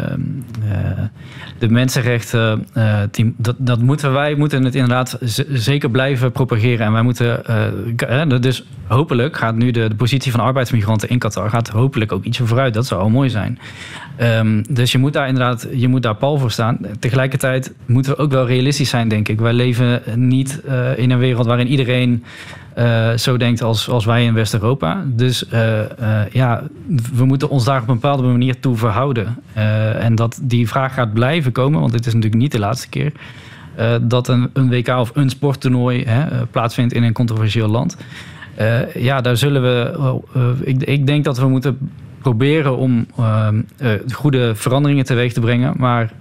de 1.60 1.70
mensenrechten, 1.70 2.68
uh, 2.78 3.00
die, 3.12 3.34
dat, 3.38 3.56
dat 3.58 3.82
moeten 3.82 4.14
wij 4.14 4.36
moeten 4.36 4.64
het 4.64 4.76
inderdaad 4.76 5.18
zeker 5.50 5.89
blijven 5.89 6.32
propageren. 6.32 6.86
En 6.86 6.91
wij 6.91 7.02
moeten, 7.02 7.41
uh, 8.00 8.39
dus 8.39 8.66
hopelijk 8.88 9.38
gaat 9.38 9.56
nu 9.56 9.72
de, 9.72 9.88
de 9.88 9.96
positie 9.96 10.32
van 10.32 10.39
arbeidsmigranten 10.39 11.10
in 11.10 11.20
Qatar 11.20 11.50
gaat 11.50 11.70
hopelijk 11.70 12.12
ook 12.12 12.24
ietsje 12.24 12.46
vooruit. 12.46 12.74
Dat 12.74 12.86
zou 12.86 13.02
al 13.02 13.10
mooi 13.10 13.30
zijn. 13.30 13.60
Um, 14.22 14.64
dus 14.70 14.91
je 14.91 14.98
moet 14.98 15.14
daar 15.14 15.28
inderdaad, 15.28 15.68
je 15.72 15.88
moet 15.88 16.04
daar 16.04 16.16
pal 16.16 16.38
voor 16.38 16.52
staan. 16.52 16.78
Tegelijkertijd 17.00 17.74
moeten 17.86 18.12
we 18.12 18.18
ook 18.18 18.32
wel 18.32 18.48
realistisch 18.48 18.89
zijn, 18.89 19.08
denk 19.08 19.28
ik. 19.28 19.39
Wij 19.39 19.54
leven 19.54 20.02
niet 20.16 20.62
in 20.96 21.12
een 21.12 21.20
wereld 21.20 21.46
waarin 21.46 21.68
iedereen 21.68 22.24
uh, 22.78 23.11
zo 23.11 23.38
denkt 23.38 23.61
als, 23.61 23.89
als 23.89 24.05
wij 24.05 24.26
in 24.26 24.34
West-Europa. 24.34 25.03
Dus 25.07 25.43
uh, 25.53 25.80
uh, 25.80 26.28
ja, 26.32 26.63
we 27.13 27.26
moeten 27.26 27.49
ons 27.49 27.63
daar 27.65 27.82
op 27.82 27.88
een 27.88 27.93
bepaalde 27.93 28.23
manier 28.23 28.59
toe 28.59 28.78
verhouden. 28.78 29.38
en 29.99 30.15
dat 30.15 30.39
die 30.41 30.67
vraag 30.67 30.93
gaat 30.93 31.13
blijven 31.13 31.51
komen, 31.51 31.80
want 31.80 31.91
dit 31.91 32.05
is 32.05 32.13
natuurlijk 32.13 32.41
niet 32.41 32.51
de 32.51 32.59
laatste 32.59 32.89
keer. 32.89 33.11
dat 34.01 34.28
een, 34.28 34.49
een 34.53 34.69
WK 34.69 34.88
of 34.88 35.11
een 35.13 35.30
sporttoernooi 35.30 36.03
hè, 36.03 36.45
plaatsvindt 36.45 36.93
in 36.93 37.03
een 37.03 37.13
controversieel 37.13 37.67
land. 37.67 37.97
ja, 38.93 39.21
daar 39.21 39.38
zullen 39.38 39.61
we. 39.61 40.19
ik, 40.63 40.84
ik 40.84 41.07
denk 41.07 41.23
dat 41.23 41.38
we 41.38 41.47
moeten 41.47 41.89
proberen 42.21 42.78
om 42.78 43.07
goede 44.11 44.55
veranderingen 44.55 45.05
teweeg 45.05 45.34
te 45.34 45.39
brengen. 45.39 45.73
Maar 45.78 46.11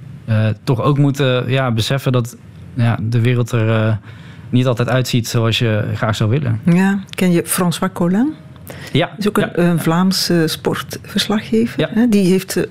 toch 0.64 0.82
ook 0.82 0.98
moeten 0.98 1.50
ja, 1.50 1.70
beseffen 1.70 2.12
dat 2.12 2.36
ja, 2.74 2.98
de 3.02 3.20
wereld 3.20 3.52
er 3.52 3.98
niet 4.49 4.66
altijd 4.66 4.88
uitziet 4.88 5.28
zoals 5.28 5.59
je 5.59 5.84
graag 5.95 6.16
zou 6.16 6.30
willen. 6.30 6.61
Ja, 6.64 7.01
ken 7.11 7.32
je 7.32 7.42
François 7.47 7.92
Collin? 7.92 8.34
Ja. 8.92 9.14
is 9.18 9.28
ook 9.28 9.38
een, 9.38 9.51
ja. 9.57 9.62
een 9.62 9.78
Vlaamse 9.78 10.42
sportverslaggever. 10.47 11.80
Ja. 11.80 11.88
Hè? 11.92 12.09
Die 12.09 12.26
heeft 12.30 12.66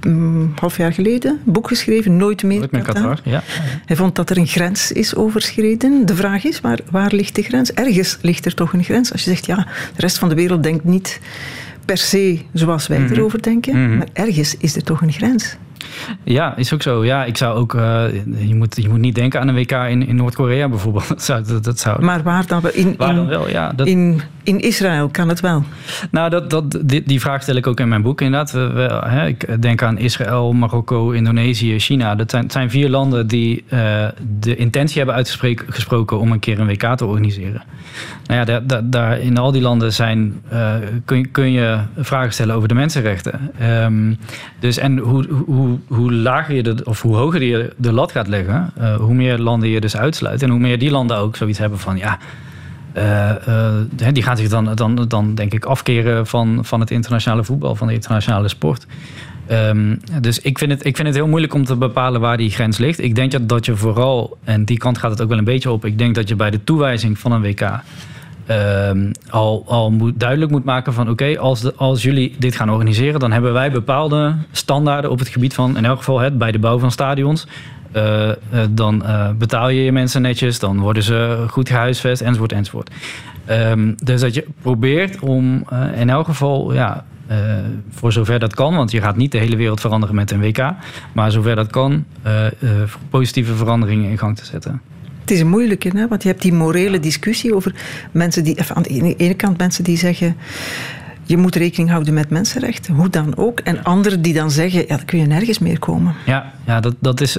een 0.00 0.52
half 0.60 0.76
jaar 0.76 0.92
geleden 0.92 1.40
een 1.46 1.52
boek 1.52 1.68
geschreven, 1.68 2.16
Nooit 2.16 2.42
meer 2.42 2.58
Nooit 2.58 2.70
meer 2.70 2.82
Qatar. 2.82 3.02
Qatar. 3.02 3.32
Ja. 3.32 3.42
Hij 3.86 3.96
vond 3.96 4.16
dat 4.16 4.30
er 4.30 4.36
een 4.36 4.46
grens 4.46 4.92
is 4.92 5.14
overschreden. 5.14 6.06
De 6.06 6.14
vraag 6.14 6.44
is, 6.44 6.60
waar, 6.60 6.78
waar 6.90 7.12
ligt 7.14 7.34
de 7.34 7.42
grens? 7.42 7.72
Ergens 7.72 8.18
ligt 8.22 8.46
er 8.46 8.54
toch 8.54 8.72
een 8.72 8.84
grens. 8.84 9.12
Als 9.12 9.24
je 9.24 9.30
zegt, 9.30 9.46
ja, 9.46 9.56
de 9.94 10.00
rest 10.00 10.18
van 10.18 10.28
de 10.28 10.34
wereld 10.34 10.62
denkt 10.62 10.84
niet 10.84 11.20
per 11.84 11.98
se 11.98 12.38
zoals 12.52 12.86
wij 12.86 12.98
Mm 12.98 13.06
-hmm. 13.06 13.14
erover 13.14 13.42
denken. 13.42 13.76
Mm 13.76 13.86
-hmm. 13.86 13.96
Maar 13.98 14.08
ergens 14.12 14.56
is 14.56 14.76
er 14.76 14.82
toch 14.82 15.00
een 15.02 15.12
grens. 15.12 15.56
Ja, 16.24 16.56
is 16.56 16.74
ook 16.74 16.82
zo. 16.82 17.04
Ja, 17.04 17.24
ik 17.24 17.36
zou 17.36 17.58
ook. 17.58 17.74
Uh, 17.74 18.04
je, 18.38 18.54
moet, 18.54 18.76
je 18.76 18.88
moet 18.88 18.98
niet 18.98 19.14
denken 19.14 19.40
aan 19.40 19.48
een 19.48 19.54
WK 19.54 19.72
in, 19.72 20.06
in 20.06 20.16
Noord-Korea 20.16 20.68
bijvoorbeeld. 20.68 21.08
Dat 21.18 21.22
zou, 21.22 21.42
dat, 21.44 21.64
dat 21.64 21.78
zou, 21.78 22.04
maar 22.04 22.22
waar 22.22 22.46
dan? 22.46 22.62
In, 22.72 22.94
waar 22.96 23.14
dan 23.14 23.26
wel, 23.26 23.48
ja. 23.48 23.72
Dat, 23.72 23.86
in, 23.86 24.20
in 24.42 24.60
Israël 24.60 25.08
kan 25.08 25.28
het 25.28 25.40
wel. 25.40 25.64
Nou, 26.10 26.30
dat, 26.30 26.50
dat, 26.50 26.78
die, 26.84 27.02
die 27.02 27.20
vraag 27.20 27.42
stel 27.42 27.56
ik 27.56 27.66
ook 27.66 27.80
in 27.80 27.88
mijn 27.88 28.02
boek 28.02 28.20
inderdaad. 28.20 28.50
We, 28.50 28.72
we, 28.72 29.02
hè, 29.06 29.26
ik 29.26 29.62
denk 29.62 29.82
aan 29.82 29.98
Israël, 29.98 30.52
Marokko, 30.52 31.10
Indonesië, 31.10 31.78
China. 31.78 32.14
Dat 32.14 32.30
zijn, 32.30 32.50
zijn 32.50 32.70
vier 32.70 32.88
landen 32.88 33.26
die 33.26 33.64
uh, 33.68 34.06
de 34.40 34.56
intentie 34.56 34.96
hebben 34.96 35.14
uitgesproken 35.14 36.18
om 36.18 36.32
een 36.32 36.38
keer 36.38 36.60
een 36.60 36.66
WK 36.66 36.96
te 36.96 37.04
organiseren. 37.04 37.62
Nou 38.26 38.40
ja, 38.40 38.44
daar, 38.44 38.66
daar, 38.66 38.90
daar 38.90 39.20
in 39.20 39.38
al 39.38 39.52
die 39.52 39.62
landen 39.62 39.92
zijn, 39.92 40.42
uh, 40.52 40.74
kun, 41.04 41.30
kun 41.30 41.52
je 41.52 41.78
vragen 41.96 42.32
stellen 42.32 42.54
over 42.54 42.68
de 42.68 42.74
mensenrechten. 42.74 43.50
Um, 43.62 44.18
dus 44.58 44.76
en 44.76 44.98
hoe, 44.98 45.26
hoe, 45.46 45.78
hoe 45.88 46.12
lager 46.12 46.54
je 46.54 46.62
de, 46.62 46.76
of 46.84 47.02
hoe 47.02 47.16
hoger 47.16 47.42
je 47.42 47.72
de 47.76 47.92
lat 47.92 48.12
gaat 48.12 48.28
leggen, 48.28 48.72
uh, 48.78 48.96
hoe 48.96 49.14
meer 49.14 49.38
landen 49.38 49.68
je 49.68 49.80
dus 49.80 49.96
uitsluit. 49.96 50.42
En 50.42 50.50
hoe 50.50 50.58
meer 50.58 50.78
die 50.78 50.90
landen 50.90 51.16
ook 51.16 51.36
zoiets 51.36 51.58
hebben 51.58 51.78
van 51.78 51.96
ja. 51.96 52.18
Uh, 52.96 53.30
uh, 53.48 54.12
die 54.12 54.22
gaan 54.22 54.36
zich 54.36 54.48
dan, 54.48 54.74
dan, 54.74 55.04
dan 55.08 55.34
denk 55.34 55.52
ik 55.52 55.64
afkeren 55.64 56.26
van, 56.26 56.58
van 56.64 56.80
het 56.80 56.90
internationale 56.90 57.44
voetbal, 57.44 57.74
van 57.74 57.86
de 57.86 57.92
internationale 57.92 58.48
sport. 58.48 58.86
Um, 59.50 60.00
dus 60.20 60.38
ik 60.38 60.58
vind, 60.58 60.70
het, 60.70 60.84
ik 60.84 60.96
vind 60.96 61.08
het 61.08 61.16
heel 61.16 61.28
moeilijk 61.28 61.54
om 61.54 61.64
te 61.64 61.76
bepalen 61.76 62.20
waar 62.20 62.36
die 62.36 62.50
grens 62.50 62.78
ligt. 62.78 63.02
Ik 63.02 63.14
denk 63.14 63.32
dat, 63.32 63.48
dat 63.48 63.66
je 63.66 63.76
vooral, 63.76 64.38
en 64.44 64.64
die 64.64 64.78
kant 64.78 64.98
gaat 64.98 65.10
het 65.10 65.22
ook 65.22 65.28
wel 65.28 65.38
een 65.38 65.44
beetje 65.44 65.70
op, 65.70 65.84
ik 65.84 65.98
denk 65.98 66.14
dat 66.14 66.28
je 66.28 66.36
bij 66.36 66.50
de 66.50 66.64
toewijzing 66.64 67.18
van 67.18 67.32
een 67.32 67.42
WK 67.42 67.80
um, 68.50 69.12
al, 69.30 69.64
al 69.66 69.90
moet, 69.90 70.20
duidelijk 70.20 70.50
moet 70.50 70.64
maken 70.64 70.92
van 70.92 71.10
oké, 71.10 71.38
als, 71.38 71.76
als 71.76 72.02
jullie 72.02 72.36
dit 72.38 72.56
gaan 72.56 72.70
organiseren, 72.70 73.20
dan 73.20 73.32
hebben 73.32 73.52
wij 73.52 73.70
bepaalde 73.70 74.34
standaarden 74.52 75.10
op 75.10 75.18
het 75.18 75.28
gebied 75.28 75.54
van, 75.54 75.76
in 75.76 75.84
elk 75.84 75.98
geval 75.98 76.18
het, 76.18 76.38
bij 76.38 76.52
de 76.52 76.58
bouw 76.58 76.78
van 76.78 76.90
stadions. 76.90 77.46
Uh, 77.96 78.28
uh, 78.28 78.34
dan 78.70 79.02
uh, 79.04 79.30
betaal 79.38 79.68
je 79.68 79.84
je 79.84 79.92
mensen 79.92 80.22
netjes, 80.22 80.58
dan 80.58 80.80
worden 80.80 81.02
ze 81.02 81.44
goed 81.48 81.68
gehuisvest, 81.68 82.22
enzovoort, 82.22 82.52
enzovoort. 82.52 82.90
Um, 83.50 83.94
dus 84.04 84.20
dat 84.20 84.34
je 84.34 84.46
probeert 84.62 85.18
om 85.18 85.64
in 85.94 86.10
elk 86.10 86.26
geval, 86.26 86.72
ja, 86.72 87.04
voor 87.90 88.12
zover 88.12 88.38
dat 88.38 88.54
kan, 88.54 88.74
want 88.74 88.90
je 88.90 89.00
gaat 89.00 89.16
niet 89.16 89.32
de 89.32 89.38
hele 89.38 89.56
wereld 89.56 89.80
veranderen 89.80 90.14
met 90.14 90.30
een 90.30 90.40
WK, 90.40 90.70
maar 91.12 91.30
zover 91.30 91.56
dat 91.56 91.70
kan, 91.70 92.04
positieve 93.10 93.54
veranderingen 93.54 94.10
in 94.10 94.18
gang 94.18 94.36
te 94.36 94.44
zetten. 94.44 94.80
Het 95.28 95.36
is 95.36 95.42
een 95.42 95.50
moeilijke, 95.50 95.90
hè? 95.94 96.08
want 96.08 96.22
je 96.22 96.28
hebt 96.28 96.42
die 96.42 96.52
morele 96.52 97.00
discussie 97.00 97.54
over 97.54 97.74
mensen 98.12 98.44
die, 98.44 98.56
aan 98.74 98.82
de 98.82 99.14
ene 99.16 99.34
kant 99.34 99.58
mensen 99.58 99.84
die 99.84 99.96
zeggen 99.96 100.36
je 101.28 101.36
moet 101.36 101.54
rekening 101.54 101.90
houden 101.90 102.14
met 102.14 102.30
mensenrechten, 102.30 102.94
hoe 102.94 103.08
dan 103.08 103.36
ook. 103.36 103.60
En 103.60 103.84
anderen 103.84 104.22
die 104.22 104.34
dan 104.34 104.50
zeggen, 104.50 104.80
ja, 104.80 104.96
dan 104.96 105.04
kun 105.04 105.18
je 105.18 105.26
nergens 105.26 105.58
meer 105.58 105.78
komen. 105.78 106.14
Ja, 106.26 106.52
ja 106.66 106.80
dat, 106.80 106.94
dat 106.98 107.20
is, 107.20 107.38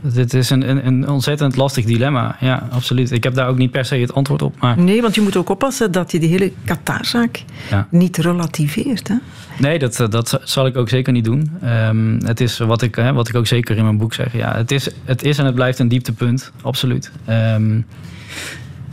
dit 0.00 0.34
is 0.34 0.50
een, 0.50 0.68
een, 0.68 0.86
een 0.86 1.08
ontzettend 1.08 1.56
lastig 1.56 1.84
dilemma. 1.84 2.36
Ja, 2.40 2.68
absoluut. 2.70 3.10
Ik 3.10 3.24
heb 3.24 3.34
daar 3.34 3.48
ook 3.48 3.58
niet 3.58 3.70
per 3.70 3.84
se 3.84 3.96
het 3.96 4.14
antwoord 4.14 4.42
op. 4.42 4.60
Maar... 4.60 4.78
Nee, 4.78 5.02
want 5.02 5.14
je 5.14 5.20
moet 5.20 5.36
ook 5.36 5.48
oppassen 5.48 5.92
dat 5.92 6.12
je 6.12 6.18
die 6.18 6.28
hele 6.28 6.52
Qatarzaak 6.64 7.42
ja. 7.70 7.86
niet 7.90 8.16
relativeert. 8.16 9.08
Hè? 9.08 9.14
Nee, 9.58 9.78
dat, 9.78 10.06
dat 10.10 10.40
zal 10.42 10.66
ik 10.66 10.76
ook 10.76 10.88
zeker 10.88 11.12
niet 11.12 11.24
doen. 11.24 11.50
Um, 11.64 12.18
het 12.24 12.40
is 12.40 12.58
wat 12.58 12.82
ik, 12.82 12.94
hè, 12.94 13.12
wat 13.12 13.28
ik 13.28 13.34
ook 13.34 13.46
zeker 13.46 13.76
in 13.76 13.84
mijn 13.84 13.98
boek 13.98 14.14
zeg. 14.14 14.32
Ja, 14.32 14.56
het, 14.56 14.70
is, 14.70 14.88
het 15.04 15.22
is 15.22 15.38
en 15.38 15.44
het 15.44 15.54
blijft 15.54 15.78
een 15.78 15.88
dieptepunt, 15.88 16.52
absoluut. 16.62 17.10
Um, 17.28 17.86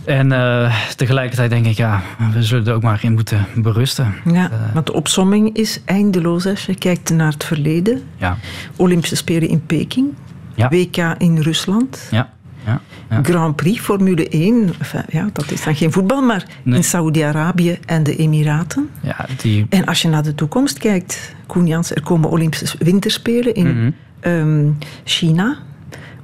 en 0.06 0.32
uh, 0.32 0.76
tegelijkertijd 0.96 1.50
denk 1.50 1.66
ik, 1.66 1.78
ja, 1.78 2.02
we 2.34 2.44
zullen 2.44 2.68
er 2.68 2.74
ook 2.74 2.84
maar 2.84 3.00
in 3.04 3.14
moeten 3.14 3.46
berusten. 3.56 4.14
Ja, 4.26 4.50
uh, 4.52 4.74
want 4.74 4.86
de 4.86 4.94
opsomming 4.94 5.56
is 5.56 5.82
eindeloos 5.86 6.46
als 6.46 6.66
je 6.66 6.76
kijkt 6.76 7.10
naar 7.10 7.32
het 7.32 7.44
verleden. 7.44 8.02
Ja. 8.18 8.38
Olympische 8.76 9.16
Spelen 9.16 9.50
in 9.50 9.66
Peking, 9.66 10.14
ja. 10.56 10.70
WK 10.70 10.98
in 11.18 11.38
Rusland. 11.38 12.08
Ja. 12.12 12.34
Ja, 12.66 12.82
ja. 13.10 13.20
Grand 13.24 13.56
Prix, 13.56 13.80
Formule 13.80 14.30
1, 14.30 14.74
enfin, 14.80 15.04
ja, 15.10 15.30
dat 15.34 15.52
is 15.52 15.64
dan 15.64 15.76
geen 15.76 15.92
voetbal, 15.92 16.22
maar 16.22 16.46
nee. 16.64 16.76
in 16.76 16.84
Saoedi-Arabië 16.84 17.78
en 17.86 18.04
de 18.04 18.16
Emiraten. 18.16 18.90
Ja, 19.02 19.26
die... 19.42 19.66
En 19.70 19.86
als 19.86 20.02
je 20.02 20.08
naar 20.08 20.24
de 20.24 20.36
toekomst 20.36 20.78
kijkt, 20.78 21.36
Koen 21.48 21.68
Jans, 21.68 21.92
er 21.92 22.02
komen 22.02 22.30
Olympische 22.30 22.78
Winterspelen 22.80 23.54
in 23.54 23.66
Mhm. 23.68 23.76
mm 23.76 23.94
-hmm. 24.22 24.32
um, 24.32 24.78
China. 25.04 25.58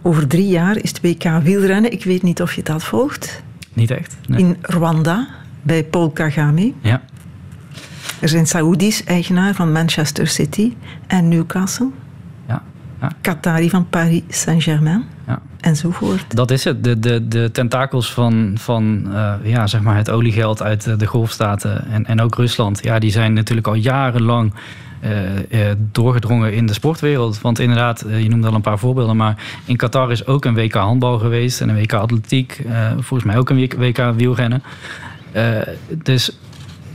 Over 0.01 0.27
drie 0.27 0.47
jaar 0.47 0.77
is 0.77 0.89
het 0.89 1.01
WK 1.01 1.23
wielrennen. 1.43 1.91
Ik 1.91 2.03
weet 2.03 2.21
niet 2.23 2.41
of 2.41 2.53
je 2.53 2.63
dat 2.63 2.84
volgt. 2.84 3.43
Niet 3.74 3.91
echt. 3.91 4.17
Nee. 4.28 4.39
In 4.39 4.57
Rwanda, 4.61 5.28
bij 5.61 5.84
Paul 5.84 6.09
Kagame. 6.09 6.74
Ja. 6.82 7.01
Er 8.19 8.30
zijn 8.30 8.47
Saoedi's 8.47 9.03
eigenaar 9.03 9.53
van 9.53 9.72
Manchester 9.72 10.28
City 10.28 10.74
en 11.07 11.28
Newcastle. 11.28 11.89
Ja. 12.47 12.61
ja. 13.01 13.11
Qatari 13.22 13.69
van 13.69 13.89
Paris 13.89 14.22
Saint-Germain. 14.28 15.03
Ja. 15.28 15.41
Enzovoort. 15.59 16.36
Dat 16.36 16.51
is 16.51 16.63
het. 16.63 16.84
De, 16.84 16.99
de, 16.99 17.28
de 17.28 17.49
tentakels 17.51 18.13
van, 18.13 18.55
van 18.57 19.03
uh, 19.07 19.34
ja, 19.43 19.67
zeg 19.67 19.82
maar 19.82 19.95
het 19.95 20.09
oliegeld 20.09 20.61
uit 20.61 20.99
de 20.99 21.05
golfstaten 21.05 21.88
en, 21.88 22.05
en 22.05 22.22
ook 22.22 22.36
Rusland, 22.36 22.84
ja, 22.84 22.99
die 22.99 23.11
zijn 23.11 23.34
natuurlijk 23.34 23.67
al 23.67 23.74
jarenlang 23.74 24.53
doorgedrongen 25.91 26.54
in 26.54 26.66
de 26.66 26.74
sportwereld. 26.74 27.41
Want 27.41 27.60
inderdaad, 27.60 28.06
uh, 28.06 28.22
je 28.22 28.30
noemde 28.30 28.47
al 28.47 28.54
een 28.54 28.62
paar 28.62 28.80
voorbeelden, 28.80 29.18
maar 29.18 29.62
in 29.66 29.76
Qatar 29.76 30.12
is 30.12 30.26
ook 30.26 30.45
een 30.45 30.54
WK 30.54 30.74
handbal 30.74 31.20
geweest 31.20 31.62
en 31.62 31.70
een 31.70 31.76
WK 31.76 31.93
atletiek. 31.93 32.62
volgens 32.93 33.24
mij 33.24 33.38
ook 33.38 33.49
een 33.49 33.70
WK 33.78 34.14
wielrennen. 34.16 34.64
dus 36.04 36.38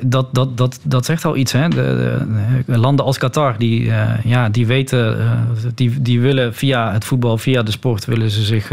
dat, 0.00 0.34
dat, 0.34 0.56
dat, 0.56 0.80
dat 0.82 1.04
zegt 1.04 1.24
al 1.24 1.36
iets. 1.36 1.52
Hè? 1.52 1.68
De 1.68 2.24
landen 2.66 3.04
als 3.04 3.18
Qatar, 3.18 3.58
die, 3.58 3.92
ja, 4.24 4.48
die 4.48 4.66
weten, 4.66 5.16
die, 5.74 6.02
die 6.02 6.20
willen 6.20 6.54
via 6.54 6.92
het 6.92 7.04
voetbal, 7.04 7.38
via 7.38 7.62
de 7.62 7.70
sport, 7.70 8.04
willen 8.04 8.30
ze 8.30 8.42
zich 8.42 8.70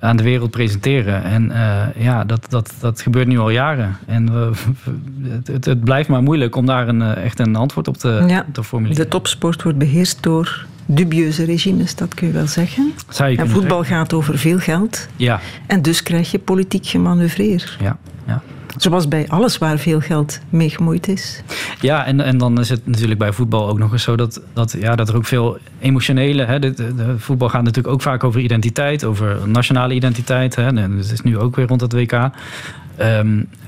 aan 0.00 0.16
de 0.16 0.22
wereld 0.22 0.50
presenteren. 0.50 1.22
En 1.22 1.52
ja, 1.96 2.24
dat, 2.24 2.46
dat, 2.48 2.74
dat 2.80 3.00
gebeurt 3.00 3.26
nu 3.26 3.38
al 3.38 3.50
jaren. 3.50 3.96
En 4.06 4.32
we, 4.32 4.50
het, 5.52 5.64
het, 5.64 5.84
blijft 5.84 6.08
maar 6.08 6.22
moeilijk 6.22 6.56
om 6.56 6.66
daar 6.66 6.88
een, 6.88 7.02
echt 7.02 7.38
een 7.38 7.56
antwoord 7.56 7.88
op 7.88 7.96
te, 7.96 8.42
te 8.52 8.64
formuleren. 8.64 9.02
De 9.02 9.10
topsport 9.10 9.62
wordt 9.62 9.78
beheerst 9.78 10.22
door 10.22 10.66
dubieuze 10.94 11.44
regimes, 11.44 11.94
dat 11.94 12.14
kun 12.14 12.26
je 12.26 12.32
wel 12.32 12.46
zeggen. 12.46 12.92
Je 13.08 13.36
en 13.36 13.48
voetbal 13.48 13.84
gaat 13.84 14.12
over 14.12 14.38
veel 14.38 14.58
geld. 14.58 15.08
Ja. 15.16 15.40
En 15.66 15.82
dus 15.82 16.02
krijg 16.02 16.30
je 16.30 16.38
politiek 16.38 16.86
gemanoeuvreer. 16.86 17.76
Ja, 17.80 17.96
ja. 18.26 18.42
Zoals 18.80 19.08
bij 19.08 19.28
alles 19.28 19.58
waar 19.58 19.78
veel 19.78 20.00
geld 20.00 20.40
mee 20.48 20.70
gemoeid 20.70 21.08
is. 21.08 21.42
Ja, 21.80 22.06
en, 22.06 22.20
en 22.20 22.38
dan 22.38 22.60
is 22.60 22.68
het 22.68 22.86
natuurlijk 22.86 23.18
bij 23.18 23.32
voetbal 23.32 23.68
ook 23.68 23.78
nog 23.78 23.92
eens 23.92 24.02
zo 24.02 24.16
dat, 24.16 24.40
dat, 24.52 24.76
ja, 24.78 24.96
dat 24.96 25.08
er 25.08 25.16
ook 25.16 25.24
veel 25.24 25.58
emotionele. 25.78 26.44
Hè, 26.44 26.58
de, 26.58 26.74
de, 26.74 27.18
voetbal 27.18 27.48
gaat 27.48 27.62
natuurlijk 27.62 27.94
ook 27.94 28.02
vaak 28.02 28.24
over 28.24 28.40
identiteit, 28.40 29.04
over 29.04 29.48
nationale 29.48 29.94
identiteit. 29.94 30.56
Hè, 30.56 30.66
en 30.66 30.76
het 30.76 31.10
is 31.10 31.20
nu 31.20 31.38
ook 31.38 31.56
weer 31.56 31.66
rond 31.66 31.80
het 31.80 31.92
WK. 31.92 32.12
Ehm, 32.12 32.30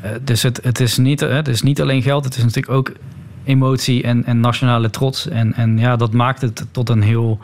eh, 0.01 0.11
dus 0.25 0.43
het, 0.43 0.61
het, 0.63 0.81
is 0.81 0.97
niet, 0.97 1.21
het 1.21 1.49
is 1.49 1.63
niet 1.63 1.81
alleen 1.81 2.03
geld, 2.03 2.25
het 2.25 2.37
is 2.37 2.43
natuurlijk 2.43 2.73
ook 2.73 2.93
emotie 3.45 4.03
en, 4.03 4.25
en 4.25 4.41
nationale 4.41 4.91
trots. 4.91 5.29
En, 5.29 5.55
en 5.55 5.79
ja, 5.79 5.97
dat 5.97 6.13
maakt 6.13 6.41
het 6.41 6.67
tot 6.71 6.89
een 6.89 7.03
heel, 7.03 7.39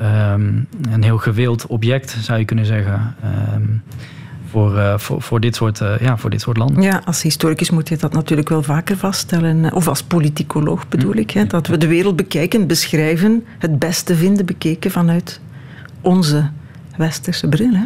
um, 0.00 0.66
een 0.90 1.02
heel 1.02 1.18
gewild 1.18 1.66
object, 1.66 2.16
zou 2.20 2.38
je 2.38 2.44
kunnen 2.44 2.66
zeggen. 2.66 3.14
Um, 3.54 3.82
voor, 4.52 4.76
uh, 4.76 4.98
voor, 4.98 5.22
voor, 5.22 5.40
dit 5.40 5.56
soort, 5.56 5.80
uh, 5.80 6.00
ja, 6.00 6.16
voor 6.16 6.30
dit 6.30 6.40
soort 6.40 6.56
landen. 6.56 6.82
Ja, 6.82 7.02
als 7.04 7.22
historicus 7.22 7.70
moet 7.70 7.88
je 7.88 7.96
dat 7.96 8.12
natuurlijk 8.12 8.48
wel 8.48 8.62
vaker 8.62 8.96
vaststellen. 8.96 9.64
Eh, 9.64 9.74
of 9.74 9.88
als 9.88 10.02
politicoloog 10.02 10.88
bedoel 10.88 11.14
ik. 11.14 11.30
Hè, 11.30 11.46
dat 11.46 11.66
we 11.66 11.76
de 11.76 11.86
wereld 11.86 12.16
bekijken, 12.16 12.66
beschrijven, 12.66 13.44
het 13.58 13.78
beste 13.78 14.16
vinden 14.16 14.46
bekeken 14.46 14.90
vanuit 14.90 15.40
onze 16.00 16.50
westerse 16.96 17.48
bril. 17.48 17.72
Hè? 17.74 17.84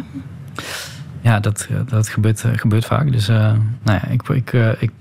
Ja, 1.21 1.39
dat, 1.39 1.67
dat 1.85 2.09
gebeurt, 2.09 2.43
gebeurt 2.55 2.85
vaak. 2.85 3.11
Dus 3.11 3.27
nou 3.27 3.59
ja, 3.83 4.07
ik, 4.07 4.29
ik, 4.29 4.53
ik 4.79 4.91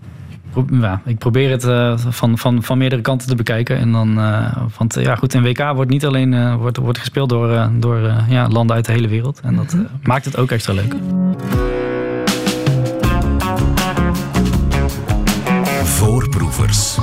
ja, 0.71 1.01
ik 1.05 1.19
probeer 1.19 1.51
het 1.51 1.65
uh, 1.65 1.99
van, 1.99 2.39
van, 2.39 2.63
van 2.63 2.79
meerdere 2.79 3.03
kanten 3.03 3.29
te 3.29 3.35
bekijken. 3.35 3.79
En 3.79 3.93
dan, 3.93 4.19
uh, 4.19 4.57
want 4.79 4.95
ja, 4.95 5.15
goed, 5.15 5.35
een 5.35 5.43
WK 5.43 5.73
wordt 5.75 5.91
niet 5.91 6.07
alleen 6.07 6.33
uh, 6.33 6.55
wordt, 6.55 6.77
wordt 6.77 6.99
gespeeld 6.99 7.29
door, 7.29 7.69
door 7.73 8.13
ja, 8.29 8.49
landen 8.49 8.77
uit 8.77 8.85
de 8.85 8.93
hele 8.93 9.09
wereld. 9.09 9.41
En 9.43 9.57
dat 9.57 9.75
mm 9.75 9.87
maakt 10.03 10.25
het 10.25 10.37
ook 10.37 10.51
extra 10.51 10.73
leuk. 10.73 10.95
Voorproevers. 15.85 16.99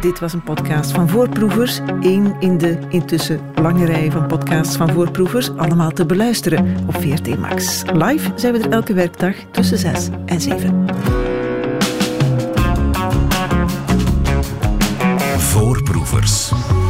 Dit 0.00 0.18
was 0.18 0.32
een 0.32 0.42
podcast 0.42 0.90
van 0.90 1.08
Voorproevers. 1.08 1.80
Eén 2.00 2.36
in 2.40 2.58
de 2.58 2.78
intussen 2.88 3.40
lange 3.54 3.84
rij 3.84 4.10
van 4.10 4.26
podcasts 4.26 4.76
van 4.76 4.90
Voorproevers. 4.90 5.56
Allemaal 5.56 5.90
te 5.90 6.06
beluisteren 6.06 6.76
op 6.86 6.94
VRT 6.94 7.38
Max. 7.38 7.82
Live 7.92 8.30
zijn 8.34 8.52
we 8.52 8.58
er 8.58 8.70
elke 8.70 8.94
werkdag 8.94 9.34
tussen 9.50 9.78
6 9.78 10.08
en 10.26 10.40
7. 10.40 11.35
Voorproevers. 15.96 16.85